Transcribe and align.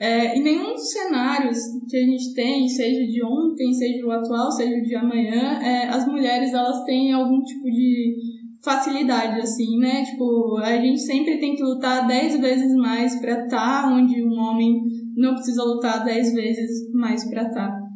É, 0.00 0.38
em 0.38 0.44
nenhum 0.44 0.74
dos 0.74 0.92
cenários 0.92 1.58
que 1.88 1.96
a 1.96 2.00
gente 2.00 2.32
tem, 2.32 2.68
seja 2.68 3.04
de 3.04 3.20
ontem, 3.24 3.72
seja 3.72 4.06
o 4.06 4.12
atual, 4.12 4.48
seja 4.52 4.80
de 4.80 4.94
amanhã, 4.94 5.58
é, 5.60 5.88
as 5.88 6.06
mulheres 6.06 6.52
elas 6.52 6.84
têm 6.84 7.12
algum 7.12 7.42
tipo 7.42 7.64
de 7.64 8.14
facilidade, 8.62 9.40
assim, 9.40 9.76
né? 9.78 10.04
Tipo, 10.04 10.56
a 10.58 10.76
gente 10.76 11.00
sempre 11.00 11.40
tem 11.40 11.56
que 11.56 11.64
lutar 11.64 12.06
dez 12.06 12.38
vezes 12.38 12.72
mais 12.76 13.20
para 13.20 13.44
estar 13.44 13.82
tá 13.82 13.92
onde 13.92 14.22
um 14.22 14.38
homem 14.38 14.84
não 15.16 15.34
precisa 15.34 15.64
lutar 15.64 16.04
dez 16.04 16.32
vezes 16.32 16.88
mais 16.92 17.28
para 17.28 17.48
estar. 17.48 17.68
Tá. 17.68 17.88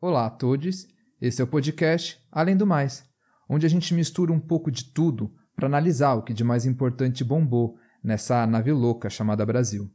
Olá 0.00 0.26
a 0.26 0.30
todos, 0.30 0.88
esse 1.22 1.40
é 1.40 1.44
o 1.44 1.46
podcast 1.46 2.20
Além 2.32 2.56
do 2.56 2.66
Mais, 2.66 3.04
onde 3.48 3.64
a 3.64 3.68
gente 3.68 3.94
mistura 3.94 4.32
um 4.32 4.40
pouco 4.40 4.72
de 4.72 4.86
tudo 4.86 5.32
para 5.54 5.66
analisar 5.66 6.14
o 6.14 6.22
que 6.22 6.34
de 6.34 6.42
mais 6.42 6.66
importante 6.66 7.22
bombou 7.22 7.76
nessa 8.02 8.44
nave 8.44 8.72
louca 8.72 9.08
chamada 9.08 9.46
Brasil. 9.46 9.88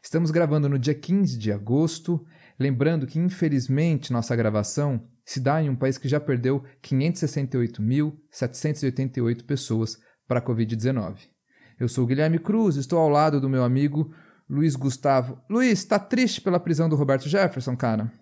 Estamos 0.00 0.30
gravando 0.30 0.68
no 0.68 0.78
dia 0.78 0.94
15 0.94 1.36
de 1.36 1.50
agosto, 1.50 2.24
lembrando 2.56 3.08
que 3.08 3.18
infelizmente 3.18 4.12
nossa 4.12 4.36
gravação 4.36 5.04
se 5.24 5.40
dá 5.40 5.60
em 5.60 5.68
um 5.68 5.74
país 5.74 5.98
que 5.98 6.08
já 6.08 6.20
perdeu 6.20 6.62
568.788 6.80 9.44
pessoas 9.44 9.98
para 10.28 10.38
a 10.38 10.42
Covid-19. 10.42 11.22
Eu 11.80 11.88
sou 11.88 12.06
Guilherme 12.06 12.38
Cruz, 12.38 12.76
estou 12.76 13.00
ao 13.00 13.08
lado 13.08 13.40
do 13.40 13.48
meu 13.48 13.64
amigo 13.64 14.14
Luiz 14.48 14.76
Gustavo. 14.76 15.42
Luiz, 15.50 15.80
está 15.80 15.98
triste 15.98 16.40
pela 16.40 16.60
prisão 16.60 16.88
do 16.88 16.94
Roberto 16.94 17.28
Jefferson, 17.28 17.76
cara? 17.76 18.12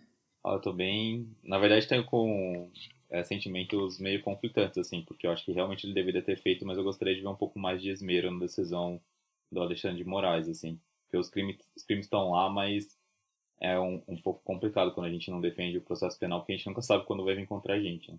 Ah, 0.46 0.52
eu 0.52 0.60
tô 0.60 0.72
bem. 0.72 1.28
Na 1.42 1.58
verdade, 1.58 1.88
tenho 1.88 2.04
com 2.04 2.70
é, 3.10 3.24
sentimentos 3.24 3.98
meio 3.98 4.22
conflitantes, 4.22 4.78
assim, 4.78 5.02
porque 5.02 5.26
eu 5.26 5.32
acho 5.32 5.44
que 5.44 5.50
realmente 5.50 5.84
ele 5.84 5.92
deveria 5.92 6.22
ter 6.22 6.40
feito, 6.40 6.64
mas 6.64 6.78
eu 6.78 6.84
gostaria 6.84 7.16
de 7.16 7.20
ver 7.20 7.26
um 7.26 7.34
pouco 7.34 7.58
mais 7.58 7.82
de 7.82 7.90
esmero 7.90 8.30
na 8.30 8.38
decisão 8.38 9.00
do 9.50 9.60
Alexandre 9.60 9.96
de 9.96 10.08
Moraes, 10.08 10.48
assim. 10.48 10.78
Porque 11.02 11.16
os 11.16 11.28
crimes, 11.28 11.56
os 11.76 11.82
crimes 11.82 12.06
estão 12.06 12.30
lá, 12.30 12.48
mas 12.48 12.96
é 13.60 13.76
um, 13.76 14.00
um 14.06 14.16
pouco 14.16 14.40
complicado 14.44 14.94
quando 14.94 15.06
a 15.06 15.10
gente 15.10 15.32
não 15.32 15.40
defende 15.40 15.78
o 15.78 15.82
processo 15.82 16.16
penal, 16.16 16.38
porque 16.38 16.52
a 16.52 16.56
gente 16.56 16.68
nunca 16.68 16.82
sabe 16.82 17.04
quando 17.06 17.24
vai 17.24 17.34
vir 17.34 17.48
contra 17.48 17.74
a 17.74 17.80
gente. 17.80 18.12
Né? 18.12 18.18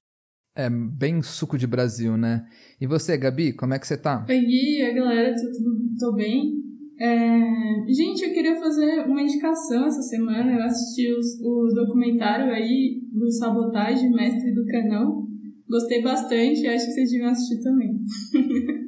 É 0.54 0.70
bem 0.70 1.22
suco 1.22 1.58
de 1.58 1.66
Brasil, 1.66 2.18
né? 2.18 2.50
E 2.82 2.86
você, 2.86 3.18
Gabi, 3.18 3.54
como 3.54 3.73
é 3.73 3.80
que 3.80 3.88
você 3.88 3.98
tá? 3.98 4.26
Oi, 4.28 4.42
Gui, 4.42 4.82
a 4.82 4.92
galera, 4.92 5.34
tô, 5.34 6.08
tô 6.08 6.14
bem. 6.14 6.67
É... 7.00 7.92
Gente, 7.92 8.23
eu 8.23 8.34
queria 8.34 8.59
fazer 8.59 9.06
uma 9.06 9.22
indicação 9.22 9.86
essa 9.86 10.02
semana. 10.02 10.52
Eu 10.53 10.64
assisti 10.64 11.12
os, 11.14 11.39
o 11.42 11.67
documentário 11.73 12.52
aí 12.52 13.02
do 13.12 13.31
Sabotagem, 13.31 14.12
Mestre 14.12 14.54
do 14.54 14.66
Canão. 14.66 15.28
Gostei 15.70 16.02
bastante 16.02 16.66
acho 16.66 16.86
que 16.86 16.92
vocês 16.92 17.12
deviam 17.12 17.30
assistir 17.30 17.62
também. 17.62 18.00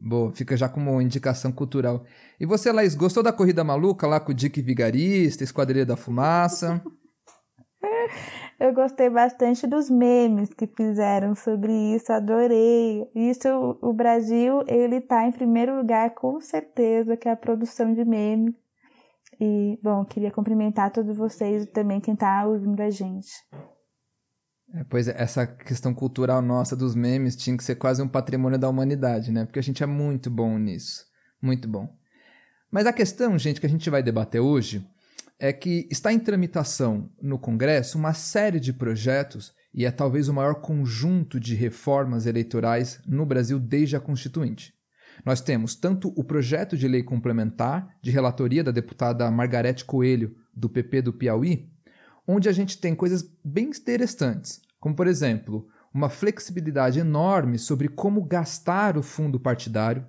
Boa, 0.00 0.30
fica 0.30 0.56
já 0.56 0.68
como 0.68 1.02
indicação 1.02 1.50
cultural. 1.50 2.04
E 2.38 2.46
você, 2.46 2.70
Laís, 2.70 2.94
gostou 2.94 3.24
da 3.24 3.32
Corrida 3.32 3.64
Maluca 3.64 4.06
lá 4.06 4.20
com 4.20 4.30
o 4.30 4.34
Dick 4.34 4.62
Vigarista, 4.62 5.42
Esquadrilha 5.42 5.84
da 5.84 5.96
Fumaça? 5.96 6.80
Eu 8.58 8.72
gostei 8.72 9.10
bastante 9.10 9.66
dos 9.66 9.90
memes 9.90 10.52
que 10.52 10.66
fizeram 10.66 11.34
sobre 11.34 11.72
isso, 11.94 12.12
adorei. 12.12 13.06
Isso, 13.14 13.48
o 13.82 13.92
Brasil, 13.92 14.62
ele 14.66 15.00
tá 15.00 15.26
em 15.26 15.32
primeiro 15.32 15.76
lugar, 15.76 16.14
com 16.14 16.40
certeza, 16.40 17.16
que 17.16 17.28
é 17.28 17.32
a 17.32 17.36
produção 17.36 17.92
de 17.92 18.04
memes. 18.04 18.54
E, 19.38 19.78
bom, 19.82 20.04
queria 20.04 20.30
cumprimentar 20.30 20.90
todos 20.90 21.16
vocês 21.16 21.64
e 21.64 21.66
também 21.66 22.00
quem 22.00 22.16
tá 22.16 22.46
ouvindo 22.46 22.80
a 22.80 22.88
gente. 22.88 23.30
É, 24.74 24.82
pois 24.84 25.06
é, 25.08 25.14
essa 25.16 25.46
questão 25.46 25.94
cultural 25.94 26.40
nossa 26.40 26.74
dos 26.74 26.94
memes 26.94 27.36
tinha 27.36 27.56
que 27.56 27.62
ser 27.62 27.76
quase 27.76 28.02
um 28.02 28.08
patrimônio 28.08 28.58
da 28.58 28.68
humanidade, 28.68 29.30
né? 29.30 29.44
Porque 29.44 29.58
a 29.58 29.62
gente 29.62 29.82
é 29.82 29.86
muito 29.86 30.30
bom 30.30 30.58
nisso. 30.58 31.04
Muito 31.40 31.68
bom. 31.68 31.88
Mas 32.70 32.86
a 32.86 32.92
questão, 32.92 33.38
gente, 33.38 33.60
que 33.60 33.66
a 33.66 33.70
gente 33.70 33.88
vai 33.88 34.02
debater 34.02 34.40
hoje 34.40 34.86
é 35.38 35.52
que 35.52 35.86
está 35.90 36.12
em 36.12 36.18
tramitação 36.18 37.10
no 37.20 37.38
Congresso 37.38 37.98
uma 37.98 38.14
série 38.14 38.58
de 38.58 38.72
projetos 38.72 39.52
e 39.72 39.84
é 39.84 39.90
talvez 39.90 40.28
o 40.28 40.34
maior 40.34 40.56
conjunto 40.56 41.38
de 41.38 41.54
reformas 41.54 42.24
eleitorais 42.26 43.00
no 43.06 43.26
Brasil 43.26 43.58
desde 43.58 43.96
a 43.96 44.00
Constituinte. 44.00 44.74
Nós 45.24 45.40
temos 45.40 45.74
tanto 45.74 46.12
o 46.16 46.24
projeto 46.24 46.76
de 46.76 46.88
lei 46.88 47.02
complementar, 47.02 47.88
de 48.02 48.10
relatoria 48.10 48.64
da 48.64 48.70
deputada 48.70 49.30
Margarete 49.30 49.84
Coelho, 49.84 50.34
do 50.54 50.68
PP 50.68 51.02
do 51.02 51.12
Piauí, 51.12 51.70
onde 52.26 52.48
a 52.48 52.52
gente 52.52 52.78
tem 52.78 52.94
coisas 52.94 53.22
bem 53.44 53.66
interessantes, 53.66 54.60
como, 54.80 54.96
por 54.96 55.06
exemplo, 55.06 55.68
uma 55.92 56.08
flexibilidade 56.08 56.98
enorme 56.98 57.58
sobre 57.58 57.88
como 57.88 58.24
gastar 58.24 58.96
o 58.96 59.02
fundo 59.02 59.38
partidário, 59.38 60.06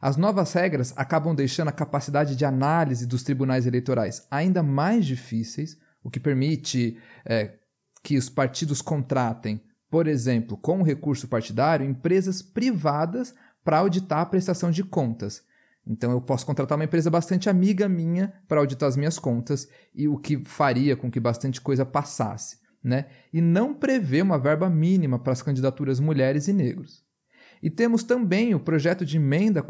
as 0.00 0.16
novas 0.16 0.52
regras 0.52 0.94
acabam 0.96 1.34
deixando 1.34 1.68
a 1.68 1.72
capacidade 1.72 2.34
de 2.34 2.44
análise 2.44 3.06
dos 3.06 3.22
tribunais 3.22 3.66
eleitorais 3.66 4.26
ainda 4.30 4.62
mais 4.62 5.04
difíceis, 5.04 5.76
o 6.02 6.10
que 6.10 6.18
permite 6.18 6.96
é, 7.24 7.58
que 8.02 8.16
os 8.16 8.30
partidos 8.30 8.80
contratem, 8.80 9.60
por 9.90 10.06
exemplo, 10.06 10.56
com 10.56 10.80
o 10.80 10.84
recurso 10.84 11.28
partidário, 11.28 11.86
empresas 11.86 12.40
privadas 12.40 13.34
para 13.62 13.78
auditar 13.78 14.20
a 14.20 14.26
prestação 14.26 14.70
de 14.70 14.82
contas. 14.82 15.42
Então 15.86 16.10
eu 16.12 16.20
posso 16.20 16.46
contratar 16.46 16.78
uma 16.78 16.84
empresa 16.84 17.10
bastante 17.10 17.50
amiga 17.50 17.88
minha 17.88 18.32
para 18.48 18.60
auditar 18.60 18.88
as 18.88 18.96
minhas 18.96 19.18
contas 19.18 19.68
e 19.94 20.08
o 20.08 20.16
que 20.16 20.42
faria 20.44 20.96
com 20.96 21.10
que 21.10 21.20
bastante 21.20 21.60
coisa 21.60 21.84
passasse, 21.84 22.58
né? 22.82 23.06
E 23.32 23.40
não 23.40 23.74
prevê 23.74 24.22
uma 24.22 24.38
verba 24.38 24.70
mínima 24.70 25.18
para 25.18 25.32
as 25.32 25.42
candidaturas 25.42 26.00
mulheres 26.00 26.48
e 26.48 26.52
negros. 26.52 27.04
E 27.62 27.68
temos 27.68 28.02
também 28.02 28.54
o 28.54 28.60
projeto 28.60 29.04
de 29.04 29.16
emenda 29.18 29.60
à 29.60 29.64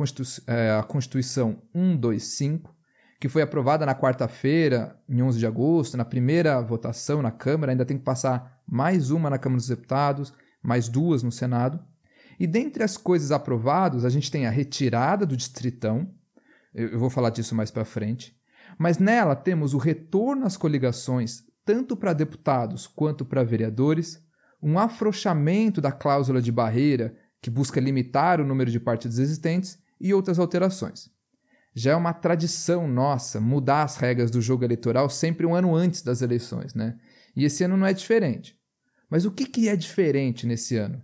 é, 0.52 0.82
Constituição 0.82 1.60
125, 1.74 2.74
que 3.20 3.28
foi 3.28 3.42
aprovada 3.42 3.84
na 3.84 3.94
quarta-feira, 3.94 4.96
em 5.08 5.20
11 5.20 5.38
de 5.38 5.46
agosto, 5.46 5.96
na 5.96 6.04
primeira 6.04 6.60
votação 6.60 7.20
na 7.20 7.30
Câmara, 7.30 7.72
ainda 7.72 7.84
tem 7.84 7.98
que 7.98 8.04
passar 8.04 8.60
mais 8.66 9.10
uma 9.10 9.28
na 9.28 9.38
Câmara 9.38 9.58
dos 9.58 9.68
Deputados, 9.68 10.32
mais 10.62 10.88
duas 10.88 11.22
no 11.22 11.32
Senado. 11.32 11.80
E 12.38 12.46
dentre 12.46 12.82
as 12.82 12.96
coisas 12.96 13.32
aprovadas, 13.32 14.04
a 14.04 14.08
gente 14.08 14.30
tem 14.30 14.46
a 14.46 14.50
retirada 14.50 15.26
do 15.26 15.36
distritão, 15.36 16.08
eu 16.72 16.98
vou 16.98 17.10
falar 17.10 17.30
disso 17.30 17.54
mais 17.54 17.70
para 17.70 17.84
frente, 17.84 18.34
mas 18.78 18.98
nela 18.98 19.34
temos 19.34 19.74
o 19.74 19.78
retorno 19.78 20.46
às 20.46 20.56
coligações, 20.56 21.42
tanto 21.64 21.96
para 21.96 22.12
deputados 22.12 22.86
quanto 22.86 23.24
para 23.24 23.44
vereadores, 23.44 24.24
um 24.62 24.78
afrouxamento 24.78 25.80
da 25.80 25.90
cláusula 25.90 26.40
de 26.40 26.52
barreira 26.52 27.14
que 27.40 27.50
busca 27.50 27.80
limitar 27.80 28.40
o 28.40 28.46
número 28.46 28.70
de 28.70 28.80
partidos 28.80 29.18
existentes, 29.18 29.78
e 30.00 30.14
outras 30.14 30.38
alterações. 30.38 31.10
Já 31.74 31.92
é 31.92 31.96
uma 31.96 32.12
tradição 32.12 32.88
nossa 32.88 33.40
mudar 33.40 33.82
as 33.82 33.96
regras 33.96 34.30
do 34.30 34.40
jogo 34.40 34.64
eleitoral 34.64 35.08
sempre 35.10 35.46
um 35.46 35.54
ano 35.54 35.74
antes 35.74 36.02
das 36.02 36.22
eleições, 36.22 36.74
né? 36.74 36.98
E 37.36 37.44
esse 37.44 37.62
ano 37.62 37.76
não 37.76 37.86
é 37.86 37.92
diferente. 37.92 38.58
Mas 39.08 39.24
o 39.24 39.30
que, 39.30 39.44
que 39.44 39.68
é 39.68 39.76
diferente 39.76 40.46
nesse 40.46 40.76
ano? 40.76 41.02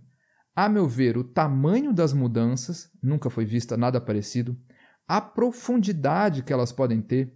A 0.55 0.67
meu 0.67 0.87
ver, 0.87 1.17
o 1.17 1.23
tamanho 1.23 1.93
das 1.93 2.11
mudanças, 2.11 2.89
nunca 3.01 3.29
foi 3.29 3.45
vista 3.45 3.77
nada 3.77 4.01
parecido, 4.01 4.57
a 5.07 5.21
profundidade 5.21 6.43
que 6.43 6.51
elas 6.51 6.71
podem 6.71 7.01
ter, 7.01 7.33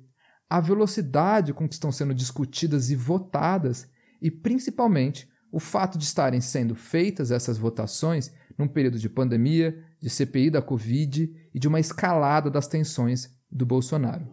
a 0.50 0.60
velocidade 0.60 1.54
com 1.54 1.68
que 1.68 1.76
estão 1.76 1.92
sendo 1.92 2.14
discutidas 2.14 2.90
e 2.90 2.96
votadas, 2.96 3.90
e 4.22 4.30
principalmente 4.30 5.30
o 5.52 5.60
fato 5.60 5.98
de 5.98 6.04
estarem 6.04 6.42
sendo 6.42 6.76
feitas 6.76 7.32
essas 7.32 7.58
votações 7.58 8.34
num 8.62 8.68
período 8.68 9.00
de 9.00 9.10
pandemia, 9.10 9.84
de 10.00 10.10
CPI 10.10 10.52
da 10.52 10.62
Covid 10.62 11.34
e 11.54 11.60
de 11.60 11.68
uma 11.68 11.80
escalada 11.80 12.50
das 12.50 12.68
tensões 12.68 13.36
do 13.52 13.66
Bolsonaro. 13.66 14.28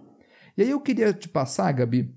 E 0.57 0.63
aí 0.63 0.71
eu 0.71 0.81
queria 0.81 1.13
te 1.13 1.29
passar, 1.29 1.73
Gabi, 1.73 2.15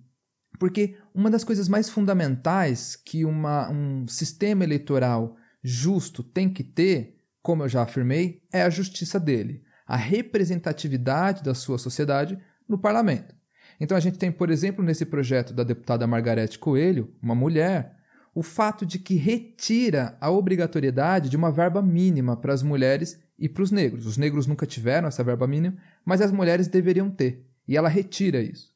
porque 0.60 0.98
uma 1.14 1.30
das 1.30 1.44
coisas 1.44 1.70
mais 1.70 1.90
fundamentais 1.90 2.96
que 2.96 3.24
uma, 3.24 3.70
um 3.70 4.08
sistema 4.08 4.64
eleitoral 4.64 5.36
justo 5.64 6.22
tem 6.22 6.50
que 6.50 6.64
ter, 6.64 7.18
como 7.42 7.64
eu 7.64 7.70
já 7.70 7.82
afirmei, 7.82 8.44
é 8.52 8.62
a 8.62 8.70
justiça 8.70 9.20
dele, 9.20 9.64
a 9.88 9.96
representatividade 9.96 11.44
da 11.44 11.54
sua 11.54 11.78
sociedade 11.78 12.38
no 12.68 12.78
parlamento. 12.78 13.36
Então 13.80 13.96
a 13.96 14.00
gente 14.00 14.18
tem, 14.18 14.32
por 14.32 14.50
exemplo, 14.50 14.84
nesse 14.84 15.06
projeto 15.06 15.54
da 15.54 15.64
deputada 15.64 16.06
Margarete 16.06 16.60
Coelho, 16.60 17.14
uma 17.22 17.34
mulher 17.34 17.96
o 18.34 18.42
fato 18.42 18.86
de 18.86 18.98
que 18.98 19.16
retira 19.16 20.18
a 20.22 20.32
obrigatoriedade 20.32 21.30
de 21.30 21.36
uma 21.36 21.52
verba 21.52 21.82
mínima 21.82 22.38
para 22.38 22.54
as 22.54 22.64
mulheres 22.64 23.20
e 23.38 23.50
para 23.50 23.64
os 23.64 23.72
negros. 23.72 24.06
Os 24.06 24.18
negros 24.18 24.48
nunca 24.48 24.66
tiveram 24.66 25.08
essa 25.08 25.24
verba 25.24 25.48
mínima, 25.48 25.78
mas 26.06 26.22
as 26.22 26.32
mulheres 26.32 26.68
deveriam 26.68 27.10
ter. 27.10 27.46
E 27.68 27.76
ela 27.76 27.90
retira 27.90 28.42
isso. 28.42 28.72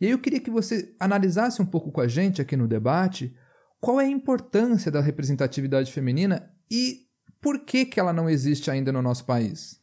E 0.00 0.06
aí 0.06 0.12
eu 0.12 0.18
queria 0.18 0.40
que 0.40 0.50
você 0.50 0.94
analisasse 0.98 1.60
um 1.60 1.66
pouco 1.66 1.90
com 1.90 2.00
a 2.00 2.08
gente 2.08 2.40
aqui 2.40 2.56
no 2.56 2.68
debate 2.68 3.34
qual 3.80 4.00
é 4.00 4.04
a 4.04 4.10
importância 4.10 4.90
da 4.90 5.00
representatividade 5.00 5.92
feminina 5.92 6.50
e 6.70 7.06
por 7.40 7.60
que, 7.60 7.84
que 7.84 8.00
ela 8.00 8.12
não 8.12 8.28
existe 8.28 8.70
ainda 8.70 8.92
no 8.92 9.02
nosso 9.02 9.24
país. 9.24 9.80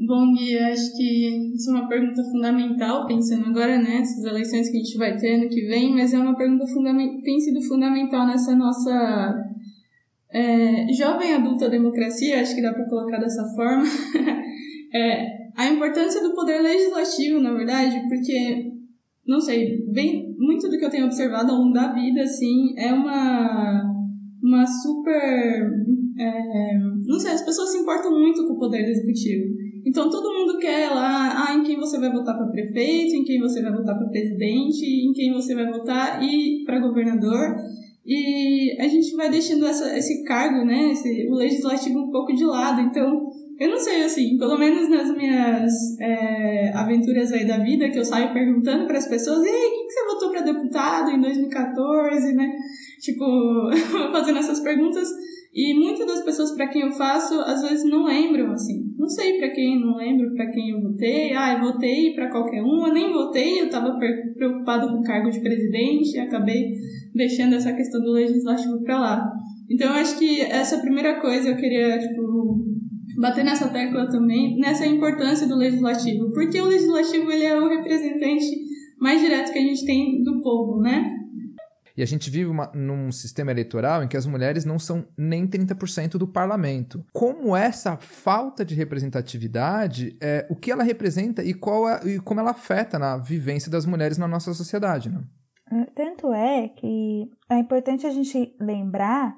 Bom, 0.00 0.34
Gui, 0.34 0.58
acho 0.58 0.96
que 0.96 1.54
isso 1.54 1.70
é 1.70 1.74
uma 1.74 1.88
pergunta 1.88 2.22
fundamental, 2.24 3.06
pensando 3.06 3.46
agora 3.46 3.78
nessas 3.78 4.22
né, 4.24 4.30
eleições 4.30 4.68
que 4.68 4.76
a 4.76 4.80
gente 4.80 4.98
vai 4.98 5.16
ter 5.16 5.36
ano 5.36 5.48
que 5.48 5.66
vem, 5.66 5.94
mas 5.94 6.12
é 6.12 6.18
uma 6.18 6.36
pergunta 6.36 6.66
fundamental, 6.66 7.22
tem 7.22 7.38
sido 7.38 7.62
fundamental 7.62 8.26
nessa 8.26 8.56
nossa 8.56 9.34
é, 10.32 10.92
jovem 10.92 11.32
adulta 11.32 11.70
democracia, 11.70 12.40
acho 12.40 12.54
que 12.54 12.62
dá 12.62 12.72
para 12.72 12.88
colocar 12.88 13.18
dessa 13.18 13.44
forma. 13.54 13.84
é, 14.92 15.26
a 15.56 15.68
importância 15.68 16.20
do 16.20 16.34
poder 16.34 16.60
legislativo, 16.60 17.40
na 17.40 17.52
verdade, 17.52 18.02
porque, 18.08 18.72
não 19.26 19.40
sei, 19.40 19.84
bem, 19.92 20.34
muito 20.36 20.68
do 20.68 20.76
que 20.76 20.84
eu 20.84 20.90
tenho 20.90 21.06
observado 21.06 21.52
ao 21.52 21.58
longo 21.58 21.72
da 21.72 21.92
vida, 21.92 22.22
assim, 22.22 22.74
é 22.76 22.92
uma, 22.92 23.82
uma 24.42 24.66
super. 24.66 25.70
É, 26.18 26.78
não 27.06 27.18
sei, 27.18 27.32
as 27.32 27.44
pessoas 27.44 27.70
se 27.70 27.78
importam 27.78 28.10
muito 28.10 28.46
com 28.46 28.54
o 28.54 28.58
poder 28.58 28.88
executivo. 28.88 29.63
Então 29.84 30.08
todo 30.08 30.32
mundo 30.32 30.58
quer 30.58 30.90
lá, 30.90 31.46
ah, 31.46 31.54
em 31.54 31.62
quem 31.62 31.76
você 31.76 31.98
vai 31.98 32.10
votar 32.10 32.36
para 32.36 32.46
prefeito, 32.46 33.14
em 33.14 33.24
quem 33.24 33.40
você 33.40 33.62
vai 33.62 33.72
votar 33.72 33.96
para 33.96 34.08
presidente, 34.08 34.84
em 34.84 35.12
quem 35.12 35.32
você 35.32 35.54
vai 35.54 35.70
votar 35.70 36.22
e 36.22 36.64
para 36.64 36.80
governador. 36.80 37.56
E 38.06 38.76
a 38.78 38.86
gente 38.86 39.14
vai 39.16 39.30
deixando 39.30 39.64
essa, 39.66 39.96
esse 39.96 40.24
cargo, 40.24 40.64
né, 40.64 40.92
esse, 40.92 41.26
o 41.28 41.34
legislativo 41.34 42.00
um 42.00 42.10
pouco 42.10 42.34
de 42.34 42.44
lado. 42.44 42.80
Então, 42.82 43.30
eu 43.58 43.70
não 43.70 43.78
sei, 43.78 44.02
assim, 44.02 44.36
pelo 44.36 44.58
menos 44.58 44.90
nas 44.90 45.10
minhas 45.16 45.72
é, 46.00 46.70
aventuras 46.74 47.32
aí 47.32 47.46
da 47.46 47.58
vida, 47.58 47.88
que 47.88 47.98
eu 47.98 48.04
saio 48.04 48.32
perguntando 48.32 48.86
para 48.86 48.98
as 48.98 49.08
pessoas, 49.08 49.46
e 49.46 49.48
aí, 49.48 49.70
quem 49.70 49.86
que 49.86 49.92
você 49.92 50.04
votou 50.06 50.30
para 50.30 50.40
deputado 50.42 51.10
em 51.12 51.20
2014, 51.20 52.34
né? 52.34 52.52
Tipo, 53.00 53.24
fazendo 54.12 54.38
essas 54.38 54.60
perguntas. 54.60 55.08
E 55.54 55.72
muitas 55.72 56.04
das 56.04 56.24
pessoas 56.24 56.50
para 56.56 56.66
quem 56.66 56.82
eu 56.82 56.90
faço, 56.90 57.40
às 57.42 57.62
vezes 57.62 57.88
não 57.88 58.04
lembram, 58.04 58.50
assim. 58.50 58.92
Não 58.98 59.08
sei 59.08 59.38
para 59.38 59.50
quem, 59.50 59.80
não 59.80 59.96
lembro 59.96 60.34
para 60.34 60.50
quem 60.50 60.70
eu 60.70 60.82
votei. 60.82 61.32
Ah, 61.32 61.54
eu 61.54 61.60
votei 61.60 62.12
para 62.12 62.28
qualquer 62.28 62.60
um. 62.60 62.86
Eu 62.86 62.92
nem 62.92 63.12
votei, 63.12 63.60
eu 63.60 63.66
estava 63.66 63.96
preocupado 64.34 64.88
com 64.88 64.98
o 64.98 65.02
cargo 65.04 65.30
de 65.30 65.40
presidente 65.40 66.16
e 66.16 66.18
acabei 66.18 66.72
deixando 67.14 67.54
essa 67.54 67.72
questão 67.72 68.00
do 68.00 68.10
legislativo 68.10 68.82
para 68.82 68.98
lá. 68.98 69.32
Então, 69.70 69.86
eu 69.86 69.94
acho 69.94 70.18
que 70.18 70.40
essa 70.40 70.78
primeira 70.78 71.20
coisa 71.20 71.50
eu 71.50 71.56
queria, 71.56 71.98
tipo, 72.00 72.64
bater 73.20 73.44
nessa 73.44 73.68
tecla 73.68 74.08
também, 74.08 74.58
nessa 74.58 74.84
importância 74.84 75.46
do 75.46 75.56
legislativo. 75.56 76.32
Porque 76.32 76.60
o 76.60 76.66
legislativo, 76.66 77.30
ele 77.30 77.44
é 77.44 77.56
o 77.56 77.68
representante 77.68 78.44
mais 78.98 79.20
direto 79.20 79.52
que 79.52 79.58
a 79.58 79.62
gente 79.62 79.84
tem 79.86 80.20
do 80.22 80.40
povo, 80.40 80.80
né? 80.80 81.23
E 81.96 82.02
a 82.02 82.06
gente 82.06 82.28
vive 82.28 82.50
uma, 82.50 82.70
num 82.74 83.12
sistema 83.12 83.52
eleitoral 83.52 84.02
em 84.02 84.08
que 84.08 84.16
as 84.16 84.26
mulheres 84.26 84.64
não 84.64 84.78
são 84.78 85.06
nem 85.16 85.46
30% 85.46 86.18
do 86.18 86.26
parlamento. 86.26 87.04
Como 87.12 87.56
essa 87.56 87.96
falta 87.96 88.64
de 88.64 88.74
representatividade, 88.74 90.16
é, 90.20 90.46
o 90.50 90.56
que 90.56 90.72
ela 90.72 90.82
representa 90.82 91.42
e, 91.44 91.54
qual 91.54 91.84
e 92.04 92.18
como 92.18 92.40
ela 92.40 92.50
afeta 92.50 92.98
na 92.98 93.16
vivência 93.16 93.70
das 93.70 93.86
mulheres 93.86 94.18
na 94.18 94.26
nossa 94.26 94.52
sociedade, 94.52 95.08
né? 95.08 95.22
É, 95.70 95.84
tanto 95.94 96.32
é 96.32 96.68
que 96.68 97.30
é 97.48 97.58
importante 97.58 98.06
a 98.06 98.10
gente 98.10 98.54
lembrar 98.60 99.34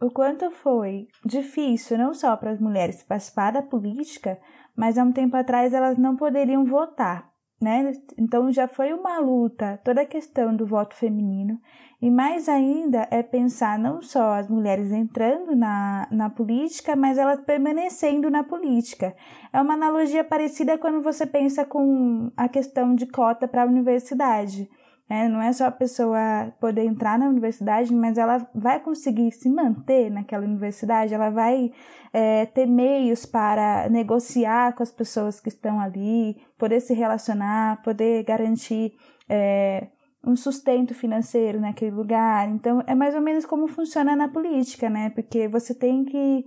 o 0.00 0.10
quanto 0.10 0.50
foi 0.50 1.06
difícil 1.24 1.96
não 1.96 2.12
só 2.12 2.36
para 2.36 2.50
as 2.50 2.60
mulheres 2.60 3.04
participar 3.04 3.52
da 3.52 3.62
política, 3.62 4.38
mas 4.76 4.98
há 4.98 5.04
um 5.04 5.12
tempo 5.12 5.36
atrás 5.36 5.72
elas 5.72 5.96
não 5.96 6.16
poderiam 6.16 6.64
votar 6.64 7.32
né? 7.62 7.92
Então 8.18 8.50
já 8.50 8.66
foi 8.66 8.92
uma 8.92 9.18
luta 9.20 9.80
toda 9.84 10.02
a 10.02 10.06
questão 10.06 10.54
do 10.54 10.66
voto 10.66 10.96
feminino 10.96 11.60
e 12.02 12.10
mais 12.10 12.48
ainda 12.48 13.06
é 13.12 13.22
pensar 13.22 13.78
não 13.78 14.02
só 14.02 14.32
as 14.32 14.48
mulheres 14.48 14.90
entrando 14.90 15.54
na, 15.54 16.08
na 16.10 16.28
política, 16.28 16.96
mas 16.96 17.16
elas 17.16 17.40
permanecendo 17.42 18.28
na 18.28 18.42
política. 18.42 19.14
É 19.52 19.60
uma 19.60 19.74
analogia 19.74 20.24
parecida 20.24 20.76
quando 20.76 21.00
você 21.00 21.24
pensa 21.24 21.64
com 21.64 22.32
a 22.36 22.48
questão 22.48 22.96
de 22.96 23.06
cota 23.06 23.46
para 23.46 23.62
a 23.62 23.66
universidade. 23.66 24.68
É, 25.08 25.28
não 25.28 25.40
é 25.40 25.52
só 25.52 25.66
a 25.66 25.70
pessoa 25.70 26.52
poder 26.58 26.84
entrar 26.84 27.16
na 27.16 27.28
universidade, 27.28 27.94
mas 27.94 28.18
ela 28.18 28.48
vai 28.52 28.80
conseguir 28.80 29.30
se 29.30 29.48
manter 29.48 30.10
naquela 30.10 30.44
universidade, 30.44 31.14
ela 31.14 31.30
vai 31.30 31.70
é, 32.12 32.46
ter 32.46 32.66
meios 32.66 33.24
para 33.24 33.88
negociar 33.88 34.74
com 34.74 34.82
as 34.82 34.90
pessoas 34.90 35.38
que 35.38 35.50
estão 35.50 35.78
ali, 35.78 36.36
poder 36.58 36.80
se 36.80 36.94
relacionar, 36.94 37.80
poder 37.82 38.24
garantir 38.24 38.92
é, 39.28 39.86
um 40.24 40.36
sustento 40.36 40.94
financeiro 40.94 41.60
naquele 41.60 41.90
lugar. 41.90 42.48
Então, 42.48 42.82
é 42.86 42.94
mais 42.94 43.14
ou 43.14 43.20
menos 43.20 43.44
como 43.44 43.66
funciona 43.66 44.14
na 44.14 44.28
política, 44.28 44.88
né? 44.88 45.10
Porque 45.10 45.48
você 45.48 45.74
tem 45.74 46.04
que 46.04 46.44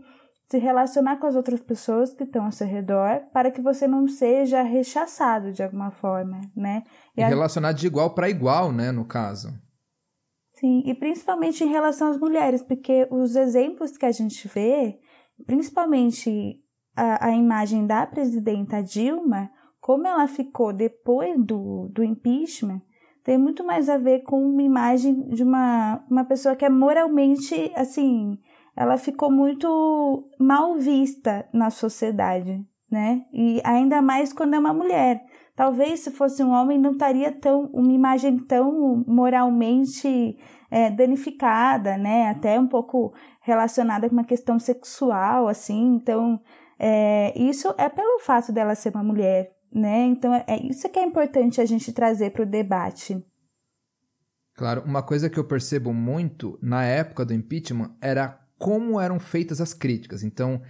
se 0.50 0.58
relacionar 0.58 1.18
com 1.18 1.28
as 1.28 1.36
outras 1.36 1.60
pessoas 1.60 2.14
que 2.14 2.24
estão 2.24 2.46
ao 2.46 2.52
seu 2.52 2.68
redor 2.68 3.22
para 3.34 3.52
que 3.52 3.62
você 3.62 3.88
não 3.88 4.08
seja 4.08 4.62
rechaçado 4.62 5.52
de 5.52 5.64
alguma 5.64 5.92
forma, 5.92 6.40
né? 6.56 6.84
E, 7.18 7.22
e 7.22 7.24
a... 7.24 7.28
relacionar 7.28 7.72
de 7.72 7.88
igual 7.88 8.14
para 8.14 8.30
igual, 8.30 8.72
né, 8.72 8.92
no 8.92 9.06
caso. 9.06 9.50
Sim, 10.54 10.84
e 10.86 10.94
principalmente 10.94 11.64
em 11.64 11.68
relação 11.70 12.10
às 12.10 12.18
mulheres, 12.18 12.62
porque 12.62 13.08
os 13.12 13.36
exemplos 13.36 13.98
que 13.98 14.06
a 14.06 14.12
gente 14.12 14.48
vê, 14.48 14.98
principalmente 15.46 16.62
a, 16.96 17.28
a 17.28 17.32
imagem 17.36 17.86
da 17.86 18.06
presidenta 18.06 18.82
Dilma, 18.82 19.52
como 19.82 20.08
ela 20.08 20.28
ficou 20.28 20.72
depois 20.72 21.36
do, 21.44 21.90
do 21.90 22.04
impeachment, 22.04 22.82
tem 23.26 23.40
muito 23.40 23.66
mais 23.66 23.90
a 23.90 23.98
ver 23.98 24.20
com 24.20 24.40
uma 24.40 24.62
imagem 24.62 25.28
de 25.30 25.42
uma, 25.42 26.00
uma 26.08 26.24
pessoa 26.24 26.56
que 26.56 26.64
é 26.64 26.70
moralmente, 26.70 27.72
assim, 27.76 28.38
ela 28.78 28.98
ficou 28.98 29.32
muito 29.32 30.30
mal 30.40 30.76
vista 30.76 31.44
na 31.52 31.72
sociedade, 31.72 32.64
né? 32.90 33.26
E 33.34 33.60
ainda 33.64 34.00
mais 34.00 34.32
quando 34.32 34.54
é 34.54 34.60
uma 34.60 34.76
mulher. 34.76 35.26
Talvez 35.56 36.02
se 36.02 36.12
fosse 36.12 36.44
um 36.44 36.52
homem 36.52 36.78
não 36.78 36.92
estaria 36.92 37.32
tão 37.32 37.66
uma 37.74 37.92
imagem 37.92 38.38
tão 38.38 39.04
moralmente 39.08 40.38
é, 40.70 40.92
danificada, 40.92 41.98
né? 41.98 42.30
Até 42.30 42.60
um 42.60 42.68
pouco 42.68 43.12
relacionada 43.42 44.08
com 44.08 44.14
uma 44.14 44.24
questão 44.24 44.60
sexual, 44.60 45.48
assim. 45.48 45.96
Então, 45.96 46.40
é, 46.78 47.34
isso 47.36 47.74
é 47.76 47.90
pelo 47.90 48.20
fato 48.20 48.52
dela 48.52 48.76
ser 48.76 48.94
uma 48.94 49.04
mulher, 49.04 49.55
né? 49.76 50.06
Então, 50.06 50.34
é, 50.34 50.46
é 50.48 50.66
isso 50.66 50.88
que 50.90 50.98
é 50.98 51.04
importante 51.04 51.60
a 51.60 51.66
gente 51.66 51.92
trazer 51.92 52.32
para 52.32 52.44
o 52.44 52.46
debate. 52.46 53.22
Claro, 54.56 54.84
uma 54.86 55.04
coisa 55.04 55.30
que 55.30 55.38
eu 55.38 55.44
percebo 55.44 55.94
muito 55.94 56.58
na 56.62 56.86
época 56.86 57.26
do 57.26 57.34
impeachment 57.34 57.94
era 58.00 58.40
como 58.58 59.00
eram 59.02 59.20
feitas 59.20 59.60
as 59.60 59.74
críticas. 59.74 60.24
Então, 60.24 60.62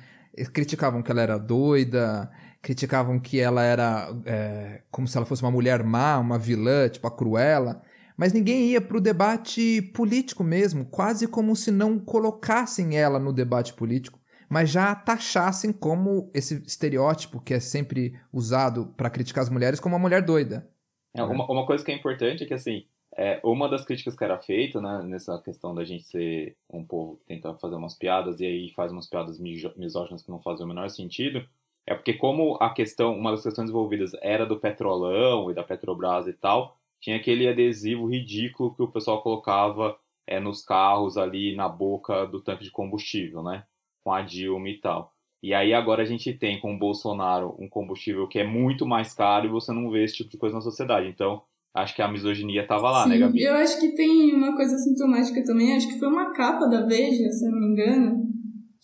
criticavam 0.52 1.04
que 1.04 1.12
ela 1.12 1.22
era 1.22 1.38
doida, 1.38 2.32
criticavam 2.64 3.20
que 3.20 3.40
ela 3.40 3.62
era 3.62 4.10
é, 4.26 4.82
como 4.90 5.08
se 5.08 5.16
ela 5.16 5.26
fosse 5.26 5.44
uma 5.44 5.52
mulher 5.52 5.84
má, 5.84 6.18
uma 6.18 6.40
vilã, 6.40 6.90
tipo 6.90 7.06
a 7.06 7.16
Cruella. 7.16 7.84
Mas 8.18 8.34
ninguém 8.34 8.72
ia 8.72 8.82
para 8.82 8.98
o 8.98 9.02
debate 9.02 9.84
político 9.94 10.44
mesmo, 10.44 10.86
quase 10.86 11.28
como 11.28 11.56
se 11.56 11.70
não 11.70 12.00
colocassem 12.00 12.98
ela 12.98 13.20
no 13.20 13.32
debate 13.32 13.74
político, 13.74 14.20
mas 14.50 14.70
já 14.70 14.94
taxassem 14.96 15.72
como 15.72 16.30
esse 16.34 16.62
estereótipo 16.66 17.42
que 17.42 17.54
é 17.54 17.60
sempre 17.60 18.20
usado 18.32 18.88
para 18.98 19.10
criticar 19.10 19.44
as 19.44 19.50
mulheres 19.50 19.80
como 19.80 19.96
uma 19.96 20.02
mulher 20.02 20.22
doida. 20.22 20.68
É, 21.14 21.24
uma, 21.24 21.46
uma 21.50 21.66
coisa 21.66 21.84
que 21.84 21.92
é 21.92 21.96
importante 21.96 22.44
é 22.44 22.46
que, 22.46 22.54
assim, 22.54 22.86
é, 23.18 23.40
uma 23.44 23.70
das 23.70 23.86
críticas 23.86 24.16
que 24.16 24.24
era 24.24 24.38
feita, 24.38 24.82
né, 24.82 25.02
nessa 25.04 25.40
questão 25.40 25.74
da 25.74 25.86
gente 25.86 26.04
ser 26.04 26.58
um 26.70 26.84
povo 26.84 27.18
que 27.18 27.26
tenta 27.26 27.56
fazer 27.56 27.76
umas 27.76 27.94
piadas 27.94 28.42
e 28.42 28.46
aí 28.46 28.70
faz 28.72 28.92
umas 28.92 29.08
piadas 29.08 29.40
misóginas 29.40 30.22
que 30.22 30.30
não 30.30 30.42
fazem 30.42 30.66
o 30.66 30.68
menor 30.68 30.90
sentido, 30.90 31.48
é 31.88 31.96
porque 31.96 32.14
como 32.14 32.58
a 32.60 32.74
questão, 32.74 33.18
uma 33.18 33.32
das 33.32 33.44
questões 33.44 33.70
envolvidas 33.70 34.12
era 34.22 34.46
do 34.46 34.60
petrolão 34.60 35.50
e 35.50 35.54
da 35.54 35.64
Petrobras 35.64 36.28
e 36.28 36.34
tal, 36.34 36.78
tinha 37.00 37.16
aquele 37.16 37.48
adesivo 37.48 38.10
ridículo 38.10 38.76
que 38.76 38.82
o 38.82 38.92
pessoal 38.92 39.22
colocava 39.22 39.98
é, 40.28 40.40
nos 40.40 40.62
carros 40.62 41.18
ali 41.18 41.56
na 41.56 41.70
boca 41.70 42.26
do 42.26 42.42
tanque 42.42 42.66
de 42.66 42.72
combustível, 42.72 43.42
né, 43.42 43.64
com 44.06 44.14
a 44.14 44.22
Dilma 44.22 44.70
e 44.70 44.80
tal. 44.80 45.12
E 45.42 45.52
aí 45.52 45.74
agora 45.74 46.04
a 46.04 46.06
gente 46.06 46.32
tem 46.34 46.60
com 46.60 46.76
o 46.76 46.80
Bolsonaro 46.80 47.56
um 47.60 47.68
combustível 47.68 48.28
que 48.28 48.38
é 48.38 48.48
muito 48.48 48.86
mais 48.86 49.14
caro 49.14 49.48
e 49.48 49.52
você 49.52 49.74
não 49.74 49.90
vê 49.90 50.04
esse 50.04 50.16
tipo 50.16 50.30
de 50.30 50.38
coisa 50.38 50.56
na 50.56 50.62
sociedade. 50.62 51.08
Então, 51.08 51.42
acho 51.74 51.96
que 51.96 52.02
a 52.02 52.08
misoginia 52.08 52.62
estava 52.62 52.90
lá, 52.92 53.08
né, 53.08 53.16
Sim, 53.16 53.20
né, 53.20 53.26
Gabi? 53.26 53.42
Eu 53.42 53.56
acho 53.56 53.80
que 53.80 53.96
tem 53.96 54.34
uma 54.34 54.56
coisa 54.56 54.78
sintomática 54.78 55.44
também, 55.44 55.76
acho 55.76 55.88
que 55.88 56.00
foi 56.00 56.08
uma 56.08 56.32
capa 56.32 56.68
da 56.68 56.86
Veja, 56.86 57.30
se 57.32 57.48
eu 57.48 57.52
não 57.52 57.60
me 57.60 57.68
engano, 57.68 58.24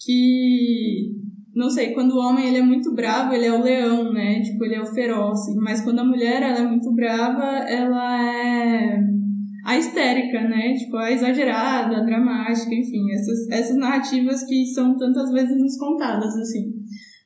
que 0.03 1.11
não 1.53 1.69
sei, 1.69 1.93
quando 1.93 2.13
o 2.13 2.19
homem 2.19 2.47
ele 2.47 2.57
é 2.57 2.63
muito 2.63 2.93
bravo, 2.93 3.33
ele 3.33 3.45
é 3.45 3.53
o 3.53 3.61
leão, 3.61 4.11
né? 4.11 4.41
Tipo, 4.41 4.65
ele 4.65 4.75
é 4.75 4.81
o 4.81 4.85
feroz. 4.85 5.39
Mas 5.57 5.81
quando 5.81 5.99
a 5.99 6.05
mulher 6.05 6.41
ela 6.41 6.59
é 6.59 6.67
muito 6.67 6.91
brava, 6.93 7.43
ela 7.67 8.21
é 8.23 9.10
a 9.65 9.77
histérica, 9.77 10.41
né? 10.41 10.73
Tipo, 10.73 10.97
a 10.97 11.11
exagerada, 11.11 11.97
a 11.97 12.03
dramática, 12.03 12.73
enfim, 12.73 13.11
essas, 13.13 13.49
essas 13.49 13.77
narrativas 13.77 14.43
que 14.45 14.65
são 14.67 14.97
tantas 14.97 15.31
vezes 15.31 15.57
nos 15.59 15.77
contadas, 15.77 16.35
assim. 16.35 16.73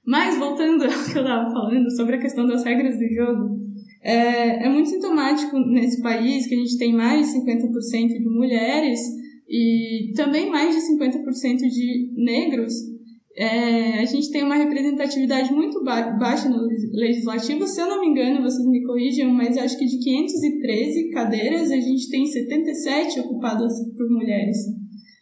Mas, 0.06 0.38
voltando 0.38 0.84
ao 0.86 0.89
que 0.89 1.18
eu 1.18 1.24
tava 1.24 1.50
falando 1.51 1.89
sobre 1.96 2.15
a 2.15 2.20
questão 2.20 2.46
das 2.46 2.63
regras 2.63 2.98
do 2.98 3.08
jogo, 3.13 3.60
é, 4.04 4.65
é 4.65 4.70
muito 4.70 4.89
sintomático 4.89 5.58
nesse 5.58 6.01
país 6.01 6.46
que 6.48 6.56
a 6.56 6.58
gente 6.60 6.77
tem 6.77 6.94
mais 6.94 7.27
de 7.27 7.39
50% 7.39 8.08
de 8.08 8.30
mulheres 8.30 9.00
e 9.50 10.12
também 10.15 10.50
mais 10.50 10.75
de 10.75 10.82
50% 10.82 11.58
de 11.58 12.13
negros. 12.15 12.95
É, 13.38 14.00
a 14.00 14.06
gente 14.06 14.32
tem 14.32 14.44
uma 14.44 14.56
representatividade 14.56 15.51
muito 15.51 15.84
ba 15.84 16.12
baixa 16.18 16.48
no 16.48 16.68
legislativo. 16.94 17.68
Se 17.68 17.82
eu 17.82 17.88
não 17.88 18.00
me 18.00 18.08
engano, 18.08 18.42
vocês 18.42 18.65
me 18.65 18.82
corrijam, 18.84 19.30
mas 19.34 19.58
acho 19.58 19.77
que 19.77 19.86
de 19.86 20.00
513 20.00 21.10
cadeiras, 21.10 21.70
a 21.70 21.75
gente 21.75 22.10
tem 22.10 22.25
77 22.25 23.20
ocupadas 23.20 23.74
por 23.98 24.10
mulheres. 24.10 24.58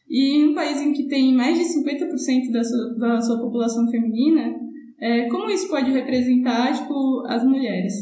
E 0.07 0.37
em 0.37 0.49
um 0.49 0.53
país 0.53 0.79
em 0.79 0.93
que 0.93 1.07
tem 1.07 1.33
mais 1.33 1.57
de 1.57 1.63
50% 1.63 2.51
da 2.51 2.63
sua, 2.63 2.97
da 2.99 3.21
sua 3.21 3.39
população 3.39 3.89
feminina, 3.89 4.53
é, 5.01 5.27
como 5.27 5.49
isso 5.49 5.67
pode 5.67 5.91
representar 5.91 6.71
tipo, 6.71 7.25
as 7.27 7.43
mulheres? 7.43 7.93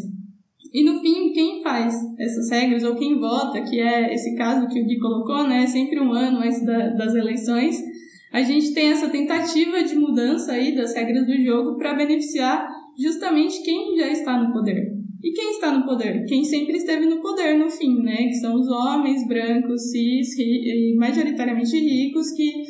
E 0.74 0.84
no 0.84 1.00
fim, 1.00 1.32
quem 1.32 1.62
faz 1.62 1.96
essas 2.20 2.50
regras, 2.50 2.84
ou 2.84 2.96
quem 2.96 3.20
vota, 3.20 3.62
que 3.62 3.80
é 3.80 4.14
esse 4.14 4.36
caso 4.36 4.68
que 4.68 4.82
o 4.82 4.86
Gui 4.86 5.00
colocou, 5.00 5.48
né, 5.48 5.66
sempre 5.68 6.00
um 6.00 6.12
ano 6.12 6.40
antes 6.40 6.66
da, 6.66 6.90
das 6.90 7.16
eleições, 7.16 7.78
a 8.32 8.42
gente 8.42 8.74
tem 8.74 8.92
essa 8.92 9.10
tentativa 9.10 9.84
de 9.84 9.96
mudança 9.96 10.54
aí 10.54 10.76
das 10.76 10.96
regras 10.96 11.26
do 11.26 11.42
jogo 11.42 11.78
para 11.78 11.94
beneficiar 11.94 12.68
justamente 12.98 13.62
quem 13.64 13.98
já 13.98 14.08
está 14.10 14.42
no 14.42 14.54
poder. 14.54 15.02
E 15.24 15.34
quem 15.34 15.52
está 15.52 15.72
no 15.72 15.86
poder? 15.86 16.26
Quem 16.26 16.44
sempre 16.44 16.78
esteve 16.78 17.06
no 17.06 17.22
poder 17.22 17.58
no 17.58 17.70
fim, 17.70 18.02
né? 18.02 18.28
Que 18.28 18.36
são 18.36 18.56
os 18.56 18.68
homens 18.68 19.28
brancos, 19.28 19.92
cis 19.92 20.30
majoritariamente 20.98 21.78
ricos 21.78 22.32
que 22.32 22.64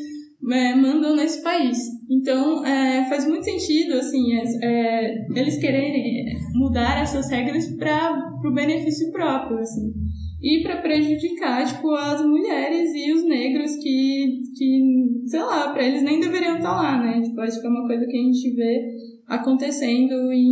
é, 0.52 0.76
mandam 0.76 1.16
nesse 1.16 1.42
país. 1.44 1.78
Então, 2.10 2.66
é, 2.66 3.08
faz 3.08 3.28
muito 3.28 3.46
sentido, 3.46 3.94
assim, 3.94 4.34
é, 4.34 4.44
é 4.64 5.26
eles 5.34 5.58
quererem 5.60 6.26
mudar 6.56 7.02
essas 7.02 7.30
regras 7.30 7.68
para 7.78 8.12
o 8.44 8.54
benefício 8.54 9.12
próprio, 9.12 9.60
assim. 9.60 9.94
E 10.42 10.64
para 10.64 10.82
prejudicar, 10.82 11.66
tipo, 11.68 11.94
as 11.94 12.26
mulheres 12.26 12.92
e 12.96 13.14
os 13.14 13.24
negros 13.24 13.76
que, 13.76 14.42
que 14.58 15.22
sei 15.28 15.40
lá, 15.40 15.72
para 15.72 15.84
eles 15.84 16.02
nem 16.02 16.20
deveriam 16.20 16.58
estar 16.58 16.70
tá 16.70 16.76
lá, 16.76 16.98
né? 16.98 17.22
Tipo, 17.22 17.42
acho 17.42 17.62
que 17.62 17.68
é 17.68 17.70
uma 17.70 17.86
coisa 17.86 18.08
que 18.08 18.18
a 18.18 18.22
gente 18.22 18.56
vê 18.56 18.98
acontecendo 19.28 20.32
em, 20.32 20.50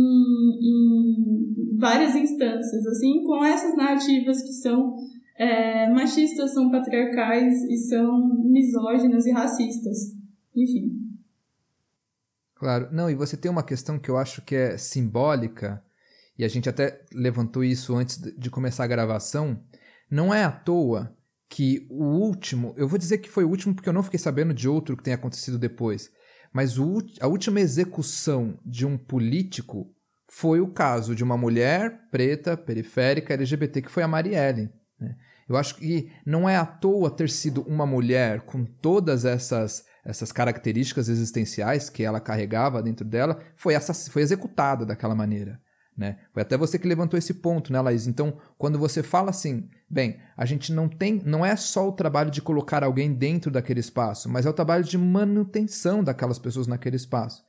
em 0.62 1.76
várias 1.76 2.14
instâncias, 2.14 2.86
assim, 2.86 3.24
com 3.24 3.44
essas 3.44 3.76
narrativas 3.76 4.40
que 4.42 4.52
são 4.52 4.96
é, 5.36 5.90
machistas, 5.90 6.54
são 6.54 6.70
patriarcais 6.70 7.64
e 7.64 7.76
são 7.76 8.44
misóginas 8.44 9.26
e 9.26 9.32
racistas. 9.32 10.14
Enfim. 10.54 11.00
Claro. 12.54 12.88
Não, 12.92 13.10
e 13.10 13.14
você 13.14 13.36
tem 13.36 13.50
uma 13.50 13.62
questão 13.62 13.98
que 13.98 14.08
eu 14.08 14.16
acho 14.16 14.42
que 14.42 14.54
é 14.54 14.76
simbólica, 14.76 15.82
e 16.38 16.44
a 16.44 16.48
gente 16.48 16.68
até 16.68 17.02
levantou 17.12 17.62
isso 17.64 17.94
antes 17.96 18.16
de 18.16 18.48
começar 18.48 18.84
a 18.84 18.86
gravação. 18.86 19.60
Não 20.10 20.34
é 20.34 20.44
à 20.44 20.50
toa 20.50 21.14
que 21.48 21.86
o 21.90 22.04
último, 22.04 22.74
eu 22.76 22.88
vou 22.88 22.98
dizer 22.98 23.18
que 23.18 23.28
foi 23.28 23.44
o 23.44 23.48
último 23.48 23.74
porque 23.74 23.88
eu 23.88 23.92
não 23.92 24.02
fiquei 24.02 24.18
sabendo 24.18 24.54
de 24.54 24.68
outro 24.68 24.96
que 24.96 25.02
tenha 25.02 25.16
acontecido 25.16 25.58
depois, 25.58 26.10
mas 26.52 26.78
o, 26.78 26.98
a 27.20 27.26
última 27.26 27.60
execução 27.60 28.58
de 28.64 28.86
um 28.86 28.96
político 28.96 29.92
foi 30.30 30.60
o 30.60 30.72
caso 30.72 31.14
de 31.14 31.24
uma 31.24 31.36
mulher 31.36 32.08
preta, 32.10 32.56
periférica, 32.56 33.34
LGBT, 33.34 33.82
que 33.82 33.90
foi 33.90 34.02
a 34.02 34.08
Marielle. 34.08 34.70
Né? 34.98 35.16
Eu 35.48 35.56
acho 35.56 35.74
que 35.74 36.10
não 36.24 36.48
é 36.48 36.56
à 36.56 36.64
toa 36.64 37.10
ter 37.10 37.28
sido 37.28 37.62
uma 37.62 37.84
mulher 37.84 38.42
com 38.42 38.64
todas 38.64 39.24
essas, 39.24 39.84
essas 40.04 40.30
características 40.30 41.08
existenciais 41.08 41.90
que 41.90 42.04
ela 42.04 42.20
carregava 42.20 42.80
dentro 42.80 43.04
dela, 43.04 43.40
foi, 43.56 43.74
foi 43.80 44.22
executada 44.22 44.86
daquela 44.86 45.14
maneira. 45.14 45.60
Né? 45.96 46.18
Foi 46.32 46.42
até 46.42 46.56
você 46.56 46.78
que 46.78 46.86
levantou 46.86 47.18
esse 47.18 47.34
ponto, 47.34 47.72
né, 47.72 47.80
Laís? 47.80 48.06
Então, 48.06 48.38
quando 48.56 48.78
você 48.78 49.02
fala 49.02 49.30
assim, 49.30 49.68
bem, 49.90 50.20
a 50.36 50.46
gente 50.46 50.72
não 50.72 50.88
tem, 50.88 51.20
não 51.24 51.44
é 51.44 51.56
só 51.56 51.88
o 51.88 51.92
trabalho 51.92 52.30
de 52.30 52.40
colocar 52.40 52.84
alguém 52.84 53.12
dentro 53.12 53.50
daquele 53.50 53.80
espaço, 53.80 54.28
mas 54.28 54.46
é 54.46 54.50
o 54.50 54.54
trabalho 54.54 54.84
de 54.84 54.96
manutenção 54.96 56.04
daquelas 56.04 56.38
pessoas 56.38 56.66
naquele 56.66 56.96
espaço. 56.96 57.42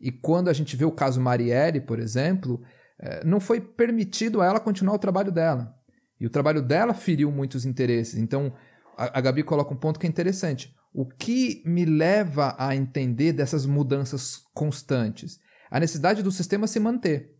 E 0.00 0.10
quando 0.10 0.48
a 0.48 0.52
gente 0.52 0.76
vê 0.76 0.84
o 0.84 0.90
caso 0.90 1.20
Marielle, 1.20 1.80
por 1.80 2.00
exemplo, 2.00 2.60
é, 2.98 3.24
não 3.24 3.38
foi 3.38 3.60
permitido 3.60 4.40
a 4.40 4.46
ela 4.46 4.58
continuar 4.58 4.94
o 4.94 4.98
trabalho 4.98 5.30
dela. 5.30 5.72
E 6.20 6.26
o 6.26 6.30
trabalho 6.30 6.60
dela 6.60 6.94
feriu 6.94 7.30
muitos 7.30 7.64
interesses. 7.64 8.16
Então, 8.16 8.52
a 8.96 9.20
Gabi 9.20 9.42
coloca 9.42 9.72
um 9.72 9.76
ponto 9.76 9.98
que 9.98 10.06
é 10.06 10.08
interessante. 10.08 10.74
O 10.92 11.06
que 11.06 11.62
me 11.66 11.84
leva 11.84 12.54
a 12.58 12.74
entender 12.74 13.32
dessas 13.32 13.66
mudanças 13.66 14.38
constantes? 14.54 15.40
A 15.70 15.80
necessidade 15.80 16.22
do 16.22 16.30
sistema 16.30 16.66
se 16.66 16.78
manter. 16.78 17.34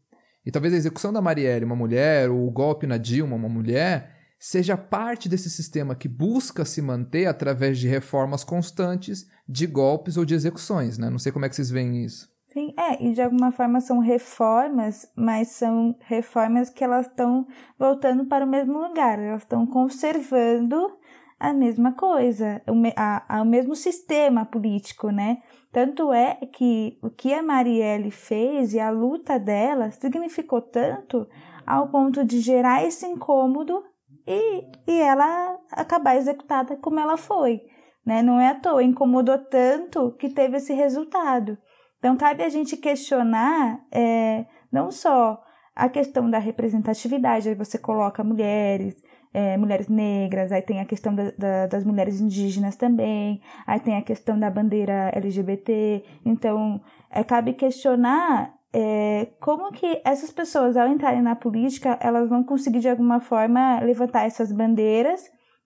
E 0.45 0.51
talvez 0.51 0.75
a 0.75 0.77
execução 0.77 1.13
da 1.13 1.23
Marielle, 1.23 1.65
uma 1.65 1.77
mulher, 1.77 2.29
ou 2.29 2.47
o 2.47 2.51
golpe 2.51 2.87
na 2.87 2.99
Dilma, 2.99 3.37
uma 3.37 3.49
mulher, 3.49 4.14
seja 4.45 4.77
parte 4.77 5.27
desse 5.27 5.49
sistema 5.49 5.95
que 5.95 6.07
busca 6.07 6.67
se 6.67 6.83
manter 6.83 7.25
através 7.25 7.79
de 7.79 7.89
reformas 7.89 8.45
constantes, 8.45 9.27
de 9.49 9.67
golpes 9.67 10.19
ou 10.19 10.25
de 10.27 10.35
execuções, 10.35 10.99
né? 10.99 11.09
Não 11.09 11.19
sei 11.19 11.33
como 11.33 11.47
é 11.47 11.49
que 11.49 11.57
vocês 11.57 11.71
veem 11.71 12.05
isso. 12.05 12.29
Sim, 12.53 12.75
é, 12.79 13.03
e 13.03 13.15
de 13.15 13.23
alguma 13.23 13.51
forma 13.51 13.81
são 13.81 14.01
reformas, 14.01 15.11
mas 15.17 15.49
são 15.49 15.97
reformas 16.01 16.69
que 16.69 16.85
elas 16.85 17.07
estão 17.07 17.47
voltando 17.79 18.27
para 18.27 18.45
o 18.45 18.49
mesmo 18.49 18.87
lugar, 18.87 19.19
elas 19.19 19.41
estão 19.41 19.67
conservando 19.67 20.95
a 21.41 21.55
mesma 21.55 21.93
coisa, 21.93 22.61
o, 22.69 22.75
a, 22.97 23.39
a, 23.39 23.43
o 23.43 23.47
mesmo 23.47 23.75
sistema 23.75 24.45
político, 24.45 25.09
né? 25.09 25.39
Tanto 25.73 26.13
é 26.13 26.35
que 26.53 26.99
o 27.03 27.09
que 27.09 27.33
a 27.33 27.43
Marielle 27.43 28.11
fez 28.11 28.75
e 28.75 28.79
a 28.79 28.91
luta 28.91 29.39
dela 29.39 29.91
significou 29.91 30.61
tanto 30.61 31.27
ao 31.67 31.89
ponto 31.89 32.23
de 32.27 32.41
gerar 32.41 32.85
esse 32.85 33.07
incômodo 33.07 33.83
e, 34.27 34.67
e 34.87 35.01
ela 35.01 35.59
acabar 35.71 36.17
executada 36.17 36.77
como 36.77 36.99
ela 37.01 37.17
foi. 37.17 37.63
Né? 38.05 38.23
Não 38.23 38.41
é 38.41 38.49
à 38.49 38.55
toa, 38.55 38.83
incomodou 38.83 39.39
tanto 39.39 40.13
que 40.13 40.29
teve 40.29 40.59
esse 40.59 40.73
resultado. 40.73 41.57
Então, 41.99 42.17
cabe 42.17 42.43
a 42.43 42.49
gente 42.49 42.77
questionar 42.77 43.81
é, 43.91 44.45
não 44.71 44.91
só 44.91 45.43
a 45.75 45.89
questão 45.89 46.31
da 46.31 46.39
representatividade, 46.39 47.49
aí 47.49 47.55
você 47.55 47.79
coloca 47.79 48.23
mulheres, 48.23 48.95
é, 49.33 49.57
mulheres 49.57 49.89
negras, 49.89 50.53
aí 50.53 50.63
tem 50.63 50.81
a 50.81 50.85
questão 50.85 51.15
da, 51.15 51.31
da, 51.33 51.67
das 51.67 51.85
mulheres 51.85 52.21
indígenas 52.21 52.77
também, 52.77 53.41
aí 53.67 53.81
tem 53.81 53.97
a 53.97 54.03
questão 54.03 54.39
da 54.39 54.51
bandeira 54.51 55.11
LGBT. 55.15 56.05
Então, 56.25 56.81
é, 57.11 57.25
cabe 57.25 57.55
questionar 57.55 58.55
é, 58.77 59.27
como 59.41 59.71
que 59.71 60.03
essas 60.05 60.33
pessoas, 60.33 60.77
ao 60.77 60.89
entrarem 60.89 61.23
na 61.23 61.37
política, 61.37 61.97
elas 62.03 62.29
vão 62.29 62.43
conseguir 62.43 62.81
de 62.81 62.89
alguma 62.89 63.21
forma 63.21 63.79
levantar 63.79 64.25
essas 64.25 64.51
bandeiras 64.51 65.23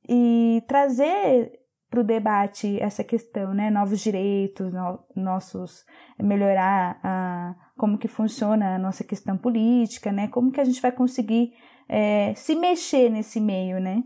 e 0.06 0.62
trazer 0.68 1.52
para 1.88 2.00
o 2.00 2.04
debate 2.04 2.78
essa 2.78 3.02
questão, 3.02 3.54
né? 3.54 3.70
Novos 3.70 4.00
direitos, 4.00 4.70
no, 4.70 4.98
nossos 5.16 5.86
melhorar 6.22 7.00
a, 7.02 7.54
como 7.78 7.96
que 7.96 8.08
funciona 8.08 8.74
a 8.74 8.78
nossa 8.78 9.02
questão 9.02 9.38
política, 9.38 10.12
né? 10.12 10.28
Como 10.28 10.52
que 10.52 10.60
a 10.60 10.64
gente 10.64 10.82
vai 10.82 10.92
conseguir 10.92 11.52
é, 11.88 12.34
se 12.34 12.54
mexer 12.54 13.08
nesse 13.08 13.40
meio, 13.40 13.80
né? 13.80 14.02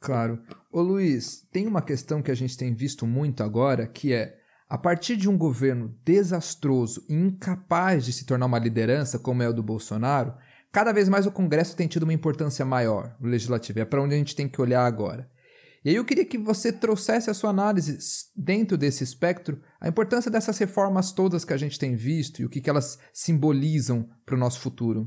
Claro. 0.00 0.42
Ô 0.72 0.80
Luiz, 0.80 1.46
tem 1.52 1.66
uma 1.66 1.82
questão 1.82 2.22
que 2.22 2.30
a 2.30 2.34
gente 2.34 2.56
tem 2.56 2.74
visto 2.74 3.06
muito 3.06 3.42
agora, 3.42 3.86
que 3.86 4.14
é 4.14 4.34
a 4.72 4.78
partir 4.78 5.16
de 5.16 5.28
um 5.28 5.36
governo 5.36 5.94
desastroso 6.02 7.04
e 7.06 7.12
incapaz 7.12 8.06
de 8.06 8.10
se 8.10 8.24
tornar 8.24 8.46
uma 8.46 8.58
liderança, 8.58 9.18
como 9.18 9.42
é 9.42 9.48
o 9.50 9.52
do 9.52 9.62
Bolsonaro, 9.62 10.32
cada 10.72 10.94
vez 10.94 11.10
mais 11.10 11.26
o 11.26 11.30
Congresso 11.30 11.76
tem 11.76 11.86
tido 11.86 12.04
uma 12.04 12.14
importância 12.14 12.64
maior, 12.64 13.14
o 13.20 13.26
legislativo. 13.26 13.80
É 13.80 13.84
para 13.84 14.00
onde 14.00 14.14
a 14.14 14.16
gente 14.16 14.34
tem 14.34 14.48
que 14.48 14.62
olhar 14.62 14.86
agora. 14.86 15.30
E 15.84 15.90
aí 15.90 15.96
eu 15.96 16.06
queria 16.06 16.24
que 16.24 16.38
você 16.38 16.72
trouxesse 16.72 17.28
a 17.28 17.34
sua 17.34 17.50
análise 17.50 17.98
dentro 18.34 18.78
desse 18.78 19.04
espectro, 19.04 19.60
a 19.78 19.88
importância 19.88 20.30
dessas 20.30 20.56
reformas 20.56 21.12
todas 21.12 21.44
que 21.44 21.52
a 21.52 21.58
gente 21.58 21.78
tem 21.78 21.94
visto 21.94 22.40
e 22.40 22.46
o 22.46 22.48
que, 22.48 22.62
que 22.62 22.70
elas 22.70 22.98
simbolizam 23.12 24.08
para 24.24 24.36
o 24.36 24.38
nosso 24.38 24.58
futuro. 24.58 25.06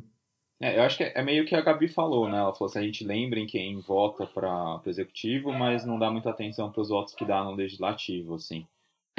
É, 0.61 0.77
eu 0.77 0.83
acho 0.83 0.97
que 0.97 1.05
é 1.05 1.23
meio 1.23 1.43
que 1.43 1.55
a 1.55 1.61
Gabi 1.61 1.87
falou, 1.87 2.29
né? 2.29 2.37
Ela 2.37 2.53
falou 2.53 2.69
assim, 2.69 2.77
a 2.77 2.83
gente 2.83 3.03
lembra 3.03 3.39
em 3.39 3.47
quem 3.47 3.79
vota 3.81 4.27
para 4.27 4.79
o 4.85 4.89
executivo, 4.89 5.51
mas 5.51 5.83
não 5.83 5.97
dá 5.97 6.11
muita 6.11 6.29
atenção 6.29 6.71
para 6.71 6.81
os 6.83 6.89
votos 6.89 7.15
que 7.15 7.25
dá 7.25 7.43
no 7.43 7.55
legislativo, 7.55 8.35
assim. 8.35 8.67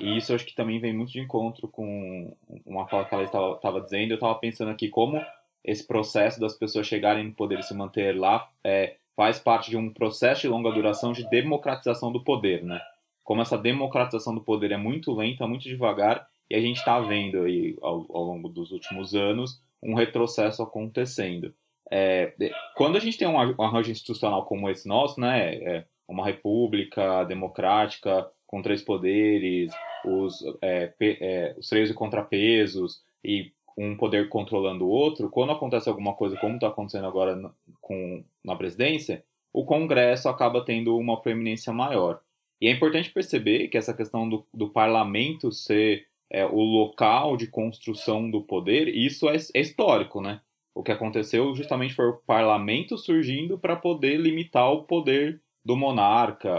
E 0.00 0.16
isso 0.16 0.32
eu 0.32 0.36
acho 0.36 0.44
que 0.44 0.54
também 0.54 0.78
vem 0.78 0.92
muito 0.92 1.12
de 1.12 1.20
encontro 1.20 1.68
com 1.68 2.36
uma 2.64 2.86
fala 2.86 3.04
que 3.04 3.14
ela 3.14 3.24
estava 3.24 3.80
dizendo. 3.80 4.10
Eu 4.10 4.16
estava 4.16 4.34
pensando 4.34 4.70
aqui 4.70 4.88
como 4.88 5.24
esse 5.64 5.86
processo 5.86 6.38
das 6.38 6.54
pessoas 6.54 6.86
chegarem 6.86 7.24
no 7.24 7.32
poder 7.32 7.58
e 7.58 7.62
se 7.62 7.74
manter 7.74 8.16
lá 8.16 8.48
é, 8.62 8.96
faz 9.16 9.38
parte 9.38 9.70
de 9.70 9.76
um 9.76 9.90
processo 9.92 10.42
de 10.42 10.48
longa 10.48 10.70
duração 10.70 11.12
de 11.12 11.28
democratização 11.28 12.12
do 12.12 12.22
poder, 12.22 12.62
né? 12.62 12.80
Como 13.24 13.42
essa 13.42 13.58
democratização 13.58 14.34
do 14.34 14.42
poder 14.42 14.70
é 14.70 14.76
muito 14.76 15.12
lenta, 15.12 15.48
muito 15.48 15.64
devagar, 15.64 16.28
e 16.48 16.54
a 16.54 16.60
gente 16.60 16.76
está 16.76 17.00
vendo 17.00 17.42
aí 17.42 17.76
ao, 17.82 18.06
ao 18.10 18.22
longo 18.22 18.48
dos 18.48 18.70
últimos 18.70 19.14
anos 19.14 19.60
um 19.82 19.94
retrocesso 19.94 20.62
acontecendo. 20.62 21.52
É, 21.90 22.32
quando 22.76 22.96
a 22.96 23.00
gente 23.00 23.18
tem 23.18 23.26
um 23.26 23.38
arranjo 23.38 23.90
institucional 23.90 24.44
como 24.44 24.68
esse 24.70 24.86
nosso, 24.86 25.20
né, 25.20 25.54
é 25.54 25.84
uma 26.06 26.24
república 26.24 27.24
democrática 27.24 28.30
com 28.56 28.62
três 28.62 28.82
poderes, 28.82 29.70
os, 30.02 30.42
é, 30.62 30.90
é, 30.98 31.54
os 31.58 31.68
freios 31.68 31.90
e 31.90 31.94
contrapesos 31.94 33.02
e 33.22 33.52
um 33.76 33.94
poder 33.94 34.30
controlando 34.30 34.86
o 34.86 34.88
outro, 34.88 35.28
quando 35.28 35.52
acontece 35.52 35.90
alguma 35.90 36.14
coisa 36.14 36.38
como 36.38 36.54
está 36.54 36.68
acontecendo 36.68 37.06
agora 37.06 37.36
na, 37.36 37.50
com, 37.82 38.24
na 38.42 38.56
presidência, 38.56 39.22
o 39.52 39.66
Congresso 39.66 40.30
acaba 40.30 40.64
tendo 40.64 40.96
uma 40.96 41.20
proeminência 41.20 41.70
maior. 41.70 42.20
E 42.58 42.66
é 42.66 42.70
importante 42.70 43.10
perceber 43.10 43.68
que 43.68 43.76
essa 43.76 43.92
questão 43.92 44.26
do, 44.26 44.46
do 44.54 44.70
parlamento 44.70 45.52
ser 45.52 46.06
é, 46.30 46.46
o 46.46 46.60
local 46.60 47.36
de 47.36 47.48
construção 47.48 48.30
do 48.30 48.40
poder, 48.40 48.88
isso 48.88 49.28
é, 49.28 49.36
é 49.54 49.60
histórico, 49.60 50.22
né? 50.22 50.40
O 50.74 50.82
que 50.82 50.92
aconteceu 50.92 51.54
justamente 51.54 51.92
foi 51.92 52.06
o 52.06 52.16
parlamento 52.26 52.96
surgindo 52.96 53.58
para 53.58 53.76
poder 53.76 54.16
limitar 54.16 54.72
o 54.72 54.84
poder 54.84 55.42
do 55.62 55.76
monarca, 55.76 56.50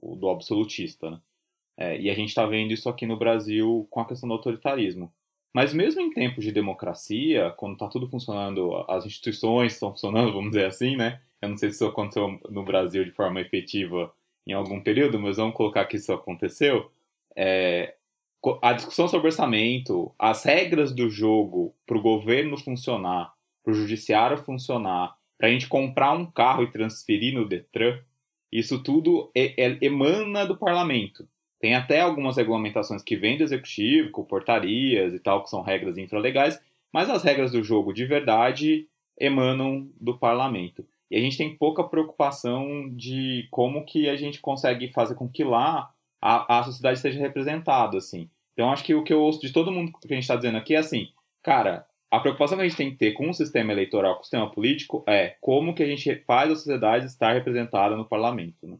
do 0.00 0.28
absolutista, 0.28 1.10
né? 1.10 1.20
É, 1.82 2.00
e 2.00 2.08
a 2.08 2.14
gente 2.14 2.28
está 2.28 2.46
vendo 2.46 2.72
isso 2.72 2.88
aqui 2.88 3.04
no 3.04 3.16
Brasil 3.16 3.88
com 3.90 3.98
a 3.98 4.04
questão 4.04 4.28
do 4.28 4.34
autoritarismo. 4.34 5.12
Mas 5.52 5.74
mesmo 5.74 6.00
em 6.00 6.12
tempos 6.12 6.44
de 6.44 6.52
democracia, 6.52 7.52
quando 7.56 7.72
está 7.72 7.88
tudo 7.88 8.08
funcionando, 8.08 8.72
as 8.88 9.04
instituições 9.04 9.72
estão 9.72 9.90
funcionando, 9.90 10.32
vamos 10.32 10.50
dizer 10.50 10.66
assim, 10.66 10.94
né? 10.96 11.20
Eu 11.40 11.48
não 11.48 11.56
sei 11.56 11.70
se 11.70 11.76
isso 11.76 11.86
aconteceu 11.86 12.38
no 12.48 12.64
Brasil 12.64 13.04
de 13.04 13.10
forma 13.10 13.40
efetiva 13.40 14.14
em 14.46 14.52
algum 14.52 14.80
período, 14.80 15.18
mas 15.18 15.38
vamos 15.38 15.56
colocar 15.56 15.84
que 15.86 15.96
isso 15.96 16.12
aconteceu. 16.12 16.88
É, 17.34 17.96
a 18.62 18.72
discussão 18.72 19.08
sobre 19.08 19.26
orçamento, 19.26 20.14
as 20.16 20.44
regras 20.44 20.94
do 20.94 21.10
jogo 21.10 21.74
para 21.84 21.98
o 21.98 22.02
governo 22.02 22.56
funcionar, 22.56 23.32
para 23.64 23.72
o 23.72 23.74
judiciário 23.74 24.38
funcionar, 24.38 25.16
para 25.36 25.48
a 25.48 25.50
gente 25.50 25.66
comprar 25.66 26.12
um 26.12 26.30
carro 26.30 26.62
e 26.62 26.70
transferir 26.70 27.34
no 27.34 27.48
Detran, 27.48 27.98
isso 28.52 28.80
tudo 28.82 29.32
é, 29.34 29.64
é, 29.66 29.78
emana 29.84 30.46
do 30.46 30.56
parlamento. 30.56 31.26
Tem 31.62 31.76
até 31.76 32.00
algumas 32.00 32.36
regulamentações 32.36 33.04
que 33.04 33.14
vêm 33.14 33.38
do 33.38 33.44
executivo, 33.44 34.10
com 34.10 34.24
portarias 34.24 35.14
e 35.14 35.20
tal, 35.20 35.44
que 35.44 35.48
são 35.48 35.62
regras 35.62 35.96
infralegais, 35.96 36.60
mas 36.92 37.08
as 37.08 37.22
regras 37.22 37.52
do 37.52 37.62
jogo 37.62 37.92
de 37.92 38.04
verdade 38.04 38.88
emanam 39.16 39.88
do 40.00 40.18
parlamento. 40.18 40.84
E 41.08 41.16
a 41.16 41.20
gente 41.20 41.38
tem 41.38 41.56
pouca 41.56 41.84
preocupação 41.84 42.90
de 42.90 43.46
como 43.48 43.84
que 43.84 44.08
a 44.08 44.16
gente 44.16 44.40
consegue 44.40 44.88
fazer 44.88 45.14
com 45.14 45.28
que 45.28 45.44
lá 45.44 45.88
a, 46.20 46.58
a 46.58 46.64
sociedade 46.64 46.98
seja 46.98 47.20
representada, 47.20 47.96
assim. 47.96 48.28
Então, 48.54 48.72
acho 48.72 48.82
que 48.82 48.96
o 48.96 49.04
que 49.04 49.12
eu 49.12 49.20
ouço 49.20 49.40
de 49.40 49.52
todo 49.52 49.70
mundo 49.70 49.92
que 49.92 50.12
a 50.12 50.16
gente 50.16 50.24
está 50.24 50.34
dizendo 50.34 50.58
aqui 50.58 50.74
é 50.74 50.78
assim, 50.78 51.10
cara, 51.44 51.86
a 52.10 52.18
preocupação 52.18 52.58
que 52.58 52.64
a 52.64 52.68
gente 52.68 52.76
tem 52.76 52.90
que 52.90 52.96
ter 52.96 53.12
com 53.12 53.30
o 53.30 53.34
sistema 53.34 53.70
eleitoral, 53.70 54.16
com 54.16 54.22
o 54.22 54.24
sistema 54.24 54.50
político, 54.50 55.04
é 55.06 55.36
como 55.40 55.76
que 55.76 55.84
a 55.84 55.86
gente 55.86 56.12
faz 56.26 56.50
a 56.50 56.56
sociedade 56.56 57.06
estar 57.06 57.32
representada 57.32 57.96
no 57.96 58.04
parlamento, 58.04 58.66
né? 58.66 58.78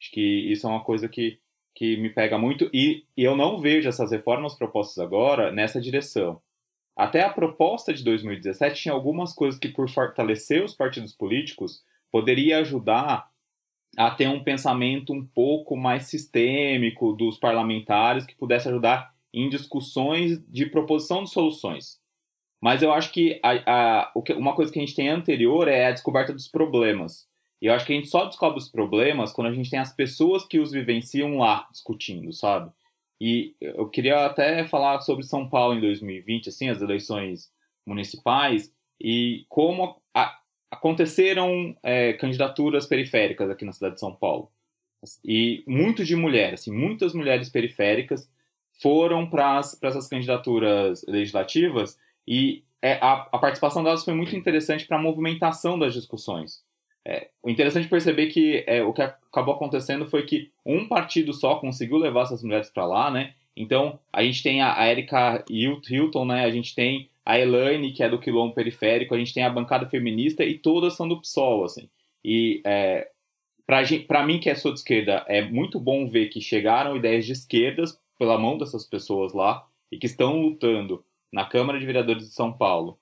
Acho 0.00 0.12
que 0.12 0.52
isso 0.52 0.64
é 0.64 0.70
uma 0.70 0.84
coisa 0.84 1.08
que 1.08 1.42
que 1.74 1.96
me 1.96 2.08
pega 2.08 2.38
muito 2.38 2.70
e, 2.72 3.04
e 3.16 3.24
eu 3.24 3.36
não 3.36 3.58
vejo 3.58 3.88
essas 3.88 4.12
reformas 4.12 4.54
propostas 4.54 4.98
agora 4.98 5.50
nessa 5.50 5.80
direção. 5.80 6.40
Até 6.96 7.22
a 7.22 7.32
proposta 7.32 7.92
de 7.92 8.04
2017 8.04 8.82
tinha 8.82 8.94
algumas 8.94 9.32
coisas 9.32 9.58
que, 9.58 9.68
por 9.68 9.90
fortalecer 9.90 10.62
os 10.62 10.74
partidos 10.74 11.12
políticos, 11.12 11.82
poderia 12.10 12.58
ajudar 12.58 13.28
a 13.96 14.10
ter 14.10 14.28
um 14.28 14.42
pensamento 14.42 15.12
um 15.12 15.24
pouco 15.24 15.76
mais 15.76 16.04
sistêmico 16.04 17.12
dos 17.12 17.38
parlamentares 17.38 18.24
que 18.24 18.36
pudesse 18.36 18.68
ajudar 18.68 19.12
em 19.32 19.48
discussões 19.48 20.40
de 20.48 20.66
proposição 20.66 21.24
de 21.24 21.30
soluções. 21.30 21.98
Mas 22.62 22.82
eu 22.82 22.92
acho 22.92 23.12
que 23.12 23.40
a, 23.42 23.50
a, 23.66 24.12
uma 24.36 24.54
coisa 24.54 24.72
que 24.72 24.78
a 24.78 24.82
gente 24.82 24.94
tem 24.94 25.08
anterior 25.08 25.68
é 25.68 25.86
a 25.86 25.92
descoberta 25.92 26.32
dos 26.32 26.48
problemas. 26.48 27.28
E 27.64 27.66
eu 27.66 27.72
acho 27.72 27.86
que 27.86 27.94
a 27.94 27.96
gente 27.96 28.10
só 28.10 28.26
descobre 28.26 28.58
os 28.58 28.68
problemas 28.68 29.32
quando 29.32 29.46
a 29.46 29.52
gente 29.54 29.70
tem 29.70 29.78
as 29.78 29.90
pessoas 29.90 30.44
que 30.44 30.60
os 30.60 30.70
vivenciam 30.70 31.38
lá 31.38 31.66
discutindo, 31.72 32.30
sabe? 32.30 32.70
E 33.18 33.56
eu 33.58 33.88
queria 33.88 34.26
até 34.26 34.66
falar 34.66 35.00
sobre 35.00 35.24
São 35.24 35.48
Paulo 35.48 35.74
em 35.74 35.80
2020, 35.80 36.50
assim, 36.50 36.68
as 36.68 36.82
eleições 36.82 37.50
municipais 37.86 38.70
e 39.00 39.46
como 39.48 39.96
a, 40.12 40.38
aconteceram 40.70 41.74
é, 41.82 42.12
candidaturas 42.12 42.84
periféricas 42.84 43.48
aqui 43.48 43.64
na 43.64 43.72
cidade 43.72 43.94
de 43.94 44.00
São 44.00 44.14
Paulo. 44.14 44.50
E 45.24 45.64
muito 45.66 46.04
de 46.04 46.14
mulheres, 46.14 46.60
assim, 46.60 46.70
muitas 46.70 47.14
mulheres 47.14 47.48
periféricas 47.48 48.30
foram 48.82 49.26
para 49.26 49.58
essas 49.58 50.06
candidaturas 50.06 51.02
legislativas 51.08 51.98
e 52.28 52.62
é, 52.82 52.98
a, 53.00 53.26
a 53.32 53.38
participação 53.38 53.82
delas 53.82 54.04
foi 54.04 54.12
muito 54.12 54.36
interessante 54.36 54.84
para 54.84 54.98
a 54.98 55.02
movimentação 55.02 55.78
das 55.78 55.94
discussões. 55.94 56.62
É, 57.06 57.28
o 57.42 57.50
interessante 57.50 57.88
perceber 57.88 58.28
que 58.28 58.64
é, 58.66 58.82
o 58.82 58.92
que 58.92 59.02
acabou 59.02 59.54
acontecendo 59.54 60.06
foi 60.06 60.24
que 60.24 60.50
um 60.64 60.88
partido 60.88 61.34
só 61.34 61.56
conseguiu 61.56 61.98
levar 61.98 62.22
essas 62.22 62.42
mulheres 62.42 62.70
para 62.70 62.86
lá, 62.86 63.10
né? 63.10 63.34
Então, 63.56 63.98
a 64.12 64.22
gente 64.22 64.42
tem 64.42 64.62
a, 64.62 64.90
Erika 64.90 65.44
Hilton, 65.48 66.24
né? 66.24 66.44
A 66.44 66.50
gente 66.50 66.74
tem 66.74 67.10
a 67.24 67.38
Elaine, 67.38 67.92
que 67.92 68.02
é 68.02 68.08
do 68.08 68.18
Quilombo 68.18 68.54
Periférico, 68.54 69.14
a 69.14 69.18
gente 69.18 69.34
tem 69.34 69.44
a 69.44 69.50
bancada 69.50 69.86
feminista 69.86 70.44
e 70.44 70.58
todas 70.58 70.94
são 70.94 71.06
do 71.06 71.20
PSOL, 71.20 71.64
assim. 71.64 71.88
E 72.24 72.60
é, 72.64 73.08
para 73.66 74.26
mim, 74.26 74.40
que 74.40 74.54
sou 74.54 74.72
de 74.72 74.80
esquerda, 74.80 75.24
é 75.28 75.42
muito 75.42 75.78
bom 75.78 76.08
ver 76.08 76.28
que 76.28 76.40
chegaram 76.40 76.96
ideias 76.96 77.26
de 77.26 77.32
esquerdas 77.32 77.98
pela 78.18 78.38
mão 78.38 78.58
dessas 78.58 78.84
pessoas 78.84 79.32
lá 79.32 79.64
e 79.90 79.98
que 79.98 80.06
estão 80.06 80.40
lutando 80.40 81.04
na 81.32 81.44
Câmara 81.44 81.78
de 81.78 81.86
Vereadores 81.86 82.24
de 82.24 82.34
São 82.34 82.52
Paulo 82.52 82.98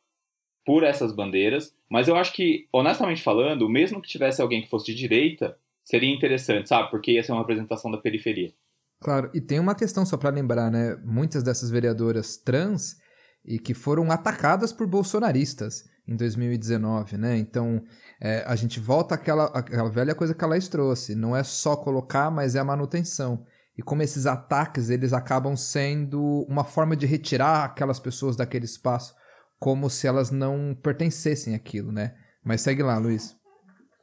por 0.64 0.84
essas 0.84 1.12
bandeiras, 1.12 1.74
mas 1.90 2.08
eu 2.08 2.16
acho 2.16 2.32
que, 2.32 2.68
honestamente 2.72 3.22
falando, 3.22 3.68
mesmo 3.68 4.00
que 4.00 4.08
tivesse 4.08 4.40
alguém 4.40 4.62
que 4.62 4.70
fosse 4.70 4.86
de 4.86 4.94
direita, 4.94 5.56
seria 5.84 6.14
interessante, 6.14 6.68
sabe? 6.68 6.90
Porque 6.90 7.12
ia 7.12 7.22
ser 7.22 7.32
uma 7.32 7.40
representação 7.40 7.90
da 7.90 7.98
periferia. 7.98 8.52
Claro, 9.00 9.30
e 9.34 9.40
tem 9.40 9.58
uma 9.58 9.74
questão 9.74 10.06
só 10.06 10.16
para 10.16 10.30
lembrar, 10.30 10.70
né? 10.70 10.96
Muitas 11.04 11.42
dessas 11.42 11.70
vereadoras 11.70 12.36
trans 12.36 12.96
e 13.44 13.58
que 13.58 13.74
foram 13.74 14.10
atacadas 14.12 14.72
por 14.72 14.86
bolsonaristas 14.86 15.84
em 16.06 16.16
2019, 16.16 17.18
né? 17.18 17.36
Então, 17.36 17.82
é, 18.20 18.44
a 18.46 18.54
gente 18.54 18.78
volta 18.78 19.16
àquela, 19.16 19.46
àquela 19.46 19.90
velha 19.90 20.14
coisa 20.14 20.34
que 20.34 20.44
a 20.44 20.46
Laís 20.46 20.68
trouxe. 20.68 21.16
Não 21.16 21.36
é 21.36 21.42
só 21.42 21.74
colocar, 21.76 22.30
mas 22.30 22.54
é 22.54 22.60
a 22.60 22.64
manutenção. 22.64 23.44
E 23.76 23.82
como 23.82 24.02
esses 24.02 24.26
ataques, 24.26 24.90
eles 24.90 25.12
acabam 25.12 25.56
sendo 25.56 26.46
uma 26.48 26.62
forma 26.62 26.94
de 26.94 27.06
retirar 27.06 27.64
aquelas 27.64 27.98
pessoas 27.98 28.36
daquele 28.36 28.66
espaço 28.66 29.14
como 29.62 29.88
se 29.88 30.08
elas 30.08 30.32
não 30.32 30.74
pertencessem 30.74 31.54
àquilo, 31.54 31.92
né? 31.92 32.16
Mas 32.44 32.62
segue 32.62 32.82
lá, 32.82 32.98
Luiz. 32.98 33.38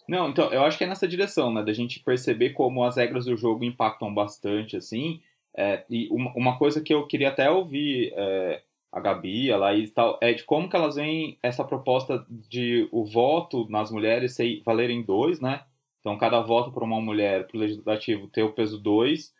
Não, 0.08 0.30
então, 0.30 0.50
eu 0.54 0.64
acho 0.64 0.78
que 0.78 0.86
é 0.86 0.88
nessa 0.88 1.06
direção, 1.06 1.54
né? 1.54 1.62
Da 1.62 1.74
gente 1.74 2.00
perceber 2.00 2.52
como 2.52 2.82
as 2.86 2.96
regras 2.96 3.26
do 3.26 3.36
jogo 3.36 3.66
impactam 3.66 4.14
bastante, 4.14 4.78
assim. 4.78 5.20
É, 5.54 5.84
e 5.90 6.08
uma, 6.12 6.32
uma, 6.34 6.58
coisa 6.58 6.80
que 6.80 6.94
eu 6.94 7.06
queria 7.06 7.28
até 7.28 7.52
ouvir 7.52 8.14
é, 8.16 8.62
a 8.90 9.02
Gabi, 9.02 9.52
a 9.52 9.58
Laís 9.58 9.90
e 9.90 9.94
tal, 9.94 10.18
é 10.22 10.32
de 10.32 10.46
como 10.46 10.70
que 10.70 10.78
elas 10.78 10.96
veem 10.96 11.38
essa 11.44 11.66
proposta 11.66 12.26
de 12.30 12.88
o 12.90 13.04
voto 13.04 13.68
nas 13.70 13.92
mulheres 13.92 14.38
valerem 14.64 15.04
dois, 15.04 15.42
né? 15.42 15.64
Então, 16.00 16.18
cada 16.18 16.40
voto 16.40 16.72
para 16.72 16.86
uma 16.86 17.02
mulher, 17.02 17.46
para 17.48 17.58
o 17.58 17.60
legislativo, 17.60 18.30
ter 18.30 18.44
o 18.44 18.54
peso 18.54 18.80
dois, 18.80 19.34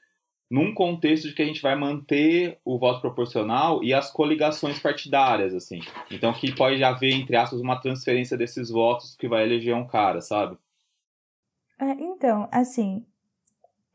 num 0.50 0.74
contexto 0.74 1.28
de 1.28 1.34
que 1.34 1.42
a 1.42 1.46
gente 1.46 1.62
vai 1.62 1.76
manter 1.76 2.58
o 2.66 2.80
voto 2.80 3.02
proporcional 3.02 3.84
e 3.84 3.94
as 3.94 4.12
coligações 4.12 4.80
partidárias, 4.80 5.54
assim. 5.54 5.80
Então 6.10 6.34
que 6.34 6.54
pode 6.54 6.84
haver, 6.84 7.14
entre 7.14 7.36
aspas, 7.36 7.62
uma 7.62 7.80
transferência 7.80 8.36
desses 8.36 8.70
votos 8.70 9.16
que 9.16 9.28
vai 9.28 9.44
eleger 9.44 9.76
um 9.76 9.86
cara, 9.86 10.22
sabe? 10.22 10.58
É, 11.80 11.92
então, 11.92 12.50
assim, 12.52 13.06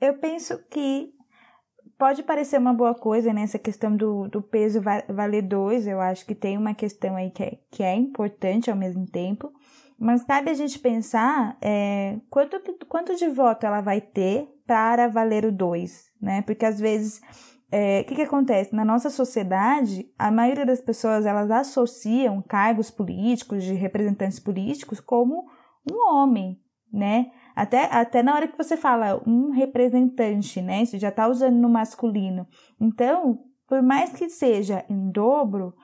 eu 0.01 0.15
penso 0.15 0.59
que 0.71 1.13
pode 1.99 2.23
parecer 2.23 2.59
uma 2.59 2.73
boa 2.73 2.95
coisa 2.95 3.33
nessa 3.33 3.59
né, 3.59 3.65
questão 3.65 3.97
do, 3.97 4.29
do 4.29 4.43
peso 4.43 4.81
valer 5.09 5.43
dois, 5.43 5.87
eu 5.87 6.01
acho 6.01 6.25
que 6.25 6.35
tem 6.35 6.57
uma 6.57 6.75
questão 6.75 7.17
aí 7.17 7.31
que 7.31 7.43
é, 7.43 7.59
que 7.71 7.83
é 7.83 7.95
importante 7.95 8.71
ao 8.71 8.77
mesmo 8.77 9.07
tempo, 9.07 9.53
mas 9.99 10.25
cabe 10.25 10.51
a 10.51 10.55
gente 10.55 10.79
pensar 10.79 11.57
é, 11.61 12.19
quanto, 12.29 12.61
quanto 12.87 13.17
de 13.17 13.29
voto 13.29 13.65
ela 13.65 13.81
vai 13.81 14.01
ter 14.01 14.49
para 14.67 15.09
valer 15.09 15.45
o 15.45 15.53
2, 15.53 16.11
né? 16.21 16.43
Porque 16.43 16.65
às 16.65 16.81
vezes, 16.81 17.19
o 17.19 17.23
é, 17.71 18.05
que, 18.05 18.15
que 18.15 18.23
acontece? 18.23 18.75
Na 18.75 18.85
nossa 18.85 19.11
sociedade, 19.11 20.07
a 20.19 20.31
maioria 20.31 20.67
das 20.67 20.81
pessoas 20.81 21.27
elas 21.27 21.51
associam 21.51 22.43
cargos 22.43 22.91
políticos, 22.91 23.63
de 23.63 23.75
representantes 23.75 24.41
políticos, 24.41 25.01
como 25.01 25.47
um 25.91 26.15
homem, 26.15 26.59
né? 26.93 27.31
Até, 27.55 27.85
até 27.85 28.23
na 28.23 28.35
hora 28.35 28.49
que 28.49 28.59
você 28.59 28.77
fala 28.77 29.23
um 29.27 29.51
representante, 29.51 30.61
né? 30.61 30.85
Você 30.85 30.99
já 30.99 31.11
está 31.11 31.29
usando 31.29 31.57
no 31.57 31.69
masculino. 31.69 32.47
Então, 32.81 33.41
por 33.69 33.83
mais 33.83 34.13
que 34.13 34.29
seja 34.29 34.85
em 34.89 35.11
dobro, 35.11 35.75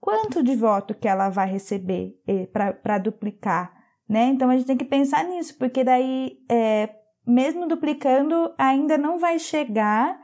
quanto 0.00 0.42
de 0.42 0.56
voto 0.56 0.94
que 0.94 1.06
ela 1.06 1.28
vai 1.28 1.48
receber 1.48 2.18
eh, 2.26 2.46
para 2.46 2.98
duplicar, 2.98 3.72
né? 4.08 4.26
Então 4.26 4.48
a 4.50 4.56
gente 4.56 4.66
tem 4.66 4.76
que 4.76 4.84
pensar 4.84 5.24
nisso, 5.24 5.56
porque 5.58 5.84
daí 5.84 6.38
é, 6.50 6.88
mesmo 7.26 7.66
duplicando, 7.68 8.52
ainda 8.58 8.98
não 8.98 9.18
vai 9.18 9.38
chegar 9.38 10.18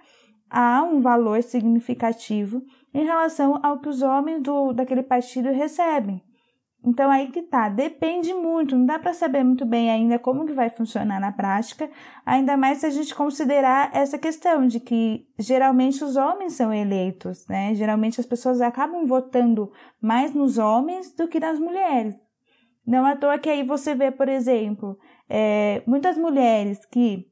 a 0.50 0.82
um 0.82 1.00
valor 1.00 1.42
significativo 1.42 2.62
em 2.94 3.04
relação 3.04 3.60
ao 3.62 3.80
que 3.80 3.88
os 3.88 4.02
homens 4.02 4.42
do, 4.42 4.72
daquele 4.72 5.02
partido 5.02 5.50
recebem. 5.50 6.22
Então 6.86 7.10
aí 7.10 7.32
que 7.32 7.42
tá, 7.42 7.68
depende 7.68 8.32
muito, 8.32 8.76
não 8.76 8.86
dá 8.86 8.96
para 8.96 9.12
saber 9.12 9.42
muito 9.42 9.66
bem 9.66 9.90
ainda 9.90 10.20
como 10.20 10.46
que 10.46 10.52
vai 10.52 10.70
funcionar 10.70 11.18
na 11.18 11.32
prática, 11.32 11.90
ainda 12.24 12.56
mais 12.56 12.78
se 12.78 12.86
a 12.86 12.90
gente 12.90 13.12
considerar 13.12 13.90
essa 13.92 14.16
questão 14.16 14.68
de 14.68 14.78
que 14.78 15.26
geralmente 15.36 16.04
os 16.04 16.14
homens 16.14 16.52
são 16.52 16.72
eleitos, 16.72 17.44
né? 17.48 17.74
Geralmente 17.74 18.20
as 18.20 18.26
pessoas 18.26 18.60
acabam 18.60 19.04
votando 19.04 19.72
mais 20.00 20.32
nos 20.32 20.58
homens 20.58 21.12
do 21.12 21.26
que 21.26 21.40
nas 21.40 21.58
mulheres. 21.58 22.14
Não 22.86 23.04
à 23.04 23.16
toa 23.16 23.36
que 23.36 23.50
aí 23.50 23.64
você 23.64 23.92
vê, 23.92 24.12
por 24.12 24.28
exemplo, 24.28 24.96
é, 25.28 25.82
muitas 25.88 26.16
mulheres 26.16 26.86
que 26.86 27.26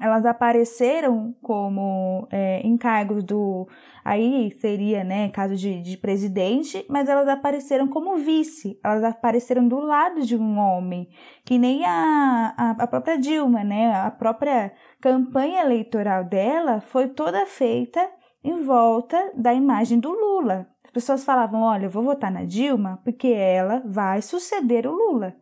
elas 0.00 0.26
apareceram 0.26 1.34
como 1.42 2.28
é, 2.30 2.60
encargos 2.66 3.24
do. 3.24 3.66
Aí 4.04 4.52
seria, 4.60 5.02
né, 5.02 5.28
caso 5.30 5.56
de, 5.56 5.82
de 5.82 5.96
presidente, 5.96 6.84
mas 6.88 7.08
elas 7.08 7.26
apareceram 7.26 7.88
como 7.88 8.16
vice, 8.16 8.78
elas 8.84 9.02
apareceram 9.02 9.66
do 9.66 9.80
lado 9.80 10.20
de 10.22 10.36
um 10.36 10.58
homem, 10.58 11.08
que 11.44 11.58
nem 11.58 11.84
a, 11.84 12.54
a, 12.56 12.70
a 12.82 12.86
própria 12.86 13.18
Dilma, 13.18 13.64
né, 13.64 13.92
a 13.92 14.10
própria 14.10 14.72
campanha 15.00 15.62
eleitoral 15.62 16.24
dela 16.24 16.80
foi 16.80 17.08
toda 17.08 17.46
feita 17.46 18.08
em 18.44 18.62
volta 18.62 19.32
da 19.34 19.52
imagem 19.52 19.98
do 19.98 20.12
Lula. 20.12 20.68
As 20.84 20.90
pessoas 20.90 21.24
falavam: 21.24 21.62
olha, 21.62 21.86
eu 21.86 21.90
vou 21.90 22.04
votar 22.04 22.30
na 22.30 22.44
Dilma 22.44 23.00
porque 23.02 23.28
ela 23.28 23.82
vai 23.84 24.22
suceder 24.22 24.86
o 24.86 24.92
Lula 24.92 25.34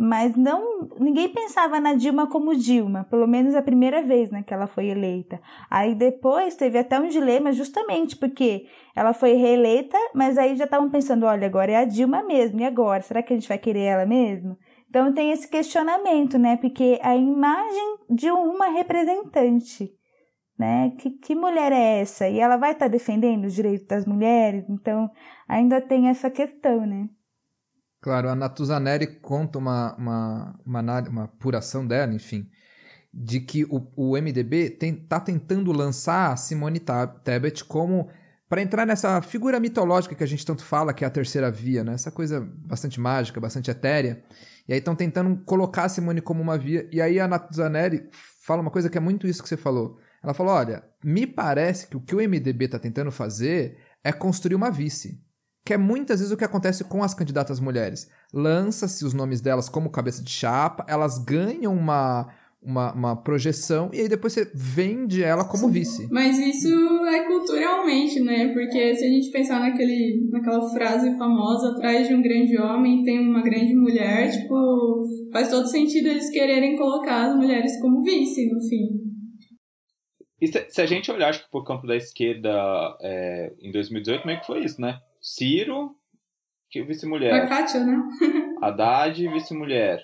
mas 0.00 0.36
não 0.36 0.88
ninguém 1.00 1.28
pensava 1.28 1.80
na 1.80 1.92
Dilma 1.92 2.28
como 2.28 2.54
Dilma, 2.54 3.04
pelo 3.10 3.26
menos 3.26 3.56
a 3.56 3.62
primeira 3.62 4.00
vez 4.00 4.30
né, 4.30 4.44
que 4.44 4.54
ela 4.54 4.68
foi 4.68 4.86
eleita. 4.86 5.40
Aí 5.68 5.92
depois 5.92 6.54
teve 6.54 6.78
até 6.78 7.00
um 7.00 7.08
dilema 7.08 7.50
justamente 7.50 8.16
porque 8.16 8.66
ela 8.94 9.12
foi 9.12 9.32
reeleita, 9.32 9.98
mas 10.14 10.38
aí 10.38 10.54
já 10.54 10.66
estavam 10.66 10.88
pensando, 10.88 11.26
olha, 11.26 11.48
agora 11.48 11.72
é 11.72 11.76
a 11.76 11.84
Dilma 11.84 12.22
mesmo, 12.22 12.60
e 12.60 12.64
agora? 12.64 13.02
Será 13.02 13.24
que 13.24 13.32
a 13.32 13.36
gente 13.36 13.48
vai 13.48 13.58
querer 13.58 13.80
ela 13.80 14.06
mesmo? 14.06 14.56
Então 14.88 15.12
tem 15.12 15.32
esse 15.32 15.48
questionamento, 15.48 16.38
né? 16.38 16.56
Porque 16.58 17.00
a 17.02 17.16
imagem 17.16 17.96
de 18.08 18.30
uma 18.30 18.68
representante, 18.68 19.90
né? 20.56 20.92
Que, 20.96 21.10
que 21.10 21.34
mulher 21.34 21.72
é 21.72 22.00
essa? 22.02 22.28
E 22.28 22.38
ela 22.38 22.56
vai 22.56 22.70
estar 22.70 22.86
tá 22.86 22.92
defendendo 22.92 23.46
os 23.46 23.54
direitos 23.54 23.88
das 23.88 24.06
mulheres? 24.06 24.64
Então 24.70 25.10
ainda 25.48 25.80
tem 25.80 26.06
essa 26.06 26.30
questão, 26.30 26.86
né? 26.86 27.08
Claro, 28.00 28.28
a 28.28 28.34
Natuzaneri 28.34 29.06
conta 29.06 29.58
uma, 29.58 29.94
uma, 29.96 30.60
uma, 30.64 31.00
uma 31.08 31.24
apuração 31.24 31.86
dela, 31.86 32.14
enfim, 32.14 32.48
de 33.12 33.40
que 33.40 33.64
o, 33.64 33.90
o 33.96 34.16
MDB 34.16 34.78
está 34.80 35.18
tentando 35.18 35.72
lançar 35.72 36.32
a 36.32 36.36
Simone 36.36 36.80
Tebet 37.24 37.64
como 37.64 38.08
para 38.48 38.62
entrar 38.62 38.86
nessa 38.86 39.20
figura 39.20 39.60
mitológica 39.60 40.14
que 40.14 40.24
a 40.24 40.26
gente 40.26 40.46
tanto 40.46 40.64
fala, 40.64 40.94
que 40.94 41.04
é 41.04 41.06
a 41.06 41.10
terceira 41.10 41.50
via, 41.50 41.84
né? 41.84 41.92
essa 41.92 42.10
coisa 42.10 42.40
bastante 42.40 42.98
mágica, 43.00 43.40
bastante 43.40 43.70
etérea. 43.70 44.22
E 44.66 44.72
aí 44.72 44.78
estão 44.78 44.94
tentando 44.94 45.36
colocar 45.44 45.84
a 45.84 45.88
Simone 45.88 46.20
como 46.20 46.40
uma 46.40 46.56
via. 46.56 46.88
E 46.92 47.00
aí 47.00 47.18
a 47.18 47.26
Natuzaneri 47.26 48.08
fala 48.42 48.62
uma 48.62 48.70
coisa 48.70 48.88
que 48.88 48.96
é 48.96 49.00
muito 49.00 49.26
isso 49.26 49.42
que 49.42 49.48
você 49.48 49.56
falou. 49.56 49.98
Ela 50.22 50.32
falou: 50.32 50.54
olha, 50.54 50.84
me 51.02 51.26
parece 51.26 51.88
que 51.88 51.96
o 51.96 52.00
que 52.00 52.14
o 52.14 52.20
MDB 52.20 52.66
está 52.66 52.78
tentando 52.78 53.10
fazer 53.10 53.78
é 54.04 54.12
construir 54.12 54.54
uma 54.54 54.70
vice 54.70 55.20
que 55.68 55.74
é 55.74 55.76
muitas 55.76 56.20
vezes 56.20 56.32
o 56.32 56.36
que 56.38 56.46
acontece 56.46 56.82
com 56.82 57.02
as 57.02 57.12
candidatas 57.12 57.60
mulheres. 57.60 58.10
Lança-se 58.32 59.04
os 59.04 59.12
nomes 59.12 59.42
delas 59.42 59.68
como 59.68 59.90
cabeça 59.90 60.24
de 60.24 60.30
chapa, 60.30 60.82
elas 60.88 61.22
ganham 61.22 61.74
uma, 61.74 62.26
uma, 62.62 62.94
uma, 62.94 63.16
projeção 63.16 63.90
e 63.92 64.00
aí 64.00 64.08
depois 64.08 64.32
você 64.32 64.50
vende 64.54 65.22
ela 65.22 65.44
como 65.44 65.68
vice. 65.68 66.08
Mas 66.10 66.38
isso 66.38 67.04
é 67.04 67.22
culturalmente, 67.26 68.18
né? 68.20 68.48
Porque 68.54 68.96
se 68.96 69.04
a 69.04 69.08
gente 69.08 69.30
pensar 69.30 69.60
naquele, 69.60 70.26
naquela 70.30 70.66
frase 70.70 71.18
famosa, 71.18 71.72
atrás 71.72 72.08
de 72.08 72.14
um 72.14 72.22
grande 72.22 72.58
homem 72.58 73.02
tem 73.02 73.20
uma 73.20 73.42
grande 73.42 73.74
mulher, 73.76 74.30
tipo, 74.30 75.02
faz 75.30 75.50
todo 75.50 75.68
sentido 75.68 76.08
eles 76.08 76.30
quererem 76.30 76.78
colocar 76.78 77.26
as 77.26 77.36
mulheres 77.36 77.78
como 77.82 78.02
vice, 78.02 78.50
no 78.50 78.58
fim. 78.66 78.86
E 80.40 80.46
se, 80.46 80.66
se 80.70 80.80
a 80.80 80.86
gente 80.86 81.10
olhar, 81.10 81.28
acho 81.28 81.44
que 81.44 81.50
por 81.50 81.62
campo 81.62 81.86
da 81.86 81.94
esquerda 81.94 82.50
é, 83.02 83.52
em 83.60 83.70
2018, 83.70 84.26
meio 84.26 84.40
que 84.40 84.46
foi 84.46 84.64
isso, 84.64 84.80
né? 84.80 84.98
Ciro, 85.20 85.96
que 86.70 86.82
vice-mulher. 86.82 87.32
A 87.32 87.46
Kátia, 87.46 87.84
né? 87.84 88.02
Haddad, 88.62 89.28
vice-mulher. 89.28 90.00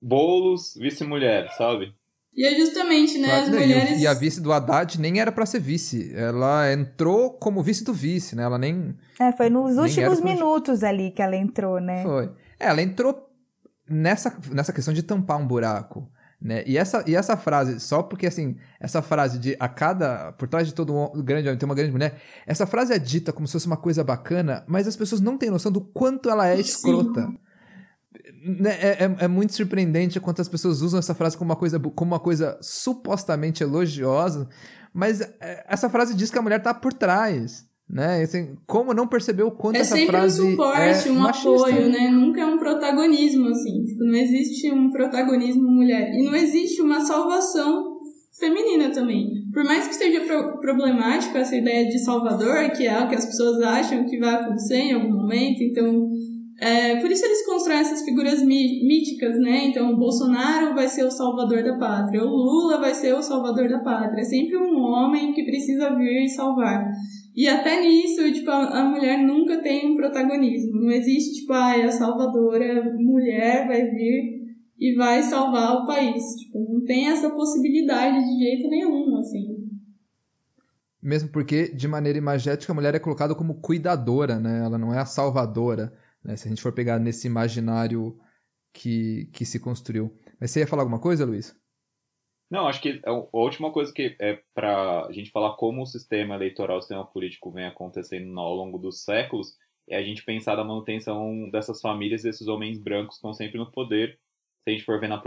Boulos, 0.00 0.74
vice-mulher, 0.76 1.50
sabe? 1.52 1.94
E 2.34 2.46
é 2.46 2.54
justamente, 2.54 3.18
né, 3.18 3.40
as 3.40 3.48
mulheres... 3.48 4.00
E 4.00 4.06
a 4.06 4.14
vice 4.14 4.40
do 4.40 4.52
Haddad 4.52 5.00
nem 5.00 5.20
era 5.20 5.32
para 5.32 5.44
ser 5.44 5.60
vice. 5.60 6.14
Ela 6.14 6.72
entrou 6.72 7.32
como 7.32 7.62
vice 7.62 7.82
do 7.82 7.92
vice, 7.92 8.36
né? 8.36 8.44
Ela 8.44 8.58
nem... 8.58 8.94
É, 9.18 9.32
foi 9.32 9.50
nos 9.50 9.76
últimos 9.76 10.20
minutos 10.20 10.84
ali 10.84 11.10
que 11.10 11.20
ela 11.20 11.36
entrou, 11.36 11.80
né? 11.80 12.02
Foi. 12.04 12.30
É, 12.60 12.68
ela 12.68 12.80
entrou 12.80 13.28
nessa, 13.88 14.38
nessa 14.52 14.72
questão 14.72 14.94
de 14.94 15.02
tampar 15.02 15.38
um 15.38 15.46
buraco. 15.46 16.08
Né? 16.40 16.62
E, 16.66 16.78
essa, 16.78 17.02
e 17.04 17.16
essa 17.16 17.36
frase, 17.36 17.80
só 17.80 18.00
porque 18.00 18.26
assim, 18.26 18.56
essa 18.78 19.02
frase 19.02 19.38
de 19.40 19.56
a 19.58 19.68
cada. 19.68 20.32
Por 20.32 20.46
trás 20.46 20.68
de 20.68 20.74
todo 20.74 20.94
um 20.94 21.22
grande 21.22 21.48
homem 21.48 21.58
tem 21.58 21.68
uma 21.68 21.74
grande 21.74 21.90
mulher, 21.90 22.20
essa 22.46 22.64
frase 22.64 22.92
é 22.92 22.98
dita 22.98 23.32
como 23.32 23.46
se 23.48 23.54
fosse 23.54 23.66
uma 23.66 23.76
coisa 23.76 24.04
bacana, 24.04 24.64
mas 24.68 24.86
as 24.86 24.96
pessoas 24.96 25.20
não 25.20 25.36
têm 25.36 25.50
noção 25.50 25.72
do 25.72 25.80
quanto 25.80 26.30
ela 26.30 26.46
é 26.48 26.58
escrota. 26.60 27.28
Né? 28.42 28.70
É, 28.80 29.04
é, 29.04 29.16
é, 29.20 29.28
muito 29.28 29.52
surpreendente 29.52 30.20
quanto 30.20 30.40
as 30.40 30.48
pessoas 30.48 30.80
usam 30.80 31.00
essa 31.00 31.14
frase 31.14 31.36
como 31.36 31.50
uma 31.50 31.56
coisa, 31.56 31.80
como 31.80 32.12
uma 32.12 32.20
coisa 32.20 32.56
supostamente 32.60 33.64
elogiosa, 33.64 34.48
mas 34.92 35.20
é, 35.20 35.64
essa 35.68 35.90
frase 35.90 36.14
diz 36.14 36.30
que 36.30 36.38
a 36.38 36.42
mulher 36.42 36.62
tá 36.62 36.72
por 36.72 36.92
trás. 36.92 37.67
Né? 37.90 38.22
Assim, 38.22 38.54
como 38.66 38.92
não 38.92 39.06
perceber 39.06 39.44
o 39.44 39.50
quanto 39.50 39.76
é 39.76 39.80
essa 39.80 39.96
frase 39.96 40.42
um 40.42 40.50
suporte, 40.50 41.08
é 41.08 41.10
um 41.10 41.14
machista. 41.14 41.48
apoio, 41.48 41.88
né? 41.88 42.10
Nunca 42.10 42.42
é 42.42 42.46
um 42.46 42.58
protagonismo, 42.58 43.48
assim. 43.48 43.82
Tipo, 43.84 44.04
não 44.04 44.14
existe 44.14 44.70
um 44.70 44.90
protagonismo 44.90 45.70
mulher. 45.70 46.12
E 46.12 46.22
não 46.22 46.34
existe 46.34 46.82
uma 46.82 47.00
salvação 47.00 47.96
feminina 48.38 48.90
também. 48.90 49.26
Por 49.52 49.64
mais 49.64 49.88
que 49.88 49.94
seja 49.94 50.20
pro 50.20 50.60
problemático 50.60 51.38
essa 51.38 51.56
ideia 51.56 51.88
de 51.88 51.98
salvador, 51.98 52.70
que 52.72 52.86
é 52.86 53.02
o 53.02 53.08
que 53.08 53.14
as 53.14 53.24
pessoas 53.24 53.60
acham 53.62 54.04
que 54.04 54.18
vai 54.18 54.34
acontecer 54.34 54.76
em 54.76 54.92
algum 54.92 55.14
momento, 55.14 55.62
então... 55.62 56.10
É, 56.60 56.96
por 56.96 57.08
isso 57.08 57.24
eles 57.24 57.46
constroem 57.46 57.78
essas 57.78 58.02
figuras 58.02 58.42
míticas, 58.42 59.38
né? 59.38 59.66
Então, 59.66 59.92
o 59.92 59.96
Bolsonaro 59.96 60.74
vai 60.74 60.88
ser 60.88 61.04
o 61.04 61.10
salvador 61.10 61.62
da 61.62 61.78
pátria, 61.78 62.20
o 62.20 62.26
Lula 62.26 62.80
vai 62.80 62.92
ser 62.94 63.14
o 63.14 63.22
salvador 63.22 63.68
da 63.68 63.78
pátria. 63.78 64.22
É 64.22 64.24
sempre 64.24 64.56
um 64.56 64.76
homem 64.80 65.32
que 65.32 65.44
precisa 65.44 65.94
vir 65.94 66.24
e 66.24 66.28
salvar. 66.28 66.84
E 67.38 67.46
até 67.46 67.80
nisso, 67.80 68.32
tipo, 68.32 68.50
a, 68.50 68.82
mulher 68.82 69.16
nunca 69.16 69.62
tem 69.62 69.92
um 69.92 69.94
protagonismo. 69.94 70.80
Não 70.80 70.90
existe, 70.90 71.42
tipo, 71.42 71.52
ah, 71.52 71.72
a 71.84 71.92
salvadora 71.92 72.92
mulher 72.96 73.64
vai 73.68 73.88
vir 73.92 74.56
e 74.76 74.96
vai 74.96 75.22
salvar 75.22 75.76
o 75.76 75.86
país. 75.86 76.20
Tipo, 76.34 76.58
não 76.68 76.84
tem 76.84 77.06
essa 77.06 77.30
possibilidade 77.30 78.24
de 78.24 78.42
jeito 78.42 78.68
nenhum, 78.68 79.16
assim. 79.18 79.56
Mesmo 81.00 81.28
porque, 81.28 81.68
de 81.68 81.86
maneira 81.86 82.18
imagética, 82.18 82.72
a 82.72 82.74
mulher 82.74 82.96
é 82.96 82.98
colocada 82.98 83.36
como 83.36 83.60
cuidadora, 83.60 84.40
né? 84.40 84.64
Ela 84.64 84.76
não 84.76 84.92
é 84.92 84.98
a 84.98 85.06
salvadora, 85.06 85.92
né? 86.24 86.34
Se 86.34 86.48
a 86.48 86.50
gente 86.50 86.60
for 86.60 86.72
pegar 86.72 86.98
nesse 86.98 87.28
imaginário 87.28 88.18
que, 88.72 89.30
que 89.32 89.44
se 89.44 89.60
construiu. 89.60 90.12
Mas 90.40 90.50
você 90.50 90.58
ia 90.58 90.66
falar 90.66 90.82
alguma 90.82 90.98
coisa, 90.98 91.24
Luiz? 91.24 91.54
Não, 92.50 92.66
acho 92.66 92.80
que 92.80 93.00
a 93.04 93.12
última 93.32 93.70
coisa 93.70 93.92
que 93.92 94.16
é 94.18 94.42
para 94.54 95.06
a 95.06 95.12
gente 95.12 95.30
falar 95.30 95.54
como 95.56 95.82
o 95.82 95.86
sistema 95.86 96.34
eleitoral, 96.34 96.78
o 96.78 96.80
sistema 96.80 97.04
político 97.04 97.50
vem 97.50 97.66
acontecendo 97.66 98.38
ao 98.40 98.54
longo 98.54 98.78
dos 98.78 99.02
séculos, 99.04 99.54
é 99.86 99.96
a 99.96 100.02
gente 100.02 100.24
pensar 100.24 100.56
na 100.56 100.64
manutenção 100.64 101.48
dessas 101.50 101.80
famílias, 101.80 102.22
desses 102.22 102.48
homens 102.48 102.78
brancos 102.78 103.16
que 103.16 103.18
estão 103.18 103.34
sempre 103.34 103.58
no 103.58 103.70
poder. 103.70 104.18
Se 104.64 104.70
a 104.70 104.72
gente 104.72 104.84
for 104.84 104.98
ver 105.00 105.08
na 105.08 105.22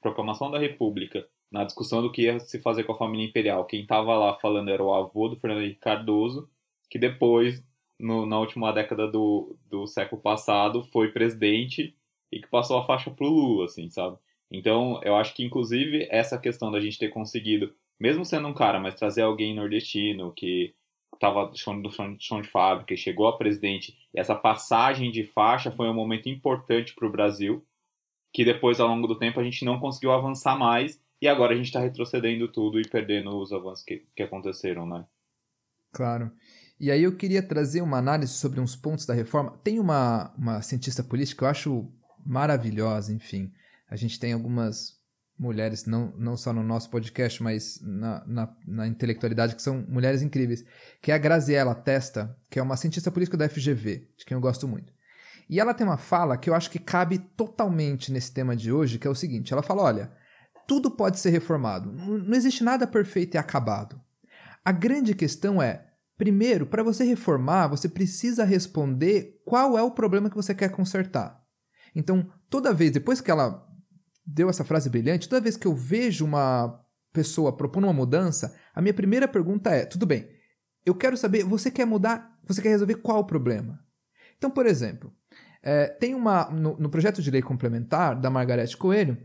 proclamação 0.00 0.50
da 0.50 0.58
República, 0.58 1.26
na 1.50 1.64
discussão 1.64 2.02
do 2.02 2.12
que 2.12 2.22
ia 2.22 2.38
se 2.40 2.60
fazer 2.60 2.84
com 2.84 2.92
a 2.92 2.98
família 2.98 3.26
imperial, 3.26 3.64
quem 3.66 3.82
estava 3.82 4.16
lá 4.16 4.38
falando 4.38 4.70
era 4.70 4.82
o 4.82 4.92
avô 4.92 5.28
do 5.28 5.36
Fernando 5.38 5.62
Henrique 5.62 5.80
Cardoso, 5.80 6.50
que 6.90 6.98
depois, 6.98 7.64
no, 7.98 8.26
na 8.26 8.38
última 8.38 8.72
década 8.72 9.06
do, 9.10 9.56
do 9.68 9.86
século 9.86 10.20
passado, 10.20 10.84
foi 10.92 11.10
presidente 11.12 11.96
e 12.30 12.40
que 12.40 12.48
passou 12.48 12.78
a 12.78 12.86
faixa 12.86 13.10
pro 13.10 13.28
Lula, 13.28 13.66
assim, 13.66 13.88
sabe? 13.90 14.18
Então, 14.50 15.00
eu 15.02 15.16
acho 15.16 15.34
que, 15.34 15.44
inclusive, 15.44 16.06
essa 16.10 16.38
questão 16.38 16.70
da 16.70 16.80
gente 16.80 16.98
ter 16.98 17.08
conseguido, 17.08 17.74
mesmo 17.98 18.24
sendo 18.24 18.48
um 18.48 18.54
cara, 18.54 18.78
mas 18.78 18.94
trazer 18.94 19.22
alguém 19.22 19.54
nordestino 19.54 20.32
que 20.32 20.74
estava 21.14 21.50
no 21.50 22.20
chão, 22.20 22.40
de 22.40 22.48
fábrica 22.48 22.94
e 22.94 22.98
chegou 22.98 23.26
a 23.26 23.36
presidente, 23.36 23.96
essa 24.14 24.34
passagem 24.34 25.10
de 25.10 25.24
faixa 25.24 25.70
foi 25.70 25.88
um 25.88 25.94
momento 25.94 26.28
importante 26.28 26.94
para 26.94 27.08
o 27.08 27.12
Brasil, 27.12 27.66
que 28.32 28.44
depois, 28.44 28.78
ao 28.78 28.88
longo 28.88 29.06
do 29.06 29.18
tempo, 29.18 29.40
a 29.40 29.44
gente 29.44 29.64
não 29.64 29.80
conseguiu 29.80 30.12
avançar 30.12 30.58
mais 30.58 31.00
e 31.20 31.26
agora 31.26 31.54
a 31.54 31.56
gente 31.56 31.66
está 31.66 31.80
retrocedendo 31.80 32.46
tudo 32.48 32.78
e 32.78 32.88
perdendo 32.88 33.36
os 33.36 33.52
avanços 33.52 33.84
que, 33.84 34.06
que 34.14 34.22
aconteceram, 34.22 34.86
né? 34.86 35.06
Claro. 35.92 36.30
E 36.78 36.90
aí 36.90 37.02
eu 37.02 37.16
queria 37.16 37.42
trazer 37.42 37.80
uma 37.80 37.96
análise 37.96 38.34
sobre 38.34 38.60
uns 38.60 38.76
pontos 38.76 39.06
da 39.06 39.14
reforma. 39.14 39.58
Tem 39.64 39.78
uma, 39.80 40.34
uma 40.36 40.60
cientista 40.60 41.02
política 41.02 41.38
que 41.38 41.44
eu 41.44 41.48
acho 41.48 41.92
maravilhosa, 42.24 43.14
enfim, 43.14 43.50
a 43.88 43.96
gente 43.96 44.18
tem 44.18 44.32
algumas 44.32 44.96
mulheres, 45.38 45.84
não, 45.84 46.12
não 46.16 46.36
só 46.36 46.52
no 46.52 46.62
nosso 46.62 46.90
podcast, 46.90 47.42
mas 47.42 47.78
na, 47.82 48.24
na, 48.26 48.56
na, 48.66 48.86
intelectualidade, 48.86 49.54
que 49.54 49.62
são 49.62 49.84
mulheres 49.88 50.22
incríveis, 50.22 50.64
que 51.02 51.12
é 51.12 51.14
a 51.14 51.18
Graziella 51.18 51.74
Testa, 51.74 52.36
que 52.50 52.58
é 52.58 52.62
uma 52.62 52.76
cientista 52.76 53.10
política 53.10 53.36
da 53.36 53.48
FGV, 53.48 54.08
de 54.16 54.24
quem 54.24 54.34
eu 54.34 54.40
gosto 54.40 54.66
muito. 54.66 54.92
E 55.48 55.60
ela 55.60 55.74
tem 55.74 55.86
uma 55.86 55.98
fala 55.98 56.36
que 56.36 56.50
eu 56.50 56.54
acho 56.54 56.70
que 56.70 56.78
cabe 56.78 57.18
totalmente 57.18 58.10
nesse 58.10 58.32
tema 58.32 58.56
de 58.56 58.72
hoje, 58.72 58.98
que 58.98 59.06
é 59.06 59.10
o 59.10 59.14
seguinte: 59.14 59.52
ela 59.52 59.62
fala, 59.62 59.82
olha, 59.82 60.12
tudo 60.66 60.90
pode 60.90 61.18
ser 61.20 61.30
reformado, 61.30 61.92
não 61.92 62.36
existe 62.36 62.64
nada 62.64 62.86
perfeito 62.86 63.34
e 63.34 63.38
acabado. 63.38 64.00
A 64.64 64.72
grande 64.72 65.14
questão 65.14 65.62
é, 65.62 65.86
primeiro, 66.16 66.66
para 66.66 66.82
você 66.82 67.04
reformar, 67.04 67.68
você 67.68 67.88
precisa 67.88 68.42
responder 68.42 69.40
qual 69.44 69.78
é 69.78 69.82
o 69.82 69.92
problema 69.92 70.28
que 70.28 70.34
você 70.34 70.54
quer 70.54 70.70
consertar. 70.70 71.40
Então, 71.94 72.28
toda 72.50 72.74
vez, 72.74 72.90
depois 72.90 73.20
que 73.20 73.30
ela 73.30 73.64
deu 74.26 74.50
essa 74.50 74.64
frase 74.64 74.90
brilhante, 74.90 75.28
toda 75.28 75.40
vez 75.40 75.56
que 75.56 75.66
eu 75.66 75.74
vejo 75.74 76.24
uma 76.24 76.82
pessoa 77.12 77.56
propondo 77.56 77.84
uma 77.84 77.92
mudança, 77.92 78.54
a 78.74 78.82
minha 78.82 78.92
primeira 78.92 79.28
pergunta 79.28 79.70
é: 79.70 79.86
tudo 79.86 80.04
bem, 80.04 80.28
eu 80.84 80.94
quero 80.94 81.16
saber, 81.16 81.44
você 81.44 81.70
quer 81.70 81.86
mudar, 81.86 82.38
você 82.44 82.60
quer 82.60 82.70
resolver 82.70 82.96
qual 82.96 83.20
o 83.20 83.24
problema? 83.24 83.80
Então, 84.36 84.50
por 84.50 84.66
exemplo, 84.66 85.12
é, 85.62 85.86
tem 85.88 86.14
uma. 86.14 86.50
No, 86.50 86.76
no, 86.78 86.90
projeto 86.90 87.22
de 87.22 87.30
lei 87.30 87.42
complementar 87.42 88.18
da 88.20 88.30
Margarete 88.30 88.76
Coelho, 88.76 89.18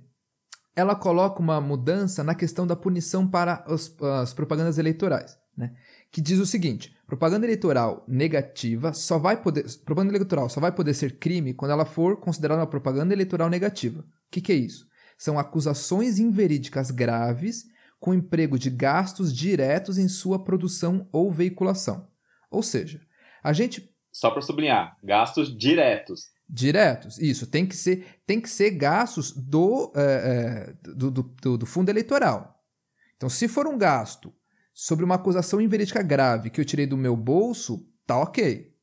ela 0.75 0.95
coloca 0.95 1.39
uma 1.39 1.59
mudança 1.59 2.23
na 2.23 2.33
questão 2.33 2.65
da 2.65 2.75
punição 2.75 3.27
para 3.27 3.63
os, 3.67 3.95
as 4.01 4.33
propagandas 4.33 4.77
eleitorais, 4.77 5.37
né? 5.55 5.75
Que 6.11 6.21
diz 6.21 6.39
o 6.39 6.45
seguinte: 6.45 6.95
propaganda 7.05 7.45
eleitoral 7.45 8.05
negativa 8.07 8.93
só 8.93 9.19
vai 9.19 9.41
poder. 9.41 9.65
Propaganda 9.85 10.13
eleitoral 10.13 10.49
só 10.49 10.59
vai 10.61 10.71
poder 10.71 10.93
ser 10.93 11.19
crime 11.19 11.53
quando 11.53 11.71
ela 11.71 11.85
for 11.85 12.17
considerada 12.17 12.61
uma 12.61 12.67
propaganda 12.67 13.13
eleitoral 13.13 13.49
negativa. 13.49 13.99
O 13.99 14.05
que, 14.31 14.41
que 14.41 14.51
é 14.51 14.55
isso? 14.55 14.89
São 15.21 15.37
acusações 15.37 16.17
inverídicas 16.17 16.89
graves 16.89 17.65
com 17.99 18.11
emprego 18.11 18.57
de 18.57 18.71
gastos 18.71 19.31
diretos 19.31 19.99
em 19.99 20.07
sua 20.07 20.43
produção 20.43 21.07
ou 21.11 21.31
veiculação. 21.31 22.07
Ou 22.49 22.63
seja, 22.63 22.99
a 23.43 23.53
gente. 23.53 23.93
Só 24.11 24.31
para 24.31 24.41
sublinhar, 24.41 24.97
gastos 25.03 25.55
diretos. 25.55 26.31
Diretos, 26.49 27.19
isso. 27.19 27.45
Tem 27.45 27.67
que 27.67 27.75
ser, 27.75 28.19
tem 28.25 28.41
que 28.41 28.49
ser 28.49 28.71
gastos 28.71 29.31
do, 29.31 29.93
é, 29.95 30.01
é, 30.01 30.91
do, 30.91 31.11
do, 31.11 31.57
do 31.59 31.65
fundo 31.67 31.89
eleitoral. 31.89 32.59
Então, 33.15 33.29
se 33.29 33.47
for 33.47 33.67
um 33.67 33.77
gasto 33.77 34.33
sobre 34.73 35.05
uma 35.05 35.15
acusação 35.15 35.61
inverídica 35.61 36.01
grave 36.01 36.49
que 36.49 36.59
eu 36.59 36.65
tirei 36.65 36.87
do 36.87 36.97
meu 36.97 37.15
bolso, 37.15 37.87
tá 38.07 38.17
ok. 38.17 38.73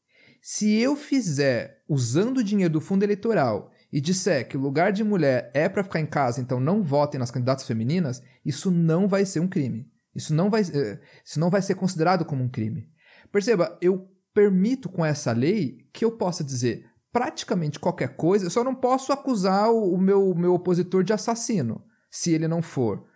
Se 0.41 0.73
eu 0.77 0.95
fizer 0.95 1.83
usando 1.89 2.39
o 2.39 2.45
dinheiro 2.45 2.75
do 2.75 2.81
fundo 2.81 3.03
eleitoral 3.03 3.73
e 3.93 4.01
disser 4.01 4.47
que 4.49 4.57
o 4.57 4.61
lugar 4.61 4.93
de 4.93 5.03
mulher 5.03 5.51
é 5.55 5.69
para 5.69 5.83
ficar 5.83 6.01
em 6.01 6.07
casa, 6.07 6.41
então 6.41 6.61
não 6.61 6.83
votem 6.83 7.19
nas 7.19 7.31
candidatas 7.31 7.67
femininas, 7.67 8.23
isso 8.45 8.71
não 8.71 9.09
vai 9.09 9.25
ser 9.25 9.41
um 9.41 9.49
crime. 9.49 9.87
Isso 10.15 10.35
não 10.35 10.51
vai, 10.51 10.63
eh, 10.63 10.99
isso 11.25 11.39
não 11.39 11.49
vai 11.49 11.63
ser 11.63 11.75
considerado 11.75 12.25
como 12.25 12.43
um 12.43 12.49
crime. 12.49 12.89
Perceba, 13.31 13.79
eu 13.81 14.09
permito 14.35 14.89
com 14.89 15.05
essa 15.05 15.33
lei 15.33 15.79
que 15.93 16.05
eu 16.05 16.13
possa 16.13 16.45
dizer 16.45 16.85
praticamente 17.13 17.79
qualquer 17.79 18.17
coisa, 18.17 18.47
eu 18.47 18.51
só 18.51 18.63
não 18.63 18.75
posso 18.75 19.13
acusar 19.13 19.71
o, 19.71 19.97
meu, 19.97 20.35
meu 20.35 20.55
opositor 20.55 21.03
de 21.03 21.13
assassino, 21.13 21.83
se 22.11 22.33
ele 22.33 22.47
não 22.47 22.63
for. 22.63 23.07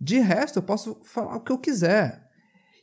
De 0.00 0.18
resto, 0.18 0.58
eu 0.58 0.62
posso 0.62 1.00
falar 1.04 1.36
o 1.36 1.40
que 1.40 1.52
eu 1.52 1.58
quiser. 1.58 2.24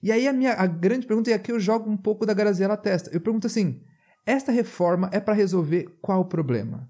E 0.03 0.11
aí 0.11 0.27
a 0.27 0.33
minha 0.33 0.53
a 0.53 0.65
grande 0.65 1.05
pergunta, 1.05 1.29
e 1.29 1.33
aqui 1.33 1.51
eu 1.51 1.59
jogo 1.59 1.89
um 1.89 1.97
pouco 1.97 2.25
da 2.25 2.33
Graziela 2.33 2.77
testa. 2.77 3.09
Eu 3.13 3.21
pergunto 3.21 3.47
assim: 3.47 3.81
esta 4.25 4.51
reforma 4.51 5.09
é 5.11 5.19
para 5.19 5.33
resolver 5.33 5.97
qual 6.01 6.21
o 6.21 6.25
problema? 6.25 6.89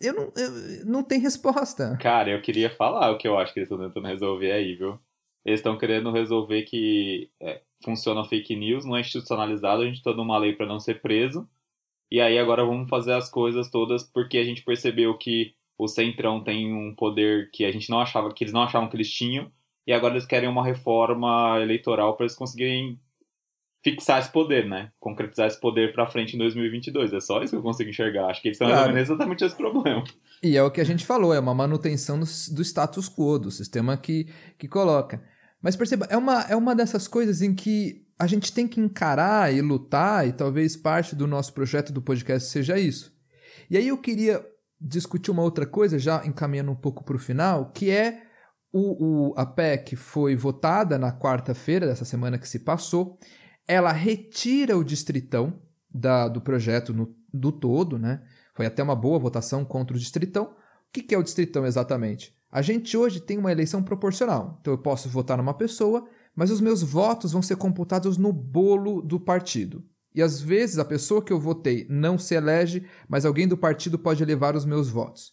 Eu 0.00 0.14
não, 0.14 0.32
eu, 0.36 0.86
não 0.86 1.02
tem 1.02 1.18
resposta. 1.20 1.96
Cara, 2.00 2.30
eu 2.30 2.42
queria 2.42 2.70
falar 2.70 3.10
o 3.10 3.18
que 3.18 3.26
eu 3.26 3.38
acho 3.38 3.52
que 3.52 3.60
eles 3.60 3.70
estão 3.70 3.86
tentando 3.86 4.06
resolver 4.06 4.52
aí, 4.52 4.74
viu? 4.74 4.98
Eles 5.44 5.60
estão 5.60 5.78
querendo 5.78 6.10
resolver 6.10 6.62
que 6.62 7.30
é, 7.40 7.62
funciona 7.84 8.24
fake 8.24 8.56
news, 8.56 8.84
não 8.84 8.96
é 8.96 9.00
institucionalizado, 9.00 9.82
a 9.82 9.86
gente 9.86 9.96
está 9.96 10.12
numa 10.12 10.38
lei 10.38 10.54
para 10.54 10.66
não 10.66 10.80
ser 10.80 11.00
preso. 11.00 11.48
E 12.10 12.20
aí 12.20 12.38
agora 12.38 12.64
vamos 12.64 12.88
fazer 12.88 13.12
as 13.12 13.30
coisas 13.30 13.70
todas 13.70 14.02
porque 14.02 14.38
a 14.38 14.44
gente 14.44 14.62
percebeu 14.62 15.16
que 15.16 15.54
o 15.76 15.88
Centrão 15.88 16.42
tem 16.42 16.72
um 16.72 16.94
poder 16.94 17.50
que 17.52 17.64
a 17.64 17.72
gente 17.72 17.90
não 17.90 18.00
achava, 18.00 18.32
que 18.32 18.44
eles 18.44 18.54
não 18.54 18.62
achavam 18.62 18.88
que 18.88 18.96
eles 18.96 19.10
tinham, 19.10 19.50
e 19.86 19.92
agora 19.92 20.14
eles 20.14 20.26
querem 20.26 20.48
uma 20.48 20.64
reforma 20.64 21.58
eleitoral 21.60 22.16
para 22.16 22.24
eles 22.24 22.36
conseguirem 22.36 22.98
fixar 23.84 24.18
esse 24.18 24.32
poder, 24.32 24.66
né? 24.66 24.90
Concretizar 24.98 25.46
esse 25.46 25.60
poder 25.60 25.92
para 25.92 26.06
frente 26.06 26.34
em 26.34 26.38
2022. 26.38 27.12
É 27.12 27.20
só 27.20 27.42
isso 27.42 27.50
que 27.50 27.58
eu 27.58 27.62
consigo 27.62 27.90
enxergar. 27.90 28.26
Acho 28.26 28.40
que 28.40 28.48
eles 28.48 28.56
estão 28.56 28.66
claro. 28.66 28.80
resolvendo 28.86 29.02
exatamente 29.02 29.44
esse 29.44 29.54
problema. 29.54 30.02
E 30.42 30.56
é 30.56 30.62
o 30.62 30.70
que 30.70 30.80
a 30.80 30.84
gente 30.84 31.04
falou, 31.04 31.34
é 31.34 31.38
uma 31.38 31.54
manutenção 31.54 32.18
do, 32.18 32.24
do 32.24 32.62
status 32.62 33.08
quo, 33.08 33.38
do 33.38 33.50
sistema 33.50 33.96
que, 33.96 34.26
que 34.58 34.66
coloca. 34.66 35.22
Mas 35.62 35.76
perceba, 35.76 36.06
é 36.10 36.16
uma, 36.16 36.40
é 36.42 36.56
uma 36.56 36.74
dessas 36.74 37.06
coisas 37.06 37.42
em 37.42 37.54
que 37.54 38.02
a 38.18 38.26
gente 38.26 38.52
tem 38.52 38.66
que 38.66 38.80
encarar 38.80 39.52
e 39.52 39.60
lutar, 39.60 40.26
e 40.26 40.32
talvez 40.32 40.76
parte 40.76 41.14
do 41.14 41.26
nosso 41.26 41.52
projeto 41.52 41.92
do 41.92 42.00
podcast 42.00 42.48
seja 42.48 42.78
isso. 42.78 43.12
E 43.68 43.76
aí 43.76 43.88
eu 43.88 43.98
queria 43.98 44.44
discutir 44.80 45.30
uma 45.30 45.42
outra 45.42 45.66
coisa, 45.66 45.98
já 45.98 46.24
encaminhando 46.24 46.70
um 46.70 46.76
pouco 46.76 47.04
para 47.04 47.16
o 47.16 47.18
final, 47.18 47.70
que 47.72 47.90
é 47.90 48.22
o, 48.72 49.30
o, 49.30 49.34
a 49.36 49.46
PEC 49.46 49.96
foi 49.96 50.34
votada 50.34 50.98
na 50.98 51.12
quarta-feira 51.12 51.86
dessa 51.86 52.04
semana 52.04 52.38
que 52.38 52.48
se 52.48 52.58
passou, 52.58 53.18
ela 53.66 53.92
retira 53.92 54.76
o 54.76 54.84
distritão 54.84 55.60
da, 55.92 56.28
do 56.28 56.40
projeto 56.40 56.92
no, 56.92 57.14
do 57.32 57.52
todo, 57.52 57.98
né? 57.98 58.22
Foi 58.54 58.66
até 58.66 58.82
uma 58.82 58.94
boa 58.94 59.18
votação 59.18 59.64
contra 59.64 59.96
o 59.96 60.00
distritão. 60.00 60.44
O 60.44 60.92
que, 60.92 61.02
que 61.02 61.14
é 61.14 61.18
o 61.18 61.22
distritão 61.22 61.66
exatamente? 61.66 62.34
A 62.50 62.62
gente 62.62 62.96
hoje 62.96 63.20
tem 63.20 63.36
uma 63.36 63.50
eleição 63.50 63.82
proporcional. 63.82 64.58
Então 64.60 64.72
eu 64.72 64.78
posso 64.78 65.08
votar 65.08 65.36
numa 65.36 65.54
pessoa, 65.54 66.08
mas 66.36 66.50
os 66.50 66.60
meus 66.60 66.82
votos 66.82 67.32
vão 67.32 67.42
ser 67.42 67.56
computados 67.56 68.16
no 68.16 68.32
bolo 68.32 69.02
do 69.02 69.18
partido. 69.18 69.84
E 70.14 70.22
às 70.22 70.40
vezes 70.40 70.78
a 70.78 70.84
pessoa 70.84 71.24
que 71.24 71.32
eu 71.32 71.40
votei 71.40 71.86
não 71.90 72.16
se 72.16 72.34
elege, 72.34 72.86
mas 73.08 73.24
alguém 73.24 73.48
do 73.48 73.56
partido 73.56 73.98
pode 73.98 74.24
levar 74.24 74.54
os 74.54 74.64
meus 74.64 74.88
votos. 74.88 75.32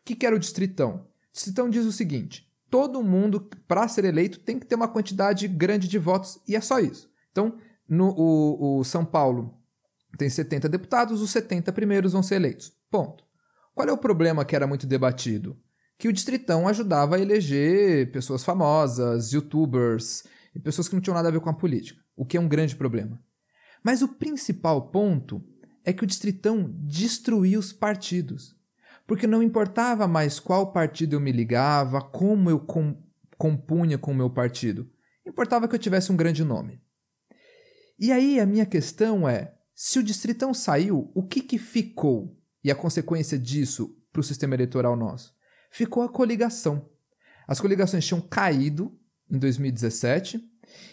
O 0.00 0.04
que, 0.04 0.14
que 0.14 0.24
era 0.24 0.36
o 0.36 0.38
distritão? 0.38 1.06
O 1.30 1.32
distritão 1.32 1.68
diz 1.68 1.84
o 1.84 1.92
seguinte: 1.92 2.48
todo 2.70 3.02
mundo, 3.02 3.48
para 3.66 3.88
ser 3.88 4.04
eleito, 4.04 4.38
tem 4.38 4.58
que 4.58 4.66
ter 4.66 4.76
uma 4.76 4.86
quantidade 4.86 5.48
grande 5.48 5.88
de 5.88 5.98
votos, 5.98 6.40
e 6.46 6.54
é 6.54 6.60
só 6.60 6.78
isso. 6.78 7.10
Então, 7.32 7.58
no, 7.90 8.14
o, 8.16 8.78
o 8.78 8.84
São 8.84 9.04
Paulo 9.04 9.52
tem 10.16 10.30
70 10.30 10.68
deputados, 10.68 11.20
os 11.20 11.30
70 11.30 11.72
primeiros 11.72 12.12
vão 12.12 12.22
ser 12.22 12.36
eleitos. 12.36 12.72
Ponto. 12.88 13.24
Qual 13.74 13.88
é 13.88 13.92
o 13.92 13.98
problema 13.98 14.44
que 14.44 14.54
era 14.54 14.66
muito 14.66 14.86
debatido? 14.86 15.58
Que 15.98 16.08
o 16.08 16.12
Distritão 16.12 16.68
ajudava 16.68 17.16
a 17.16 17.20
eleger 17.20 18.10
pessoas 18.12 18.44
famosas, 18.44 19.32
youtubers 19.32 20.24
e 20.54 20.60
pessoas 20.60 20.88
que 20.88 20.94
não 20.94 21.02
tinham 21.02 21.16
nada 21.16 21.28
a 21.28 21.32
ver 21.32 21.40
com 21.40 21.50
a 21.50 21.54
política, 21.54 22.00
o 22.16 22.24
que 22.24 22.36
é 22.36 22.40
um 22.40 22.48
grande 22.48 22.76
problema. 22.76 23.20
Mas 23.82 24.02
o 24.02 24.08
principal 24.08 24.90
ponto 24.90 25.44
é 25.84 25.92
que 25.92 26.04
o 26.04 26.06
Distritão 26.06 26.72
destruía 26.78 27.58
os 27.58 27.72
partidos. 27.72 28.54
Porque 29.06 29.26
não 29.26 29.42
importava 29.42 30.06
mais 30.06 30.38
qual 30.38 30.72
partido 30.72 31.16
eu 31.16 31.20
me 31.20 31.32
ligava, 31.32 32.00
como 32.00 32.48
eu 32.48 32.64
compunha 33.36 33.98
com 33.98 34.12
o 34.12 34.14
meu 34.14 34.30
partido. 34.30 34.88
Importava 35.26 35.66
que 35.66 35.74
eu 35.74 35.78
tivesse 35.78 36.12
um 36.12 36.16
grande 36.16 36.44
nome. 36.44 36.80
E 38.00 38.10
aí 38.10 38.40
a 38.40 38.46
minha 38.46 38.64
questão 38.64 39.28
é: 39.28 39.54
se 39.74 39.98
o 39.98 40.02
distritão 40.02 40.54
saiu, 40.54 41.12
o 41.14 41.22
que, 41.22 41.42
que 41.42 41.58
ficou? 41.58 42.34
E 42.64 42.70
a 42.70 42.74
consequência 42.74 43.38
disso 43.38 43.94
para 44.10 44.20
o 44.20 44.24
sistema 44.24 44.54
eleitoral 44.54 44.96
nosso? 44.96 45.34
Ficou 45.70 46.02
a 46.02 46.08
coligação. 46.08 46.88
As 47.46 47.60
coligações 47.60 48.06
tinham 48.06 48.20
caído 48.20 48.98
em 49.30 49.38
2017 49.38 50.40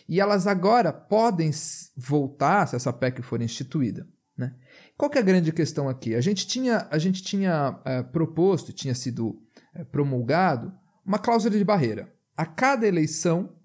e 0.08 0.20
elas 0.20 0.48
agora 0.48 0.91
podem 0.91 1.52
voltar 1.96 2.67
se 2.67 2.76
essa 2.76 2.91
PEC 2.91 3.22
for 3.22 3.41
instituída. 3.41 4.08
Né? 4.38 4.56
Qual 4.98 5.12
é 5.13 5.20
a 5.20 5.24
grande 5.24 5.52
questão 5.52 5.89
aqui? 5.89 6.13
A 6.13 6.22
gente 6.22 6.46
tinha, 6.46 6.88
a 6.91 6.98
gente 6.98 7.24
tinha 7.24 7.80
é, 7.86 8.04
proposto, 8.04 8.74
tinha 8.74 8.93
sido 8.93 9.41
é, 9.74 9.84
promulgado 9.84 10.74
uma 11.06 11.17
cláusula 11.17 11.58
de 11.58 11.63
barreira. 11.63 12.13
A 12.36 12.46
cada 12.46 12.88
eleição, 12.88 13.57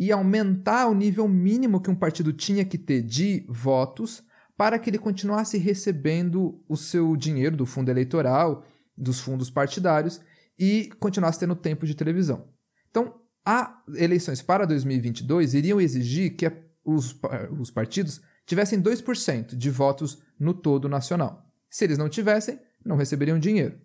e 0.00 0.10
aumentar 0.10 0.86
o 0.86 0.94
nível 0.94 1.28
mínimo 1.28 1.78
que 1.78 1.90
um 1.90 1.94
partido 1.94 2.32
tinha 2.32 2.64
que 2.64 2.78
ter 2.78 3.02
de 3.02 3.44
votos 3.46 4.24
para 4.56 4.78
que 4.78 4.88
ele 4.88 4.98
continuasse 4.98 5.58
recebendo 5.58 6.64
o 6.66 6.74
seu 6.74 7.14
dinheiro 7.14 7.54
do 7.54 7.66
fundo 7.66 7.90
eleitoral, 7.90 8.64
dos 8.96 9.20
fundos 9.20 9.50
partidários 9.50 10.18
e 10.58 10.88
continuasse 10.98 11.38
tendo 11.38 11.54
tempo 11.54 11.86
de 11.86 11.94
televisão. 11.94 12.48
Então, 12.90 13.20
as 13.44 13.70
eleições 13.94 14.40
para 14.40 14.66
2022 14.66 15.52
iriam 15.52 15.78
exigir 15.78 16.34
que 16.34 16.50
os, 16.82 17.14
os 17.58 17.70
partidos 17.70 18.22
tivessem 18.46 18.80
2% 18.82 19.54
de 19.54 19.70
votos 19.70 20.22
no 20.38 20.54
todo 20.54 20.88
nacional. 20.88 21.46
Se 21.68 21.84
eles 21.84 21.98
não 21.98 22.08
tivessem, 22.08 22.58
não 22.82 22.96
receberiam 22.96 23.38
dinheiro. 23.38 23.78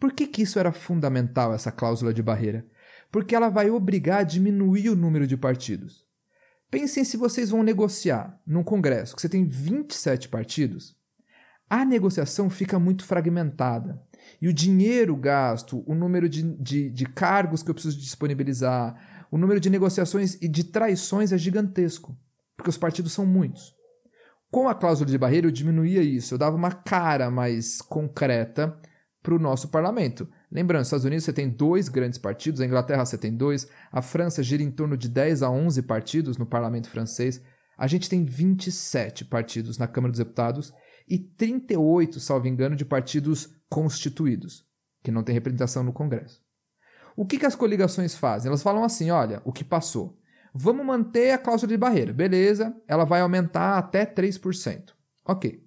Por 0.00 0.12
que, 0.12 0.26
que 0.26 0.42
isso 0.42 0.58
era 0.58 0.72
fundamental, 0.72 1.54
essa 1.54 1.70
cláusula 1.70 2.12
de 2.12 2.22
barreira? 2.22 2.66
Porque 3.14 3.32
ela 3.36 3.48
vai 3.48 3.70
obrigar 3.70 4.18
a 4.18 4.24
diminuir 4.24 4.90
o 4.90 4.96
número 4.96 5.24
de 5.24 5.36
partidos. 5.36 6.04
Pensem 6.68 7.04
se 7.04 7.16
vocês 7.16 7.50
vão 7.50 7.62
negociar 7.62 8.40
num 8.44 8.64
congresso 8.64 9.14
que 9.14 9.22
você 9.22 9.28
tem 9.28 9.46
27 9.46 10.28
partidos, 10.28 10.96
a 11.70 11.84
negociação 11.84 12.50
fica 12.50 12.76
muito 12.76 13.04
fragmentada. 13.04 14.02
E 14.42 14.48
o 14.48 14.52
dinheiro 14.52 15.14
gasto, 15.14 15.84
o 15.86 15.94
número 15.94 16.28
de, 16.28 16.42
de, 16.60 16.90
de 16.90 17.06
cargos 17.06 17.62
que 17.62 17.70
eu 17.70 17.74
preciso 17.74 17.96
disponibilizar, 17.96 19.28
o 19.30 19.38
número 19.38 19.60
de 19.60 19.70
negociações 19.70 20.36
e 20.42 20.48
de 20.48 20.64
traições 20.64 21.30
é 21.30 21.38
gigantesco, 21.38 22.18
porque 22.56 22.70
os 22.70 22.76
partidos 22.76 23.12
são 23.12 23.24
muitos. 23.24 23.76
Com 24.50 24.68
a 24.68 24.74
cláusula 24.74 25.08
de 25.08 25.16
barreira, 25.16 25.46
eu 25.46 25.52
diminuía 25.52 26.02
isso, 26.02 26.34
eu 26.34 26.38
dava 26.38 26.56
uma 26.56 26.72
cara 26.72 27.30
mais 27.30 27.80
concreta 27.80 28.76
para 29.22 29.36
o 29.36 29.38
nosso 29.38 29.68
parlamento. 29.68 30.28
Lembrando, 30.54 30.82
nos 30.82 30.86
Estados 30.86 31.04
Unidos 31.04 31.24
você 31.24 31.32
tem 31.32 31.50
dois 31.50 31.88
grandes 31.88 32.16
partidos, 32.16 32.60
a 32.60 32.64
Inglaterra 32.64 33.04
você 33.04 33.18
tem 33.18 33.36
dois, 33.36 33.66
a 33.90 34.00
França 34.00 34.40
gira 34.40 34.62
em 34.62 34.70
torno 34.70 34.96
de 34.96 35.08
10 35.08 35.42
a 35.42 35.50
11 35.50 35.82
partidos 35.82 36.38
no 36.38 36.46
parlamento 36.46 36.88
francês, 36.88 37.42
a 37.76 37.88
gente 37.88 38.08
tem 38.08 38.22
27 38.22 39.24
partidos 39.24 39.78
na 39.78 39.88
Câmara 39.88 40.12
dos 40.12 40.20
Deputados 40.20 40.72
e 41.08 41.18
38, 41.18 42.20
salvo 42.20 42.46
engano, 42.46 42.76
de 42.76 42.84
partidos 42.84 43.52
constituídos, 43.68 44.64
que 45.02 45.10
não 45.10 45.24
tem 45.24 45.34
representação 45.34 45.82
no 45.82 45.92
Congresso. 45.92 46.40
O 47.16 47.26
que, 47.26 47.36
que 47.36 47.46
as 47.46 47.56
coligações 47.56 48.14
fazem? 48.14 48.48
Elas 48.48 48.62
falam 48.62 48.84
assim: 48.84 49.10
olha, 49.10 49.42
o 49.44 49.52
que 49.52 49.64
passou. 49.64 50.16
Vamos 50.54 50.86
manter 50.86 51.32
a 51.32 51.38
cláusula 51.38 51.68
de 51.68 51.76
barreira, 51.76 52.12
beleza, 52.12 52.72
ela 52.86 53.04
vai 53.04 53.20
aumentar 53.20 53.76
até 53.76 54.06
3%. 54.06 54.92
Ok. 55.24 55.63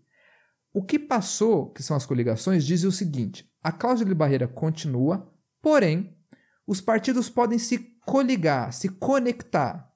O 0.77 0.83
que 0.83 0.99
passou, 0.99 1.71
que 1.71 1.81
são 1.81 1.97
as 1.97 2.05
coligações, 2.05 2.63
diz 2.63 2.83
o 2.83 2.91
seguinte: 2.91 3.51
a 3.63 3.71
cláusula 3.71 4.07
de 4.07 4.13
barreira 4.13 4.47
continua, 4.47 5.27
porém, 5.59 6.15
os 6.67 6.79
partidos 6.79 7.31
podem 7.31 7.57
se 7.57 7.79
coligar, 8.05 8.71
se 8.71 8.87
conectar. 8.87 9.91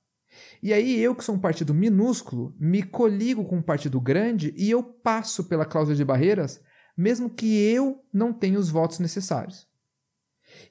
E 0.60 0.74
aí 0.74 1.00
eu, 1.00 1.14
que 1.14 1.24
sou 1.24 1.36
um 1.36 1.40
partido 1.40 1.72
minúsculo, 1.72 2.56
me 2.60 2.82
coligo 2.82 3.46
com 3.46 3.58
um 3.58 3.62
partido 3.62 4.02
grande 4.02 4.56
e 4.58 4.72
eu 4.72 4.82
passo 4.82 5.44
pela 5.44 5.68
cláusula 5.68 5.96
de 5.96 6.04
barreiras, 6.04 6.60
mesmo 6.98 7.30
que 7.30 7.62
eu 7.62 8.04
não 8.12 8.34
tenha 8.34 8.58
os 8.58 8.72
votos 8.72 8.98
necessários. 8.98 9.68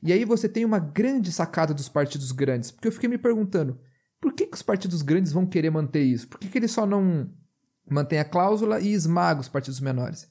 E 0.02 0.12
aí 0.12 0.24
você 0.24 0.48
tem 0.48 0.64
uma 0.64 0.80
grande 0.80 1.30
sacada 1.30 1.72
dos 1.72 1.88
partidos 1.88 2.32
grandes, 2.32 2.72
porque 2.72 2.88
eu 2.88 2.92
fiquei 2.92 3.08
me 3.08 3.16
perguntando, 3.16 3.78
por 4.20 4.32
que, 4.32 4.48
que 4.48 4.56
os 4.56 4.62
partidos 4.62 5.02
grandes 5.02 5.30
vão 5.30 5.46
querer 5.46 5.70
manter 5.70 6.02
isso? 6.02 6.26
Por 6.26 6.40
que, 6.40 6.48
que 6.48 6.58
eles 6.58 6.72
só 6.72 6.84
não 6.84 7.32
mantêm 7.92 8.18
a 8.18 8.24
cláusula 8.24 8.80
e 8.80 8.92
esmagam 8.92 9.40
os 9.40 9.48
partidos 9.48 9.80
menores? 9.80 10.28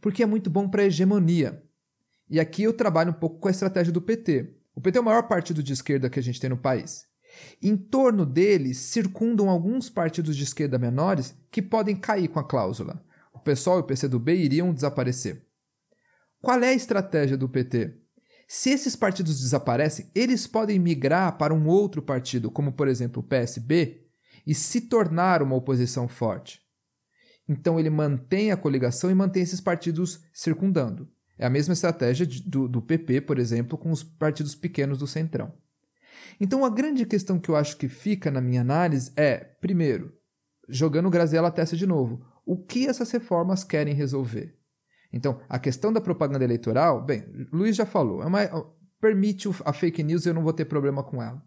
Porque 0.00 0.22
é 0.22 0.26
muito 0.26 0.50
bom 0.50 0.68
para 0.68 0.82
a 0.82 0.86
hegemonia. 0.86 1.62
E 2.28 2.40
aqui 2.40 2.62
eu 2.62 2.72
trabalho 2.72 3.10
um 3.10 3.14
pouco 3.14 3.38
com 3.38 3.48
a 3.48 3.50
estratégia 3.50 3.92
do 3.92 4.00
PT. 4.00 4.54
O 4.74 4.80
PT 4.80 4.98
é 4.98 5.00
o 5.00 5.04
maior 5.04 5.22
partido 5.28 5.62
de 5.62 5.72
esquerda 5.72 6.10
que 6.10 6.18
a 6.18 6.22
gente 6.22 6.40
tem 6.40 6.50
no 6.50 6.56
país. 6.56 7.06
Em 7.62 7.76
torno 7.76 8.24
deles 8.24 8.78
circundam 8.78 9.48
alguns 9.48 9.88
partidos 9.90 10.36
de 10.36 10.44
esquerda 10.44 10.78
menores 10.78 11.34
que 11.50 11.62
podem 11.62 11.96
cair 11.96 12.28
com 12.28 12.38
a 12.38 12.44
cláusula. 12.44 13.04
O 13.32 13.38
PSOL 13.38 13.78
e 13.78 13.80
o 13.80 13.84
PCdoB 13.84 14.34
iriam 14.34 14.72
desaparecer. 14.72 15.44
Qual 16.40 16.60
é 16.62 16.68
a 16.68 16.74
estratégia 16.74 17.36
do 17.36 17.48
PT? 17.48 17.94
Se 18.46 18.70
esses 18.70 18.94
partidos 18.94 19.40
desaparecem, 19.40 20.10
eles 20.14 20.46
podem 20.46 20.78
migrar 20.78 21.38
para 21.38 21.54
um 21.54 21.66
outro 21.66 22.02
partido, 22.02 22.50
como 22.50 22.72
por 22.72 22.88
exemplo 22.88 23.20
o 23.20 23.26
PSB, 23.26 24.02
e 24.46 24.54
se 24.54 24.82
tornar 24.82 25.42
uma 25.42 25.56
oposição 25.56 26.06
forte. 26.06 26.63
Então 27.48 27.78
ele 27.78 27.90
mantém 27.90 28.50
a 28.50 28.56
coligação 28.56 29.10
e 29.10 29.14
mantém 29.14 29.42
esses 29.42 29.60
partidos 29.60 30.24
circundando. 30.32 31.08
É 31.38 31.46
a 31.46 31.50
mesma 31.50 31.74
estratégia 31.74 32.26
do, 32.46 32.68
do 32.68 32.80
PP, 32.80 33.22
por 33.22 33.38
exemplo, 33.38 33.76
com 33.76 33.90
os 33.90 34.02
partidos 34.02 34.54
pequenos 34.54 34.98
do 34.98 35.06
Centrão. 35.06 35.52
Então 36.40 36.64
a 36.64 36.70
grande 36.70 37.04
questão 37.04 37.38
que 37.38 37.48
eu 37.48 37.56
acho 37.56 37.76
que 37.76 37.88
fica 37.88 38.30
na 38.30 38.40
minha 38.40 38.60
análise 38.60 39.12
é, 39.16 39.36
primeiro, 39.36 40.12
jogando 40.68 41.10
Graziella 41.10 41.50
testa 41.50 41.76
de 41.76 41.86
novo, 41.86 42.24
o 42.46 42.56
que 42.56 42.86
essas 42.86 43.10
reformas 43.10 43.64
querem 43.64 43.94
resolver? 43.94 44.56
Então, 45.12 45.40
a 45.48 45.58
questão 45.58 45.92
da 45.92 46.00
propaganda 46.00 46.44
eleitoral, 46.44 47.04
bem, 47.04 47.24
Luiz 47.52 47.76
já 47.76 47.86
falou, 47.86 48.22
é 48.22 48.26
uma, 48.26 48.40
permite 49.00 49.48
a 49.64 49.72
fake 49.72 50.02
news 50.02 50.26
e 50.26 50.30
eu 50.30 50.34
não 50.34 50.42
vou 50.42 50.52
ter 50.52 50.64
problema 50.64 51.04
com 51.04 51.22
ela. 51.22 51.42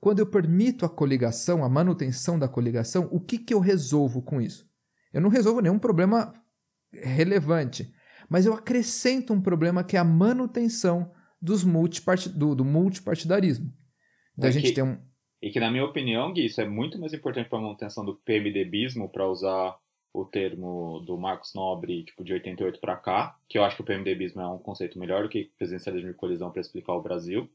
Quando 0.00 0.18
eu 0.18 0.26
permito 0.26 0.84
a 0.84 0.88
coligação, 0.88 1.64
a 1.64 1.68
manutenção 1.68 2.38
da 2.38 2.48
coligação, 2.48 3.08
o 3.10 3.20
que, 3.20 3.38
que 3.38 3.54
eu 3.54 3.60
resolvo 3.60 4.22
com 4.22 4.40
isso? 4.40 4.68
Eu 5.12 5.20
não 5.20 5.28
resolvo 5.28 5.60
nenhum 5.60 5.78
problema 5.78 6.32
relevante, 6.92 7.92
mas 8.28 8.46
eu 8.46 8.54
acrescento 8.54 9.32
um 9.32 9.40
problema 9.40 9.84
que 9.84 9.96
é 9.96 10.00
a 10.00 10.04
manutenção 10.04 11.12
dos 11.40 11.64
multipart... 11.64 12.28
do, 12.28 12.54
do 12.54 12.64
multipartidarismo. 12.64 13.72
Da 14.36 14.48
é 14.48 14.52
gente 14.52 14.68
que, 14.68 14.74
ter 14.74 14.82
um... 14.82 14.98
E 15.40 15.50
que, 15.50 15.60
na 15.60 15.70
minha 15.70 15.84
opinião, 15.84 16.32
Gui, 16.32 16.46
isso 16.46 16.60
é 16.60 16.68
muito 16.68 16.98
mais 16.98 17.12
importante 17.12 17.48
para 17.48 17.58
a 17.58 17.62
manutenção 17.62 18.04
do 18.04 18.16
PMDBismo, 18.16 19.08
para 19.08 19.28
usar 19.28 19.76
o 20.12 20.24
termo 20.24 21.00
do 21.06 21.16
Marcos 21.16 21.54
Nobre, 21.54 22.04
tipo, 22.04 22.22
de 22.22 22.34
88 22.34 22.78
para 22.80 22.96
cá, 22.96 23.36
que 23.48 23.58
eu 23.58 23.64
acho 23.64 23.76
que 23.76 23.82
o 23.82 23.84
PMDBismo 23.84 24.42
é 24.42 24.48
um 24.48 24.58
conceito 24.58 24.98
melhor 24.98 25.22
do 25.22 25.28
que 25.28 25.50
presidencialismo 25.56 26.10
de 26.10 26.16
colisão 26.16 26.50
para 26.50 26.60
explicar 26.60 26.92
o 26.92 27.02
Brasil. 27.02 27.50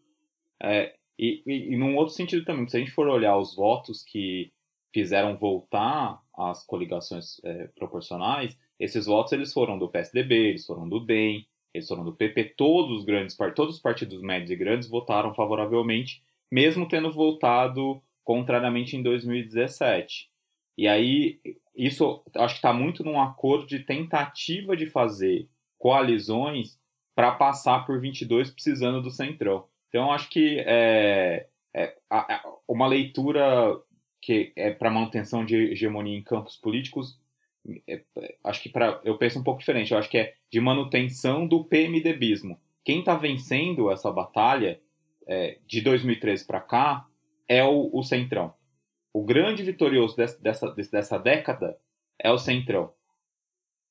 É, 0.61 0.95
e, 1.17 1.43
e, 1.45 1.73
e 1.73 1.77
num 1.77 1.95
outro 1.95 2.13
sentido 2.13 2.43
também, 2.43 2.67
se 2.67 2.75
a 2.75 2.79
gente 2.79 2.91
for 2.91 3.07
olhar 3.07 3.37
os 3.37 3.55
votos 3.55 4.03
que 4.03 4.51
fizeram 4.91 5.37
voltar 5.37 6.19
as 6.37 6.65
coligações 6.65 7.41
é, 7.43 7.67
proporcionais, 7.75 8.57
esses 8.79 9.05
votos 9.05 9.33
eles 9.33 9.51
foram 9.51 9.77
do 9.77 9.89
PSDB, 9.89 10.35
eles 10.49 10.65
foram 10.65 10.87
do 10.87 10.99
DEM, 10.99 11.47
eles 11.73 11.87
foram 11.87 12.03
do 12.03 12.13
PP, 12.13 12.53
todos 12.55 12.99
os 12.99 13.05
grandes 13.05 13.35
todos 13.55 13.75
os 13.75 13.81
partidos 13.81 14.21
médios 14.21 14.51
e 14.51 14.55
grandes 14.55 14.87
votaram 14.87 15.33
favoravelmente, 15.33 16.23
mesmo 16.51 16.87
tendo 16.87 17.11
votado 17.11 18.01
contrariamente 18.23 18.95
em 18.95 19.03
2017. 19.03 20.29
E 20.77 20.87
aí 20.87 21.39
isso 21.75 22.23
acho 22.35 22.55
que 22.55 22.59
está 22.59 22.73
muito 22.73 23.03
num 23.03 23.21
acordo 23.21 23.67
de 23.67 23.79
tentativa 23.79 24.75
de 24.75 24.87
fazer 24.87 25.47
coalizões 25.77 26.79
para 27.15 27.31
passar 27.31 27.85
por 27.85 27.99
22 27.99 28.51
precisando 28.51 29.01
do 29.01 29.11
Centrão. 29.11 29.65
Então, 29.89 30.11
acho 30.11 30.29
que 30.29 30.59
é, 30.59 31.47
é, 31.73 31.95
uma 32.67 32.87
leitura 32.87 33.79
que 34.21 34.51
é 34.55 34.71
para 34.71 34.89
manutenção 34.89 35.45
de 35.45 35.55
hegemonia 35.71 36.17
em 36.17 36.23
campos 36.23 36.55
políticos, 36.55 37.19
é, 37.87 38.03
acho 38.43 38.61
que 38.61 38.69
para 38.69 39.01
eu 39.03 39.17
penso 39.17 39.39
um 39.39 39.43
pouco 39.43 39.59
diferente. 39.59 39.91
Eu 39.91 39.97
acho 39.97 40.09
que 40.09 40.17
é 40.17 40.35
de 40.51 40.59
manutenção 40.59 41.47
do 41.47 41.63
PMDBismo. 41.63 42.59
Quem 42.83 42.99
está 42.99 43.15
vencendo 43.15 43.91
essa 43.91 44.11
batalha 44.11 44.79
é, 45.27 45.57
de 45.67 45.81
2013 45.81 46.45
para 46.45 46.61
cá 46.61 47.05
é 47.47 47.63
o, 47.63 47.89
o 47.93 48.01
Centrão. 48.03 48.53
O 49.13 49.23
grande 49.23 49.63
vitorioso 49.63 50.15
dessa, 50.15 50.39
dessa, 50.41 50.75
dessa 50.91 51.17
década 51.17 51.77
é 52.19 52.31
o 52.31 52.37
Centrão. 52.37 52.93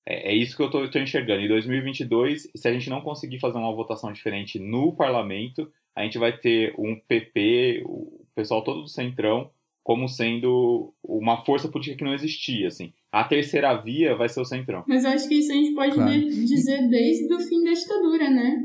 É, 0.06 0.30
é 0.30 0.34
isso 0.34 0.56
que 0.56 0.62
eu 0.62 0.84
estou 0.84 1.02
enxergando. 1.02 1.42
Em 1.42 1.48
2022, 1.48 2.50
se 2.54 2.68
a 2.68 2.72
gente 2.72 2.88
não 2.88 3.00
conseguir 3.00 3.40
fazer 3.40 3.58
uma 3.58 3.74
votação 3.74 4.12
diferente 4.12 4.58
no 4.58 4.94
parlamento, 4.94 5.70
a 5.94 6.02
gente 6.02 6.18
vai 6.18 6.36
ter 6.36 6.74
um 6.78 6.98
PP, 6.98 7.82
o 7.84 8.24
pessoal 8.34 8.62
todo 8.62 8.82
do 8.82 8.88
Centrão, 8.88 9.50
como 9.86 10.08
sendo 10.08 10.92
uma 11.00 11.44
força 11.44 11.68
política 11.68 11.98
que 11.98 12.02
não 12.02 12.12
existia, 12.12 12.66
assim. 12.66 12.92
A 13.12 13.22
terceira 13.22 13.72
via 13.80 14.16
vai 14.16 14.28
ser 14.28 14.40
o 14.40 14.44
Centrão. 14.44 14.82
Mas 14.84 15.04
eu 15.04 15.10
acho 15.10 15.28
que 15.28 15.36
isso 15.36 15.52
a 15.52 15.54
gente 15.54 15.76
pode 15.76 15.94
claro. 15.94 16.10
dizer 16.28 16.88
desde 16.88 17.32
o 17.32 17.38
fim 17.38 17.62
da 17.62 17.70
ditadura, 17.70 18.28
né? 18.28 18.64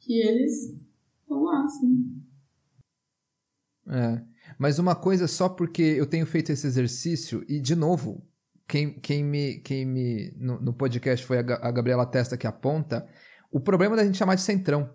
Que 0.00 0.18
eles 0.18 0.74
estão 1.20 1.42
lá, 1.42 1.62
assim. 1.62 2.22
É. 3.86 4.22
Mas 4.58 4.78
uma 4.78 4.94
coisa 4.94 5.28
só 5.28 5.46
porque 5.46 5.82
eu 5.82 6.06
tenho 6.06 6.24
feito 6.24 6.50
esse 6.50 6.66
exercício, 6.66 7.44
e 7.46 7.60
de 7.60 7.76
novo, 7.76 8.26
quem, 8.66 8.98
quem 8.98 9.22
me. 9.22 9.58
Quem 9.58 9.84
me 9.84 10.32
no, 10.38 10.58
no 10.58 10.72
podcast 10.72 11.26
foi 11.26 11.36
a, 11.36 11.40
a 11.40 11.70
Gabriela 11.70 12.06
Testa 12.06 12.38
que 12.38 12.46
aponta 12.46 13.06
o 13.50 13.60
problema 13.60 13.94
da 13.94 14.06
gente 14.06 14.16
chamar 14.16 14.36
de 14.36 14.40
centrão. 14.40 14.88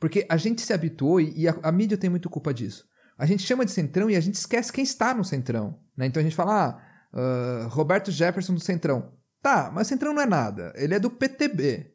Porque 0.00 0.26
a 0.28 0.36
gente 0.36 0.62
se 0.62 0.72
habituou, 0.72 1.20
e, 1.20 1.46
a, 1.46 1.56
a, 1.62 1.70
mídia 1.70 1.96
tem 1.96 2.10
muito 2.10 2.28
culpa 2.28 2.52
disso. 2.52 2.88
A 3.22 3.26
gente 3.26 3.44
chama 3.44 3.64
de 3.64 3.70
centrão 3.70 4.10
e 4.10 4.16
a 4.16 4.20
gente 4.20 4.34
esquece 4.34 4.72
quem 4.72 4.82
está 4.82 5.14
no 5.14 5.24
centrão. 5.24 5.78
Né? 5.96 6.06
Então 6.06 6.20
a 6.20 6.24
gente 6.24 6.34
fala, 6.34 6.82
ah, 7.14 7.66
uh, 7.66 7.68
Roberto 7.68 8.10
Jefferson 8.10 8.52
do 8.52 8.58
centrão. 8.58 9.12
Tá, 9.40 9.70
mas 9.72 9.86
centrão 9.86 10.12
não 10.12 10.22
é 10.22 10.26
nada. 10.26 10.72
Ele 10.74 10.92
é 10.92 10.98
do 10.98 11.08
PTB. 11.08 11.94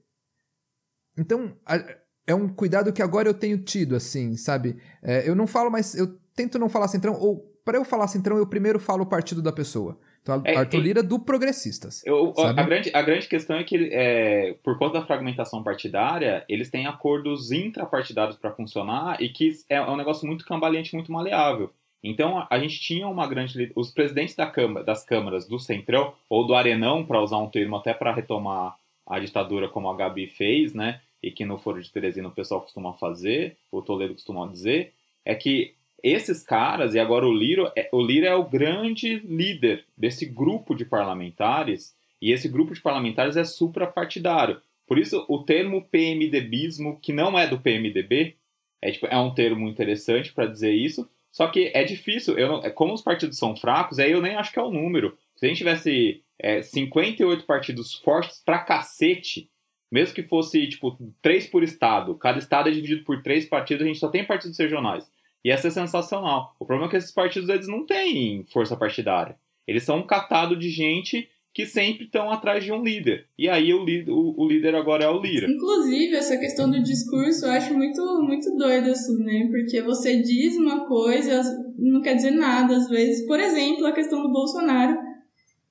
Então, 1.17 1.53
a, 1.65 1.83
é 2.25 2.33
um 2.33 2.47
cuidado 2.47 2.93
que 2.93 3.01
agora 3.01 3.27
eu 3.27 3.33
tenho 3.33 3.57
tido, 3.57 3.93
assim, 3.93 4.37
sabe? 4.37 4.81
É, 5.03 5.27
eu 5.27 5.35
não 5.35 5.45
falo 5.45 5.69
mais. 5.69 5.95
Eu 5.95 6.17
tento 6.33 6.57
não 6.57 6.69
falar 6.69 6.87
centrão, 6.87 7.13
ou 7.15 7.39
para 7.65 7.77
eu 7.77 7.83
falar 7.83 8.07
centrão, 8.07 8.37
eu 8.37 8.47
primeiro 8.47 8.79
falo 8.79 9.03
o 9.03 9.09
partido 9.09 9.41
da 9.41 9.51
pessoa. 9.51 9.99
Então, 10.27 10.41
é, 10.43 10.57
Arthur 10.57 10.79
Lira 10.79 11.01
do 11.01 11.19
Progressistas. 11.19 12.05
Eu, 12.05 12.33
a, 12.37 12.51
grande, 12.51 12.91
a 12.93 13.01
grande 13.01 13.27
questão 13.27 13.57
é 13.57 13.63
que, 13.63 13.89
é, 13.91 14.55
por 14.63 14.77
conta 14.77 14.99
da 14.99 15.05
fragmentação 15.05 15.63
partidária, 15.63 16.43
eles 16.49 16.69
têm 16.69 16.85
acordos 16.85 17.51
intrapartidários 17.51 18.35
para 18.35 18.51
funcionar 18.51 19.21
e 19.21 19.29
que 19.29 19.51
é 19.69 19.81
um 19.81 19.95
negócio 19.95 20.27
muito 20.27 20.45
cambaleante, 20.45 20.93
muito 20.93 21.11
maleável. 21.11 21.71
Então, 22.03 22.37
a, 22.37 22.47
a 22.49 22.59
gente 22.59 22.79
tinha 22.79 23.07
uma 23.07 23.25
grande. 23.27 23.71
Os 23.75 23.91
presidentes 23.91 24.35
da 24.35 24.45
câmara, 24.45 24.85
das 24.85 25.03
câmaras 25.05 25.47
do 25.47 25.59
Centrão, 25.59 26.13
ou 26.29 26.45
do 26.45 26.53
Arenão, 26.53 27.05
para 27.05 27.21
usar 27.21 27.37
um 27.37 27.49
termo 27.49 27.77
até 27.77 27.93
para 27.93 28.13
retomar 28.13 28.75
a 29.05 29.19
ditadura, 29.19 29.69
como 29.69 29.89
a 29.89 29.95
Gabi 29.95 30.27
fez, 30.27 30.73
né? 30.73 30.99
E 31.23 31.31
que 31.31 31.45
no 31.45 31.57
Foro 31.57 31.81
de 31.81 31.91
Teresina 31.91 32.27
o 32.27 32.31
pessoal 32.31 32.61
costuma 32.61 32.93
fazer, 32.93 33.57
o 33.71 33.81
Toledo 33.81 34.13
costuma 34.13 34.45
dizer, 34.47 34.93
é 35.25 35.33
que 35.33 35.73
esses 36.03 36.43
caras, 36.43 36.93
e 36.93 36.99
agora 36.99 37.25
o 37.25 37.33
Lira, 37.33 37.71
é, 37.75 37.89
o 37.91 38.01
Lira 38.01 38.27
é 38.27 38.35
o 38.35 38.47
grande 38.47 39.19
líder 39.19 39.85
desse 39.97 40.25
grupo 40.25 40.75
de 40.75 40.85
parlamentares, 40.85 41.95
e 42.21 42.31
esse 42.31 42.47
grupo 42.47 42.73
de 42.73 42.81
parlamentares 42.81 43.35
é 43.35 43.43
suprapartidário. 43.43 44.61
Por 44.87 44.97
isso, 44.97 45.25
o 45.27 45.43
termo 45.43 45.83
PMDBismo, 45.83 46.99
que 46.99 47.11
não 47.11 47.37
é 47.37 47.47
do 47.47 47.59
PMDB, 47.59 48.35
é, 48.81 48.91
tipo, 48.91 49.07
é 49.07 49.17
um 49.17 49.33
termo 49.33 49.67
interessante 49.67 50.31
para 50.31 50.45
dizer 50.45 50.71
isso, 50.71 51.09
só 51.31 51.47
que 51.47 51.71
é 51.73 51.83
difícil, 51.83 52.37
eu 52.37 52.47
não, 52.47 52.63
é, 52.63 52.69
como 52.69 52.93
os 52.93 53.01
partidos 53.01 53.37
são 53.37 53.55
fracos, 53.55 53.99
aí 53.99 54.11
eu 54.11 54.21
nem 54.21 54.35
acho 54.35 54.51
que 54.51 54.59
é 54.59 54.63
o 54.63 54.71
número. 54.71 55.17
Se 55.35 55.45
a 55.45 55.49
gente 55.49 55.59
tivesse 55.59 56.23
é, 56.39 56.61
58 56.61 57.45
partidos 57.45 57.95
fortes 57.95 58.41
pra 58.43 58.59
cacete, 58.59 59.49
mesmo 59.91 60.15
que 60.15 60.23
fosse, 60.23 60.67
tipo, 60.67 60.97
três 61.21 61.47
por 61.47 61.63
estado, 61.63 62.15
cada 62.15 62.39
estado 62.39 62.69
é 62.69 62.71
dividido 62.71 63.03
por 63.03 63.21
três 63.21 63.45
partidos, 63.45 63.83
a 63.83 63.87
gente 63.87 63.99
só 63.99 64.09
tem 64.09 64.25
partidos 64.25 64.57
regionais. 64.57 65.09
Ia 65.43 65.57
ser 65.57 65.71
sensacional. 65.71 66.55
O 66.59 66.65
problema 66.65 66.87
é 66.87 66.91
que 66.91 66.97
esses 66.97 67.11
partidos 67.11 67.49
eles 67.49 67.67
não 67.67 67.85
têm 67.85 68.45
força 68.51 68.75
partidária. 68.75 69.37
Eles 69.67 69.83
são 69.83 69.99
um 69.99 70.07
catado 70.07 70.55
de 70.55 70.69
gente 70.69 71.29
que 71.57 71.65
sempre 71.65 72.05
estão 72.05 72.29
atrás 72.29 72.63
de 72.63 72.71
um 72.71 72.83
líder. 72.83 73.25
E 73.35 73.49
aí 73.49 73.73
o, 73.73 73.83
o, 73.83 74.43
o, 74.43 74.47
líder 74.47 74.75
agora 74.75 75.05
é 75.05 75.09
o 75.09 75.19
Lira. 75.19 75.49
Inclusive, 75.49 76.15
essa 76.15 76.37
questão 76.37 76.69
do 76.69 76.83
discurso 76.83 77.47
eu 77.47 77.51
acho 77.51 77.73
muito, 77.73 77.99
muito 78.21 78.55
doido, 78.55 78.91
assim, 78.91 79.17
né? 79.23 79.47
Porque 79.49 79.81
você 79.81 80.21
diz 80.21 80.55
uma 80.55 80.85
coisa, 80.85 81.41
não 81.75 81.99
quer 81.99 82.13
dizer 82.13 82.29
nada, 82.29 82.77
às 82.77 82.87
vezes. 82.87 83.25
Por 83.25 83.39
exemplo, 83.39 83.87
a 83.87 83.91
questão 83.91 84.21
do 84.21 84.31
Bolsonaro, 84.31 84.99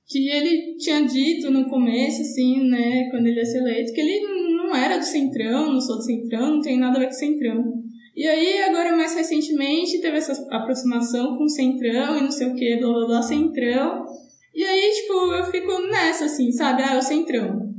que 0.09 0.29
ele 0.29 0.77
tinha 0.77 1.07
dito 1.07 1.53
no 1.53 1.69
começo, 1.69 2.21
assim, 2.21 2.69
né, 2.69 3.09
quando 3.11 3.29
ele 3.29 3.39
ia 3.39 3.45
ser 3.45 3.59
eleito, 3.59 3.93
que 3.93 4.01
ele 4.01 4.57
não 4.57 4.75
era 4.75 4.99
do 4.99 5.05
Centrão, 5.05 5.73
não 5.73 5.81
sou 5.81 5.99
do 5.99 6.03
Centrão, 6.03 6.57
não 6.57 6.61
tem 6.61 6.81
nada 6.81 6.97
a 6.97 7.01
ver 7.01 7.07
com 7.07 7.13
o 7.13 7.17
Centrão. 7.17 7.85
E 8.17 8.27
aí, 8.27 8.63
agora 8.63 8.97
mais 8.97 9.15
recentemente, 9.15 10.01
teve 10.01 10.17
essa 10.17 10.33
aproximação 10.51 11.37
com 11.37 11.45
o 11.45 11.49
Centrão 11.51 12.17
e 12.17 12.23
não 12.23 12.31
sei 12.31 12.47
o 12.49 12.55
que, 12.55 12.79
blá 12.79 12.91
blá 12.91 13.07
blá, 13.07 13.23
Centrão. 13.23 14.07
E 14.55 14.65
aí, 14.65 14.91
tipo, 14.93 15.13
eu 15.35 15.45
fico 15.45 15.83
nessa, 15.89 16.25
assim, 16.25 16.51
sabe? 16.51 16.83
Ah, 16.83 16.95
é 16.95 16.99
o 16.99 17.03
Centrão. 17.03 17.75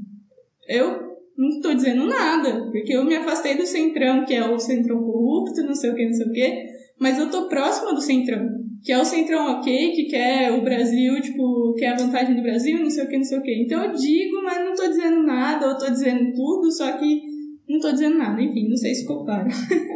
Eu 0.69 1.07
não 1.35 1.59
tô 1.59 1.73
dizendo 1.73 2.05
nada, 2.05 2.69
porque 2.71 2.93
eu 2.93 3.03
me 3.03 3.15
afastei 3.15 3.57
do 3.57 3.65
Centrão, 3.65 4.25
que 4.25 4.35
é 4.35 4.47
o 4.47 4.59
Centrão 4.59 5.01
corrupto, 5.01 5.63
não 5.63 5.73
sei 5.73 5.89
o 5.89 5.95
que, 5.95 6.05
não 6.05 6.13
sei 6.13 6.27
o 6.27 6.31
que, 6.31 6.65
mas 6.99 7.17
eu 7.17 7.31
tô 7.31 7.47
próxima 7.47 7.95
do 7.95 8.01
Centrão, 8.01 8.47
que 8.83 8.91
é 8.91 8.99
o 8.99 9.05
Centrão 9.05 9.53
ok, 9.53 9.91
que 9.93 10.05
quer 10.05 10.51
o 10.51 10.63
Brasil, 10.63 11.19
tipo, 11.19 11.73
quer 11.79 11.89
a 11.89 11.97
vantagem 11.97 12.35
do 12.35 12.43
Brasil, 12.43 12.79
não 12.79 12.89
sei 12.91 13.05
o 13.05 13.07
que, 13.07 13.17
não 13.17 13.23
sei 13.23 13.39
o 13.39 13.41
que. 13.41 13.63
Então 13.63 13.83
eu 13.83 13.93
digo, 13.93 14.43
mas 14.43 14.63
não 14.63 14.75
tô 14.75 14.87
dizendo 14.87 15.23
nada, 15.23 15.65
eu 15.65 15.77
tô 15.77 15.89
dizendo 15.89 16.31
tudo, 16.33 16.71
só 16.71 16.91
que 16.93 17.21
não 17.67 17.79
tô 17.79 17.91
dizendo 17.91 18.17
nada. 18.17 18.41
Enfim, 18.41 18.69
não 18.69 18.77
sei 18.77 18.93
se 18.93 19.01
ficou 19.01 19.25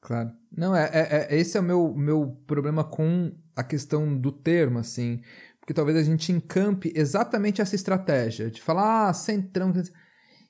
claro. 0.00 0.30
Não, 0.56 0.74
é, 0.74 0.90
é, 0.92 1.28
é, 1.30 1.36
esse 1.38 1.56
é 1.56 1.60
o 1.60 1.64
meu, 1.64 1.94
meu 1.94 2.36
problema 2.46 2.84
com 2.84 3.32
a 3.54 3.62
questão 3.62 4.16
do 4.16 4.32
termo, 4.32 4.78
assim 4.78 5.20
que 5.68 5.74
talvez 5.74 5.98
a 5.98 6.02
gente 6.02 6.32
encampe 6.32 6.90
exatamente 6.96 7.60
essa 7.60 7.74
estratégia 7.74 8.50
de 8.50 8.58
falar, 8.58 9.10
ah, 9.10 9.12
centrão. 9.12 9.70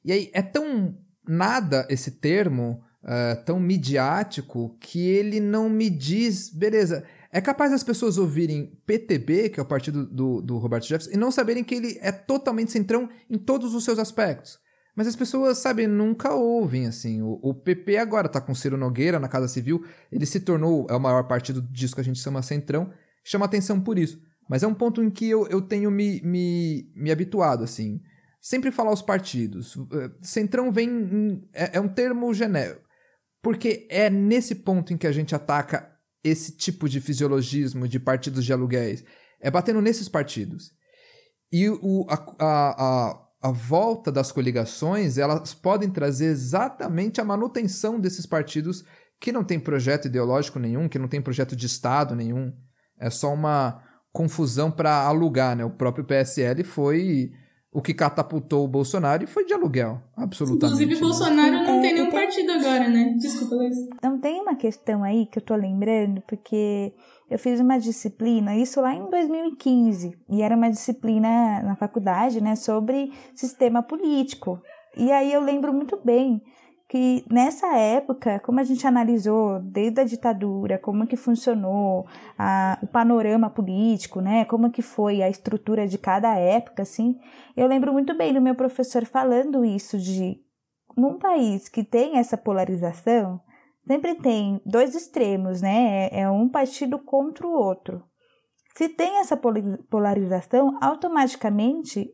E 0.04 0.12
aí 0.12 0.30
é 0.32 0.40
tão 0.40 0.96
nada 1.26 1.84
esse 1.90 2.12
termo, 2.12 2.80
uh, 3.02 3.44
tão 3.44 3.58
midiático, 3.58 4.78
que 4.78 5.00
ele 5.08 5.40
não 5.40 5.68
me 5.68 5.90
diz, 5.90 6.48
beleza. 6.48 7.04
É 7.32 7.40
capaz 7.40 7.72
as 7.72 7.82
pessoas 7.82 8.16
ouvirem 8.16 8.78
PTB, 8.86 9.48
que 9.48 9.58
é 9.58 9.62
o 9.62 9.66
partido 9.66 10.06
do, 10.06 10.40
do 10.40 10.56
Roberto 10.56 10.86
Jefferson, 10.86 11.10
e 11.10 11.16
não 11.16 11.32
saberem 11.32 11.64
que 11.64 11.74
ele 11.74 11.98
é 12.00 12.12
totalmente 12.12 12.70
centrão 12.70 13.08
em 13.28 13.36
todos 13.36 13.74
os 13.74 13.84
seus 13.84 13.98
aspectos. 13.98 14.60
Mas 14.98 15.06
as 15.06 15.14
pessoas, 15.14 15.58
sabe, 15.58 15.86
nunca 15.86 16.34
ouvem, 16.34 16.88
assim. 16.88 17.22
O, 17.22 17.38
o 17.40 17.54
PP 17.54 17.98
agora 17.98 18.28
tá 18.28 18.40
com 18.40 18.52
Ciro 18.52 18.76
Nogueira 18.76 19.20
na 19.20 19.28
Casa 19.28 19.46
Civil, 19.46 19.86
ele 20.10 20.26
se 20.26 20.40
tornou, 20.40 20.88
é 20.90 20.92
o 20.96 20.98
maior 20.98 21.28
partido 21.28 21.62
disso 21.62 21.94
que 21.94 22.00
a 22.00 22.04
gente 22.04 22.18
chama 22.18 22.42
centrão, 22.42 22.92
chama 23.22 23.44
atenção 23.44 23.80
por 23.80 23.96
isso. 23.96 24.20
Mas 24.50 24.64
é 24.64 24.66
um 24.66 24.74
ponto 24.74 25.00
em 25.00 25.08
que 25.08 25.30
eu, 25.30 25.46
eu 25.46 25.62
tenho 25.62 25.88
me, 25.88 26.20
me, 26.22 26.90
me 26.96 27.12
habituado, 27.12 27.62
assim. 27.62 28.00
Sempre 28.40 28.72
falar 28.72 28.90
os 28.90 29.00
partidos. 29.00 29.76
Eh, 29.76 30.10
Centrão 30.20 30.72
vem. 30.72 30.88
Em, 30.88 31.48
é, 31.52 31.76
é 31.76 31.80
um 31.80 31.86
termo 31.86 32.34
genérico. 32.34 32.82
Porque 33.40 33.86
é 33.88 34.10
nesse 34.10 34.56
ponto 34.56 34.92
em 34.92 34.96
que 34.96 35.06
a 35.06 35.12
gente 35.12 35.32
ataca 35.32 35.92
esse 36.24 36.56
tipo 36.56 36.88
de 36.88 37.00
fisiologismo 37.00 37.86
de 37.86 38.00
partidos 38.00 38.44
de 38.44 38.52
aluguéis. 38.52 39.04
É 39.40 39.48
batendo 39.48 39.80
nesses 39.80 40.08
partidos. 40.08 40.72
E 41.52 41.68
o, 41.68 42.04
a, 42.10 42.14
a, 42.40 42.84
a, 42.84 43.27
volta 43.42 44.10
das 44.10 44.32
coligações, 44.32 45.16
elas 45.16 45.54
podem 45.54 45.88
trazer 45.88 46.26
exatamente 46.26 47.20
a 47.20 47.24
manutenção 47.24 48.00
desses 48.00 48.26
partidos 48.26 48.84
que 49.20 49.32
não 49.32 49.44
tem 49.44 49.60
projeto 49.60 50.06
ideológico 50.06 50.58
nenhum, 50.58 50.88
que 50.88 50.98
não 50.98 51.08
tem 51.08 51.22
projeto 51.22 51.54
de 51.54 51.66
Estado 51.66 52.14
nenhum. 52.14 52.52
É 53.00 53.10
só 53.10 53.32
uma, 53.32 53.82
confusão 54.12 54.70
para 54.70 55.04
alugar, 55.06 55.56
né? 55.56 55.64
O 55.64 55.70
próprio 55.70 56.04
PSL 56.04 56.64
foi 56.64 57.30
o 57.72 57.82
que 57.82 57.94
catapultou 57.94 58.64
o 58.64 58.68
Bolsonaro 58.68 59.22
e 59.22 59.26
foi 59.26 59.44
de 59.44 59.52
aluguel, 59.52 60.02
absolutamente. 60.16 60.82
Inclusive, 60.82 61.00
Bolsonaro 61.00 61.52
não 61.52 61.78
é, 61.78 61.80
tem 61.80 61.94
nenhum 61.94 62.10
partido 62.10 62.50
agora, 62.50 62.88
né? 62.88 63.14
Desculpa, 63.18 63.54
Luiz. 63.54 63.76
Então, 63.94 64.18
tem 64.18 64.40
uma 64.40 64.56
questão 64.56 65.04
aí 65.04 65.26
que 65.26 65.38
eu 65.38 65.42
tô 65.42 65.54
lembrando, 65.54 66.22
porque 66.22 66.92
eu 67.30 67.38
fiz 67.38 67.60
uma 67.60 67.78
disciplina, 67.78 68.56
isso 68.56 68.80
lá 68.80 68.94
em 68.94 69.08
2015, 69.10 70.18
e 70.28 70.42
era 70.42 70.56
uma 70.56 70.70
disciplina 70.70 71.62
na 71.62 71.76
faculdade, 71.76 72.40
né, 72.40 72.56
sobre 72.56 73.12
sistema 73.34 73.82
político. 73.82 74.60
E 74.96 75.12
aí 75.12 75.32
eu 75.32 75.40
lembro 75.40 75.72
muito 75.72 75.98
bem 76.02 76.42
que 76.88 77.22
nessa 77.30 77.76
época, 77.76 78.40
como 78.40 78.60
a 78.60 78.64
gente 78.64 78.86
analisou 78.86 79.60
desde 79.60 80.00
a 80.00 80.04
ditadura, 80.04 80.78
como 80.78 81.06
que 81.06 81.16
funcionou 81.16 82.06
a, 82.38 82.78
o 82.82 82.86
panorama 82.86 83.50
político, 83.50 84.22
né, 84.22 84.46
como 84.46 84.70
que 84.70 84.80
foi 84.80 85.22
a 85.22 85.28
estrutura 85.28 85.86
de 85.86 85.98
cada 85.98 86.34
época, 86.34 86.82
assim, 86.82 87.18
eu 87.54 87.66
lembro 87.66 87.92
muito 87.92 88.16
bem 88.16 88.32
do 88.32 88.40
meu 88.40 88.54
professor 88.54 89.04
falando 89.04 89.64
isso 89.64 89.98
de 89.98 90.40
num 90.96 91.18
país 91.18 91.68
que 91.68 91.84
tem 91.84 92.16
essa 92.16 92.36
polarização, 92.36 93.40
sempre 93.88 94.14
tem 94.14 94.60
dois 94.64 94.94
extremos, 94.94 95.62
né, 95.62 96.08
é, 96.12 96.20
é 96.20 96.30
um 96.30 96.48
partido 96.48 96.98
contra 96.98 97.46
o 97.46 97.52
outro. 97.52 98.04
Se 98.76 98.88
tem 98.88 99.18
essa 99.18 99.36
polarização, 99.90 100.78
automaticamente 100.80 102.08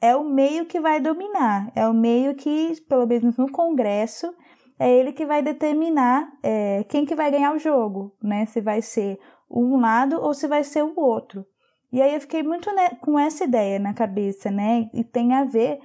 é 0.00 0.14
o 0.14 0.24
meio 0.24 0.66
que 0.66 0.80
vai 0.80 1.00
dominar, 1.00 1.72
é 1.74 1.86
o 1.86 1.94
meio 1.94 2.34
que, 2.34 2.74
pelo 2.88 3.06
menos 3.06 3.38
no 3.38 3.50
Congresso, 3.50 4.34
é 4.78 4.90
ele 4.90 5.12
que 5.12 5.24
vai 5.24 5.42
determinar 5.42 6.28
é, 6.42 6.84
quem 6.88 7.06
que 7.06 7.14
vai 7.14 7.30
ganhar 7.30 7.54
o 7.54 7.58
jogo, 7.58 8.14
né? 8.20 8.44
Se 8.46 8.60
vai 8.60 8.82
ser 8.82 9.18
um 9.48 9.80
lado 9.80 10.20
ou 10.20 10.34
se 10.34 10.48
vai 10.48 10.64
ser 10.64 10.82
o 10.82 10.92
outro. 10.98 11.46
E 11.92 12.02
aí 12.02 12.14
eu 12.14 12.20
fiquei 12.20 12.42
muito 12.42 12.68
com 13.00 13.18
essa 13.18 13.44
ideia 13.44 13.78
na 13.78 13.94
cabeça, 13.94 14.50
né? 14.50 14.90
E 14.92 15.04
tem 15.04 15.34
a 15.34 15.44
ver 15.44 15.78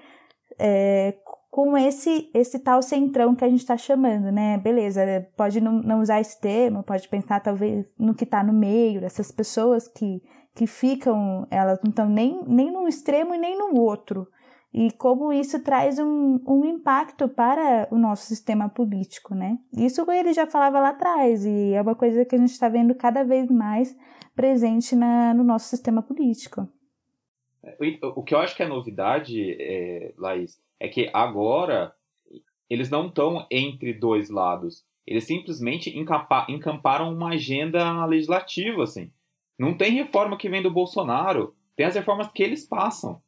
é, 0.58 1.14
com 1.58 1.76
esse 1.76 2.30
esse 2.36 2.60
tal 2.60 2.84
centrão 2.84 3.34
que 3.34 3.44
a 3.44 3.50
gente 3.50 3.62
está 3.62 3.76
chamando, 3.76 4.32
né? 4.32 4.60
Beleza, 4.60 5.28
pode 5.36 5.60
não, 5.60 5.82
não 5.82 6.02
usar 6.02 6.22
esse 6.22 6.40
termo, 6.40 6.84
pode 6.84 7.10
pensar 7.10 7.40
talvez 7.40 7.84
no 7.98 8.14
que 8.14 8.26
está 8.26 8.44
no 8.44 8.54
meio, 8.54 9.02
dessas 9.02 9.32
pessoas 9.32 9.88
que 9.88 10.22
que 10.54 10.68
ficam, 10.68 11.48
elas 11.50 11.80
não 11.84 11.90
estão 11.90 12.08
nem, 12.08 12.44
nem 12.48 12.72
num 12.72 12.88
extremo 12.88 13.34
e 13.34 13.40
nem 13.40 13.58
no 13.58 13.76
outro. 13.80 14.28
E 14.72 14.92
como 14.92 15.34
isso 15.34 15.64
traz 15.64 15.98
um, 15.98 16.40
um 16.48 16.64
impacto 16.64 17.28
para 17.28 17.88
o 17.90 17.98
nosso 17.98 18.28
sistema 18.28 18.70
político, 18.70 19.34
né? 19.34 19.58
Isso 19.76 20.06
ele 20.12 20.34
já 20.34 20.46
falava 20.46 20.80
lá 20.80 20.90
atrás, 20.90 21.44
e 21.44 21.74
é 21.74 21.82
uma 21.82 21.96
coisa 21.96 22.24
que 22.24 22.36
a 22.36 22.40
gente 22.40 22.52
está 22.52 22.70
vendo 22.70 22.94
cada 22.94 23.24
vez 23.24 23.50
mais 23.50 23.98
presente 24.36 24.96
na, 24.96 25.34
no 25.34 25.44
nosso 25.44 25.70
sistema 25.70 26.04
político. 26.04 26.68
O 28.16 28.24
que 28.24 28.36
eu 28.36 28.40
acho 28.40 28.56
que 28.56 28.62
é 28.62 28.68
novidade, 28.68 29.58
é, 29.60 30.14
Laís, 30.18 30.60
é 30.80 30.88
que 30.88 31.10
agora 31.14 31.94
eles 32.70 32.90
não 32.90 33.08
estão 33.08 33.46
entre 33.50 33.94
dois 33.94 34.30
lados. 34.30 34.84
Eles 35.06 35.24
simplesmente 35.24 35.98
encamparam 35.98 37.14
uma 37.14 37.30
agenda 37.30 38.06
legislativa, 38.06 38.84
assim. 38.84 39.12
Não 39.58 39.74
tem 39.76 39.92
reforma 39.94 40.38
que 40.38 40.50
vem 40.50 40.62
do 40.62 40.70
Bolsonaro, 40.70 41.56
tem 41.76 41.86
as 41.86 41.96
reformas 41.96 42.32
que 42.32 42.44
eles 42.44 42.66
passam. 42.66 43.22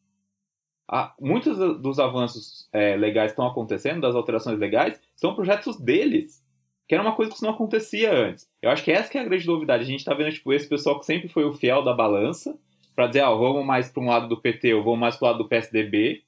Ah, 0.91 1.13
muitos 1.19 1.57
dos 1.79 1.99
avanços 1.99 2.67
é, 2.73 2.95
legais 2.95 3.31
estão 3.31 3.47
acontecendo, 3.47 4.01
das 4.01 4.15
alterações 4.15 4.59
legais, 4.59 4.99
são 5.15 5.35
projetos 5.35 5.79
deles, 5.79 6.43
que 6.87 6.95
era 6.95 7.03
uma 7.03 7.15
coisa 7.15 7.31
que 7.31 7.41
não 7.43 7.51
acontecia 7.51 8.11
antes. 8.11 8.49
Eu 8.61 8.71
acho 8.71 8.83
que 8.83 8.91
essa 8.91 9.09
que 9.09 9.17
é 9.17 9.21
a 9.21 9.25
grande 9.25 9.45
novidade. 9.45 9.83
A 9.83 9.85
gente 9.85 9.99
está 9.99 10.13
vendo 10.13 10.33
tipo, 10.33 10.51
esse 10.51 10.67
pessoal 10.67 10.99
que 10.99 11.05
sempre 11.05 11.29
foi 11.29 11.45
o 11.45 11.53
fiel 11.53 11.83
da 11.83 11.93
balança, 11.93 12.57
para 12.95 13.07
dizer, 13.07 13.21
ah, 13.21 13.29
vamos 13.29 13.65
mais 13.65 13.89
para 13.89 14.03
um 14.03 14.07
lado 14.07 14.27
do 14.27 14.41
PT 14.41 14.73
ou 14.73 14.83
vamos 14.83 14.99
mais 14.99 15.15
para 15.15 15.25
o 15.25 15.31
lado 15.31 15.43
do 15.43 15.47
PSDB, 15.47 16.23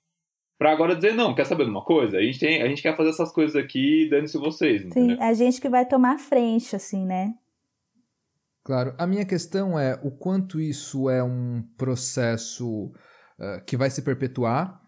para 0.62 0.74
agora 0.74 0.96
dizer, 0.96 1.16
não, 1.16 1.34
quer 1.34 1.48
saber 1.48 1.64
de 1.64 1.72
uma 1.72 1.84
coisa? 1.84 2.18
A 2.18 2.22
gente, 2.22 2.38
tem, 2.38 2.62
a 2.62 2.68
gente 2.68 2.84
quer 2.84 2.96
fazer 2.96 3.10
essas 3.10 3.32
coisas 3.32 3.56
aqui, 3.56 4.08
dando-se 4.12 4.38
vocês. 4.38 4.84
Sim, 4.94 5.20
a 5.20 5.34
gente 5.34 5.60
que 5.60 5.68
vai 5.68 5.88
tomar 5.88 6.20
frente, 6.20 6.76
assim, 6.76 7.04
né? 7.04 7.34
Claro. 8.64 8.94
A 8.96 9.08
minha 9.08 9.26
questão 9.26 9.80
é 9.80 10.00
o 10.04 10.12
quanto 10.12 10.62
isso 10.62 11.10
é 11.10 11.24
um 11.24 11.64
processo 11.76 12.94
uh, 13.40 13.66
que 13.66 13.76
vai 13.76 13.90
se 13.90 14.04
perpetuar 14.04 14.80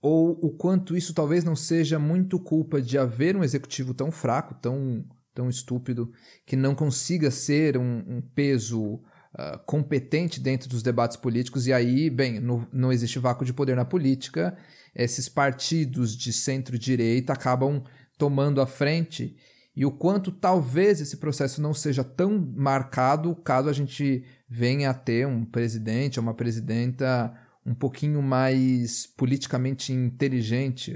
ou 0.00 0.30
o 0.42 0.56
quanto 0.56 0.96
isso 0.96 1.12
talvez 1.12 1.44
não 1.44 1.54
seja 1.54 1.98
muito 1.98 2.40
culpa 2.40 2.80
de 2.80 2.96
haver 2.96 3.36
um 3.36 3.44
executivo 3.44 3.92
tão 3.92 4.10
fraco, 4.10 4.54
tão, 4.62 5.04
tão 5.34 5.46
estúpido, 5.46 6.10
que 6.46 6.56
não 6.56 6.74
consiga 6.74 7.30
ser 7.30 7.76
um, 7.76 7.98
um 8.08 8.22
peso 8.34 9.02
uh, 9.34 9.58
competente 9.66 10.40
dentro 10.40 10.68
dos 10.68 10.82
debates 10.82 11.16
políticos. 11.16 11.66
E 11.66 11.72
aí, 11.72 12.10
bem, 12.10 12.40
no, 12.40 12.66
não 12.72 12.92
existe 12.92 13.18
vácuo 13.18 13.44
de 13.44 13.52
poder 13.52 13.76
na 13.76 13.84
política, 13.84 14.56
esses 14.94 15.28
partidos 15.28 16.16
de 16.16 16.32
centro-direita 16.32 17.32
acabam 17.32 17.82
tomando 18.18 18.60
a 18.60 18.66
frente 18.66 19.36
e 19.74 19.86
o 19.86 19.90
quanto 19.90 20.30
talvez 20.30 21.00
esse 21.00 21.16
processo 21.16 21.60
não 21.62 21.72
seja 21.72 22.04
tão 22.04 22.38
marcado 22.54 23.34
caso 23.34 23.70
a 23.70 23.72
gente 23.72 24.24
venha 24.48 24.90
a 24.90 24.94
ter 24.94 25.26
um 25.26 25.46
presidente 25.46 26.18
ou 26.18 26.22
uma 26.22 26.34
presidenta 26.34 27.34
um 27.64 27.74
pouquinho 27.74 28.20
mais 28.20 29.06
politicamente 29.06 29.92
inteligente, 29.92 30.94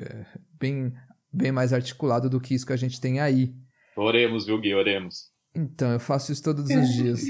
bem, 0.58 0.92
bem 1.32 1.52
mais 1.52 1.72
articulado 1.72 2.28
do 2.28 2.40
que 2.40 2.54
isso 2.54 2.66
que 2.66 2.72
a 2.72 2.76
gente 2.76 3.00
tem 3.00 3.18
aí. 3.18 3.54
Oremos, 3.96 4.44
viu, 4.44 4.60
Gui? 4.60 4.74
Oremos. 4.74 5.35
Então, 5.56 5.92
eu 5.92 6.00
faço 6.00 6.30
isso 6.30 6.42
todos 6.42 6.68
os 6.68 6.88
dias. 6.94 7.22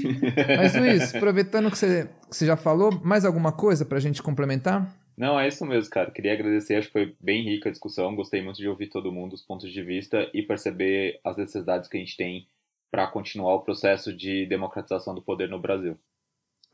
Mas, 0.57 0.75
Luiz, 0.75 1.15
aproveitando 1.15 1.71
que 1.71 1.77
você, 1.77 2.09
que 2.29 2.35
você 2.35 2.45
já 2.45 2.57
falou, 2.57 2.91
mais 3.03 3.23
alguma 3.23 3.53
coisa 3.53 3.85
pra 3.85 3.99
gente 3.99 4.21
complementar? 4.21 4.93
Não, 5.17 5.39
é 5.39 5.47
isso 5.47 5.65
mesmo, 5.65 5.89
cara. 5.89 6.11
Queria 6.11 6.33
agradecer, 6.33 6.75
acho 6.75 6.87
que 6.87 6.93
foi 6.93 7.15
bem 7.19 7.43
rica 7.43 7.69
a 7.69 7.71
discussão. 7.71 8.15
Gostei 8.15 8.41
muito 8.41 8.57
de 8.57 8.67
ouvir 8.67 8.87
todo 8.87 9.11
mundo, 9.11 9.33
os 9.33 9.41
pontos 9.41 9.71
de 9.71 9.81
vista 9.81 10.29
e 10.33 10.43
perceber 10.43 11.19
as 11.23 11.37
necessidades 11.37 11.89
que 11.89 11.97
a 11.97 11.99
gente 11.99 12.17
tem 12.17 12.47
para 12.91 13.07
continuar 13.07 13.55
o 13.55 13.61
processo 13.61 14.15
de 14.15 14.45
democratização 14.45 15.15
do 15.15 15.21
poder 15.21 15.49
no 15.49 15.59
Brasil. 15.59 15.97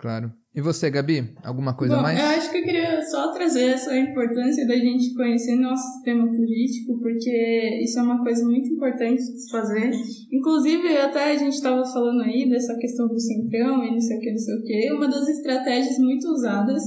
Claro. 0.04 0.34
E 0.54 0.60
você, 0.60 0.90
Gabi? 0.90 1.34
Alguma 1.46 1.74
coisa 1.78 1.96
Bom, 1.96 2.02
mais? 2.02 2.20
Eu 2.20 2.26
acho 2.26 2.52
que 2.52 2.58
eu 2.58 2.64
queria 2.64 3.02
só 3.06 3.32
trazer 3.32 3.70
essa 3.70 3.98
importância 3.98 4.68
da 4.68 4.76
gente 4.76 5.16
conhecer 5.16 5.56
nosso 5.56 5.82
sistema 5.94 6.28
político, 6.28 7.00
porque 7.00 7.80
isso 7.82 7.98
é 7.98 8.04
uma 8.04 8.22
coisa 8.22 8.44
muito 8.44 8.68
importante 8.68 9.22
de 9.22 9.42
se 9.42 9.50
fazer. 9.50 9.92
Inclusive, 10.30 10.98
até 10.98 11.32
a 11.32 11.38
gente 11.38 11.54
estava 11.54 11.86
falando 11.86 12.22
aí 12.22 12.50
dessa 12.50 12.76
questão 12.76 13.08
do 13.08 13.18
centrão 13.18 13.82
e 13.82 13.92
não 13.92 14.02
sei 14.02 14.18
o 14.18 14.20
que, 14.20 14.32
não 14.32 14.38
sei 14.38 14.56
o 14.56 14.64
que. 14.64 14.92
Uma 14.92 15.08
das 15.08 15.30
estratégias 15.30 15.98
muito 15.98 16.28
usadas 16.28 16.84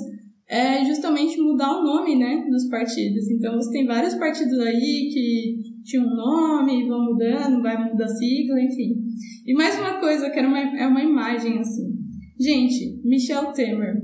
é 0.46 0.84
justamente 0.84 1.40
mudar 1.40 1.70
o 1.70 1.84
nome, 1.84 2.16
né, 2.16 2.46
dos 2.50 2.68
partidos. 2.68 3.30
Então, 3.30 3.54
você 3.54 3.72
tem 3.72 3.86
vários 3.86 4.14
partidos 4.16 4.58
aí 4.58 5.10
que 5.10 5.82
tinham 5.86 6.04
um 6.04 6.14
nome, 6.14 6.86
vão 6.86 7.06
mudando, 7.06 7.62
vai 7.62 7.82
mudar 7.82 8.04
a 8.04 8.08
sigla, 8.08 8.60
enfim. 8.60 9.06
E 9.46 9.54
mais 9.54 9.78
uma 9.78 9.94
coisa, 9.94 10.28
que 10.28 10.38
era 10.38 10.46
uma, 10.46 10.58
é 10.58 10.86
uma 10.86 11.02
imagem, 11.02 11.58
assim. 11.58 11.95
Gente, 12.38 13.00
Michel 13.04 13.52
Temer. 13.52 14.02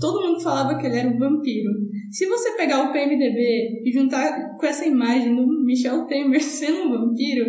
Todo 0.00 0.26
mundo 0.26 0.40
falava 0.40 0.76
que 0.78 0.86
ele 0.86 0.96
era 0.96 1.08
um 1.08 1.18
vampiro. 1.18 1.70
Se 2.10 2.26
você 2.26 2.56
pegar 2.56 2.82
o 2.82 2.92
PMDB 2.92 3.82
e 3.84 3.92
juntar 3.92 4.56
com 4.56 4.66
essa 4.66 4.84
imagem 4.84 5.34
do 5.34 5.46
Michel 5.64 6.06
Temer 6.06 6.42
sendo 6.42 6.88
um 6.88 6.90
vampiro, 6.90 7.44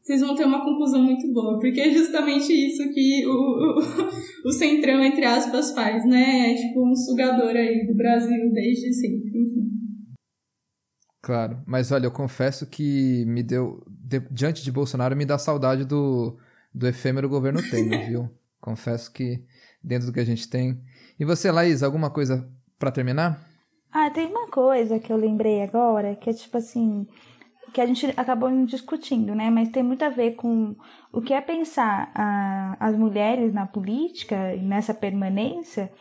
vocês 0.00 0.20
vão 0.20 0.34
ter 0.34 0.44
uma 0.44 0.64
conclusão 0.64 1.02
muito 1.02 1.32
boa, 1.32 1.60
porque 1.60 1.80
é 1.80 1.90
justamente 1.90 2.52
isso 2.52 2.82
que 2.92 3.24
o, 3.26 3.30
o, 3.30 4.48
o 4.48 4.52
Centrão, 4.52 5.00
entre 5.02 5.24
aspas, 5.24 5.72
faz, 5.72 6.04
né? 6.04 6.50
É 6.50 6.54
tipo 6.54 6.84
um 6.84 6.96
sugador 6.96 7.50
aí 7.50 7.86
do 7.86 7.94
Brasil 7.94 8.50
desde 8.52 8.92
sempre, 8.94 9.28
enfim. 9.28 9.70
Claro, 11.20 11.62
mas 11.64 11.92
olha, 11.92 12.06
eu 12.06 12.10
confesso 12.10 12.66
que 12.66 13.24
me 13.26 13.44
deu, 13.44 13.80
de, 13.86 14.18
diante 14.28 14.64
de 14.64 14.72
Bolsonaro, 14.72 15.16
me 15.16 15.24
dá 15.24 15.38
saudade 15.38 15.84
do, 15.84 16.36
do 16.74 16.88
efêmero 16.88 17.28
governo 17.28 17.62
Temer, 17.70 18.06
viu? 18.10 18.30
Confesso 18.62 19.12
que 19.12 19.44
dentro 19.82 20.06
do 20.06 20.12
que 20.12 20.20
a 20.20 20.24
gente 20.24 20.48
tem. 20.48 20.80
E 21.18 21.24
você, 21.24 21.50
Laís, 21.50 21.82
alguma 21.82 22.08
coisa 22.10 22.48
para 22.78 22.92
terminar? 22.92 23.44
Ah, 23.92 24.08
tem 24.08 24.28
uma 24.28 24.48
coisa 24.48 25.00
que 25.00 25.12
eu 25.12 25.16
lembrei 25.16 25.62
agora, 25.62 26.14
que 26.14 26.30
é 26.30 26.32
tipo 26.32 26.56
assim, 26.56 27.06
que 27.74 27.80
a 27.80 27.86
gente 27.86 28.06
acabou 28.16 28.48
discutindo, 28.64 29.34
né? 29.34 29.50
Mas 29.50 29.70
tem 29.70 29.82
muito 29.82 30.04
a 30.04 30.08
ver 30.08 30.36
com 30.36 30.76
o 31.12 31.20
que 31.20 31.34
é 31.34 31.40
pensar 31.40 32.12
a, 32.14 32.76
as 32.78 32.96
mulheres 32.96 33.52
na 33.52 33.66
política 33.66 34.54
e 34.54 34.62
nessa 34.62 34.94
permanência 34.94 35.92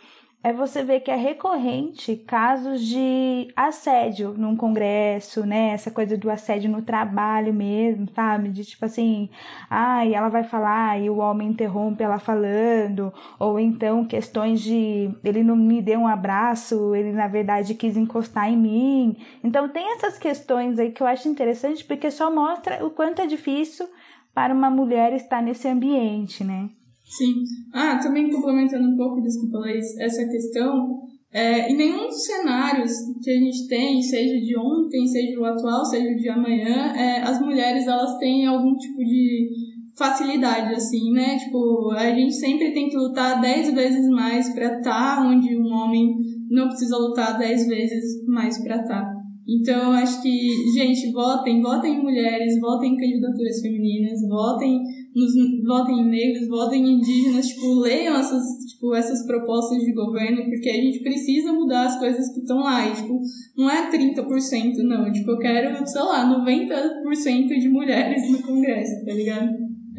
é 0.43 0.51
você 0.51 0.83
ver 0.83 1.01
que 1.01 1.11
é 1.11 1.15
recorrente 1.15 2.15
casos 2.15 2.81
de 2.81 3.51
assédio 3.55 4.33
num 4.35 4.55
congresso, 4.55 5.45
né? 5.45 5.69
Essa 5.69 5.91
coisa 5.91 6.17
do 6.17 6.31
assédio 6.31 6.69
no 6.69 6.81
trabalho 6.81 7.53
mesmo, 7.53 8.07
sabe? 8.15 8.49
De 8.49 8.65
tipo 8.65 8.83
assim, 8.85 9.29
ai, 9.69 10.15
ela 10.15 10.29
vai 10.29 10.43
falar 10.43 10.99
e 10.99 11.09
o 11.09 11.17
homem 11.17 11.49
interrompe 11.49 12.03
ela 12.03 12.17
falando, 12.17 13.13
ou 13.37 13.59
então 13.59 14.03
questões 14.03 14.61
de 14.61 15.13
ele 15.23 15.43
não 15.43 15.55
me 15.55 15.79
deu 15.81 15.99
um 15.99 16.07
abraço, 16.07 16.95
ele 16.95 17.11
na 17.11 17.27
verdade 17.27 17.75
quis 17.75 17.95
encostar 17.95 18.49
em 18.49 18.57
mim. 18.57 19.17
Então 19.43 19.69
tem 19.69 19.93
essas 19.93 20.17
questões 20.17 20.79
aí 20.79 20.91
que 20.91 21.03
eu 21.03 21.07
acho 21.07 21.29
interessante 21.29 21.85
porque 21.85 22.09
só 22.09 22.33
mostra 22.33 22.83
o 22.83 22.89
quanto 22.89 23.21
é 23.21 23.27
difícil 23.27 23.87
para 24.33 24.53
uma 24.53 24.71
mulher 24.71 25.13
estar 25.13 25.41
nesse 25.41 25.67
ambiente, 25.67 26.43
né? 26.43 26.69
Sim. 27.11 27.43
Ah, 27.73 27.97
também 27.97 28.29
complementando 28.29 28.87
um 28.87 28.95
pouco, 28.95 29.21
desculpa, 29.21 29.59
Laís, 29.59 29.97
essa 29.99 30.25
questão, 30.29 31.01
é, 31.33 31.69
em 31.69 31.75
nenhum 31.75 32.07
dos 32.07 32.25
cenários 32.25 32.91
que 33.21 33.29
a 33.29 33.37
gente 33.37 33.67
tem, 33.67 34.01
seja 34.01 34.39
de 34.39 34.57
ontem, 34.57 35.05
seja 35.05 35.39
o 35.39 35.45
atual, 35.45 35.85
seja 35.85 36.15
de 36.15 36.29
amanhã, 36.29 36.93
é, 36.95 37.21
as 37.21 37.41
mulheres 37.41 37.85
elas 37.85 38.17
têm 38.17 38.45
algum 38.45 38.75
tipo 38.77 38.97
de 38.97 39.49
facilidade, 39.97 40.73
assim, 40.73 41.11
né? 41.11 41.37
Tipo, 41.37 41.91
a 41.91 42.09
gente 42.15 42.33
sempre 42.33 42.73
tem 42.73 42.89
que 42.89 42.97
lutar 42.97 43.41
dez 43.41 43.73
vezes 43.73 44.07
mais 44.09 44.53
para 44.53 44.77
estar 44.77 45.17
tá 45.17 45.27
onde 45.27 45.55
um 45.55 45.67
homem 45.67 46.15
não 46.49 46.67
precisa 46.69 46.97
lutar 46.97 47.37
dez 47.37 47.67
vezes 47.67 48.25
mais 48.25 48.57
para 48.63 48.77
estar. 48.77 49.01
Tá. 49.01 49.20
Então, 49.47 49.91
acho 49.93 50.21
que, 50.21 50.49
gente, 50.73 51.11
votem, 51.11 51.61
votem 51.61 51.95
em 51.95 52.01
mulheres, 52.01 52.59
votem 52.59 52.93
em 52.93 52.97
candidaturas 52.97 53.59
femininas, 53.59 54.21
votem 54.27 54.81
nos, 55.15 55.31
votem 55.65 56.01
em 56.01 56.09
negros, 56.09 56.47
votem 56.47 56.85
em 56.85 56.93
indígenas, 56.97 57.47
tipo, 57.47 57.79
leiam 57.79 58.15
essas, 58.15 58.43
tipo, 58.71 58.93
essas 58.93 59.25
propostas 59.25 59.79
de 59.83 59.93
governo, 59.93 60.45
porque 60.45 60.69
a 60.69 60.75
gente 60.75 60.99
precisa 61.01 61.51
mudar 61.51 61.85
as 61.85 61.97
coisas 61.97 62.31
que 62.33 62.39
estão 62.39 62.59
lá. 62.59 62.87
E, 62.87 62.93
tipo, 62.93 63.19
não 63.57 63.69
é 63.69 63.89
30%, 63.89 64.77
não. 64.83 65.11
Tipo, 65.11 65.31
eu 65.31 65.39
quero, 65.39 65.87
sei 65.87 66.01
lá, 66.01 66.25
90% 66.45 67.47
de 67.59 67.69
mulheres 67.69 68.31
no 68.31 68.41
Congresso, 68.43 69.05
tá 69.05 69.13
ligado? 69.13 69.49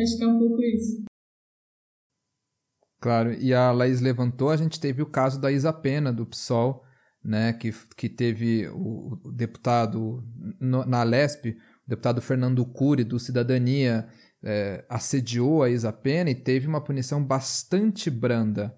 Acho 0.01 0.16
que 0.16 0.24
é 0.24 0.28
um 0.28 0.38
pouco 0.38 0.62
isso. 0.62 1.03
Claro, 3.01 3.34
e 3.34 3.53
a 3.53 3.72
Laís 3.72 4.01
levantou, 4.01 4.51
a 4.51 4.57
gente 4.57 4.78
teve 4.78 5.03
o 5.03 5.11
caso 5.11 5.40
da 5.40 5.51
Isa 5.51 5.72
Pena, 5.72 6.12
do 6.12 6.24
PSOL, 6.24 6.84
né, 7.24 7.52
que, 7.52 7.72
que 7.96 8.08
teve 8.08 8.68
o, 8.68 9.18
o 9.24 9.32
deputado 9.32 10.22
no, 10.60 10.84
na 10.84 11.02
Lesp, 11.02 11.56
o 11.86 11.90
deputado 11.90 12.20
Fernando 12.20 12.64
Cury, 12.64 13.04
do 13.04 13.18
Cidadania, 13.18 14.08
é, 14.42 14.84
assediou 14.88 15.62
a 15.62 15.70
Isa 15.70 15.92
Pena 15.92 16.30
e 16.30 16.34
teve 16.34 16.66
uma 16.66 16.82
punição 16.82 17.24
bastante 17.24 18.10
branda. 18.10 18.76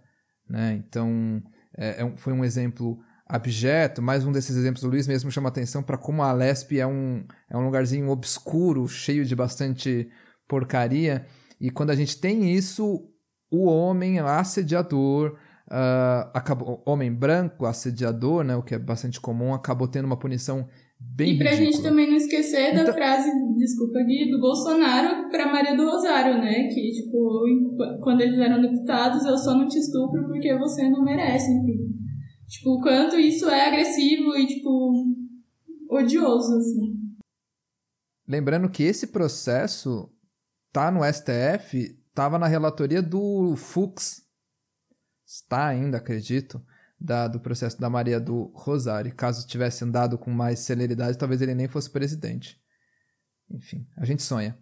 Né? 0.48 0.74
Então, 0.74 1.42
é, 1.76 2.02
é 2.02 2.16
foi 2.16 2.32
um 2.32 2.44
exemplo 2.44 2.98
abjeto. 3.26 4.02
Mais 4.02 4.24
um 4.24 4.32
desses 4.32 4.56
exemplos, 4.56 4.84
o 4.84 4.88
Luiz 4.88 5.06
mesmo 5.06 5.30
chama 5.30 5.48
atenção 5.48 5.82
para 5.82 5.96
como 5.96 6.22
a 6.22 6.32
Lesp 6.32 6.78
é 6.78 6.86
um, 6.86 7.24
é 7.50 7.56
um 7.56 7.64
lugarzinho 7.64 8.08
obscuro, 8.10 8.86
cheio 8.86 9.24
de 9.24 9.34
bastante 9.34 10.08
porcaria. 10.46 11.26
E 11.60 11.70
quando 11.70 11.90
a 11.90 11.96
gente 11.96 12.20
tem 12.20 12.54
isso, 12.54 13.08
o 13.50 13.64
homem 13.64 14.18
assediador, 14.18 15.38
uh, 15.68 16.30
acabou, 16.32 16.82
homem 16.86 17.12
branco, 17.12 17.66
assediador, 17.66 18.44
né, 18.44 18.56
o 18.56 18.62
que 18.62 18.74
é 18.74 18.78
bastante 18.78 19.20
comum, 19.20 19.54
acabou 19.54 19.88
tendo 19.88 20.06
uma 20.06 20.18
punição 20.18 20.68
bem 21.00 21.34
E 21.34 21.38
pra 21.38 21.50
ridícula. 21.50 21.72
gente 21.72 21.82
também 21.82 22.06
não 22.08 22.16
esquecer 22.16 22.74
da 22.74 22.82
então... 22.82 22.94
frase, 22.94 23.30
desculpa 23.56 24.00
Gui, 24.02 24.30
do 24.30 24.40
Bolsonaro 24.40 25.28
pra 25.28 25.52
Maria 25.52 25.76
do 25.76 25.84
Rosário, 25.84 26.38
né? 26.38 26.68
Que, 26.68 26.90
tipo, 26.90 27.98
quando 28.02 28.20
eles 28.20 28.38
eram 28.38 28.60
deputados, 28.60 29.24
eu 29.24 29.36
só 29.36 29.54
não 29.54 29.66
te 29.68 29.78
estupro 29.78 30.26
porque 30.26 30.56
você 30.56 30.88
não 30.88 31.04
merece, 31.04 31.50
enfim. 31.52 31.94
Tipo, 32.48 32.70
o 32.70 32.80
quanto 32.80 33.16
isso 33.16 33.48
é 33.48 33.68
agressivo 33.68 34.36
e, 34.36 34.46
tipo, 34.46 34.92
odioso, 35.90 36.56
assim. 36.56 36.94
Lembrando 38.26 38.70
que 38.70 38.82
esse 38.82 39.08
processo 39.08 40.10
tá 40.72 40.90
no 40.90 41.00
STF, 41.04 41.98
tava 42.14 42.38
na 42.38 42.46
relatoria 42.46 43.02
do 43.02 43.54
Fux. 43.56 44.23
Está 45.34 45.66
ainda, 45.66 45.98
acredito 45.98 46.64
da, 47.00 47.26
do 47.26 47.40
processo 47.40 47.80
da 47.80 47.90
Maria 47.90 48.20
do 48.20 48.52
Rosário. 48.54 49.12
Caso 49.12 49.46
tivesse 49.48 49.82
andado 49.82 50.16
com 50.16 50.30
mais 50.30 50.60
celeridade, 50.60 51.18
talvez 51.18 51.42
ele 51.42 51.56
nem 51.56 51.66
fosse 51.66 51.90
presidente. 51.90 52.56
Enfim, 53.50 53.84
a 53.96 54.04
gente 54.04 54.22
sonha. 54.22 54.56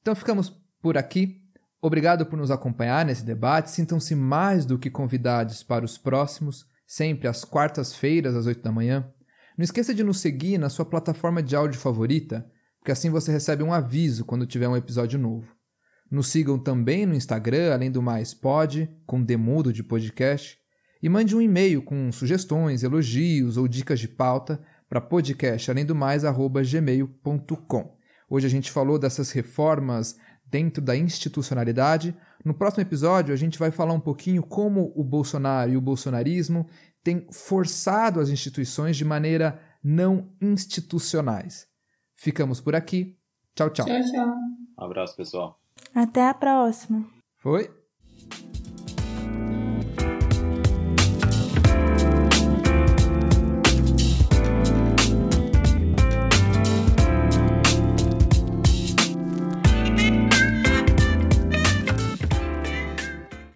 Então 0.00 0.14
ficamos 0.14 0.48
por 0.80 0.96
aqui. 0.96 1.42
Obrigado 1.82 2.24
por 2.24 2.38
nos 2.38 2.52
acompanhar 2.52 3.04
nesse 3.04 3.24
debate. 3.24 3.72
Sintam-se 3.72 4.14
mais 4.14 4.64
do 4.64 4.78
que 4.78 4.90
convidados 4.90 5.64
para 5.64 5.84
os 5.84 5.98
próximos, 5.98 6.66
sempre 6.86 7.26
às 7.26 7.44
quartas-feiras, 7.44 8.36
às 8.36 8.46
8 8.46 8.62
da 8.62 8.70
manhã. 8.70 9.12
Não 9.58 9.64
esqueça 9.64 9.92
de 9.92 10.04
nos 10.04 10.20
seguir 10.20 10.56
na 10.56 10.68
sua 10.68 10.84
plataforma 10.84 11.42
de 11.42 11.56
áudio 11.56 11.80
favorita, 11.80 12.48
porque 12.78 12.92
assim 12.92 13.10
você 13.10 13.32
recebe 13.32 13.64
um 13.64 13.72
aviso 13.72 14.24
quando 14.24 14.46
tiver 14.46 14.68
um 14.68 14.76
episódio 14.76 15.18
novo. 15.18 15.59
Nos 16.10 16.28
sigam 16.28 16.58
também 16.58 17.06
no 17.06 17.14
Instagram, 17.14 17.72
além 17.72 17.90
do 17.90 18.02
mais 18.02 18.34
pod, 18.34 18.90
com 19.06 19.22
demudo 19.22 19.72
de 19.72 19.84
podcast, 19.84 20.58
e 21.02 21.08
mande 21.08 21.36
um 21.36 21.40
e-mail 21.40 21.82
com 21.82 22.10
sugestões, 22.10 22.82
elogios 22.82 23.56
ou 23.56 23.68
dicas 23.68 24.00
de 24.00 24.08
pauta 24.08 24.60
para 24.88 25.00
podcast, 25.00 25.70
além 25.70 25.86
do 25.86 25.94
mais, 25.94 26.22
gmail.com. 26.24 27.96
Hoje 28.28 28.46
a 28.46 28.50
gente 28.50 28.70
falou 28.70 28.98
dessas 28.98 29.30
reformas 29.30 30.16
dentro 30.44 30.82
da 30.82 30.96
institucionalidade. 30.96 32.14
No 32.44 32.52
próximo 32.52 32.82
episódio, 32.82 33.32
a 33.32 33.36
gente 33.36 33.58
vai 33.58 33.70
falar 33.70 33.92
um 33.92 34.00
pouquinho 34.00 34.42
como 34.42 34.92
o 34.96 35.04
Bolsonaro 35.04 35.70
e 35.70 35.76
o 35.76 35.80
bolsonarismo 35.80 36.66
têm 37.02 37.26
forçado 37.30 38.20
as 38.20 38.28
instituições 38.28 38.96
de 38.96 39.04
maneira 39.04 39.60
não 39.82 40.32
institucionais. 40.40 41.66
Ficamos 42.16 42.60
por 42.60 42.74
aqui. 42.74 43.16
Tchau, 43.54 43.70
tchau. 43.70 43.86
Tchau, 43.86 44.02
tchau. 44.02 44.34
Um 44.78 44.84
abraço, 44.84 45.16
pessoal. 45.16 45.59
Até 45.94 46.28
a 46.28 46.34
próxima. 46.34 47.04
Foi. 47.38 47.70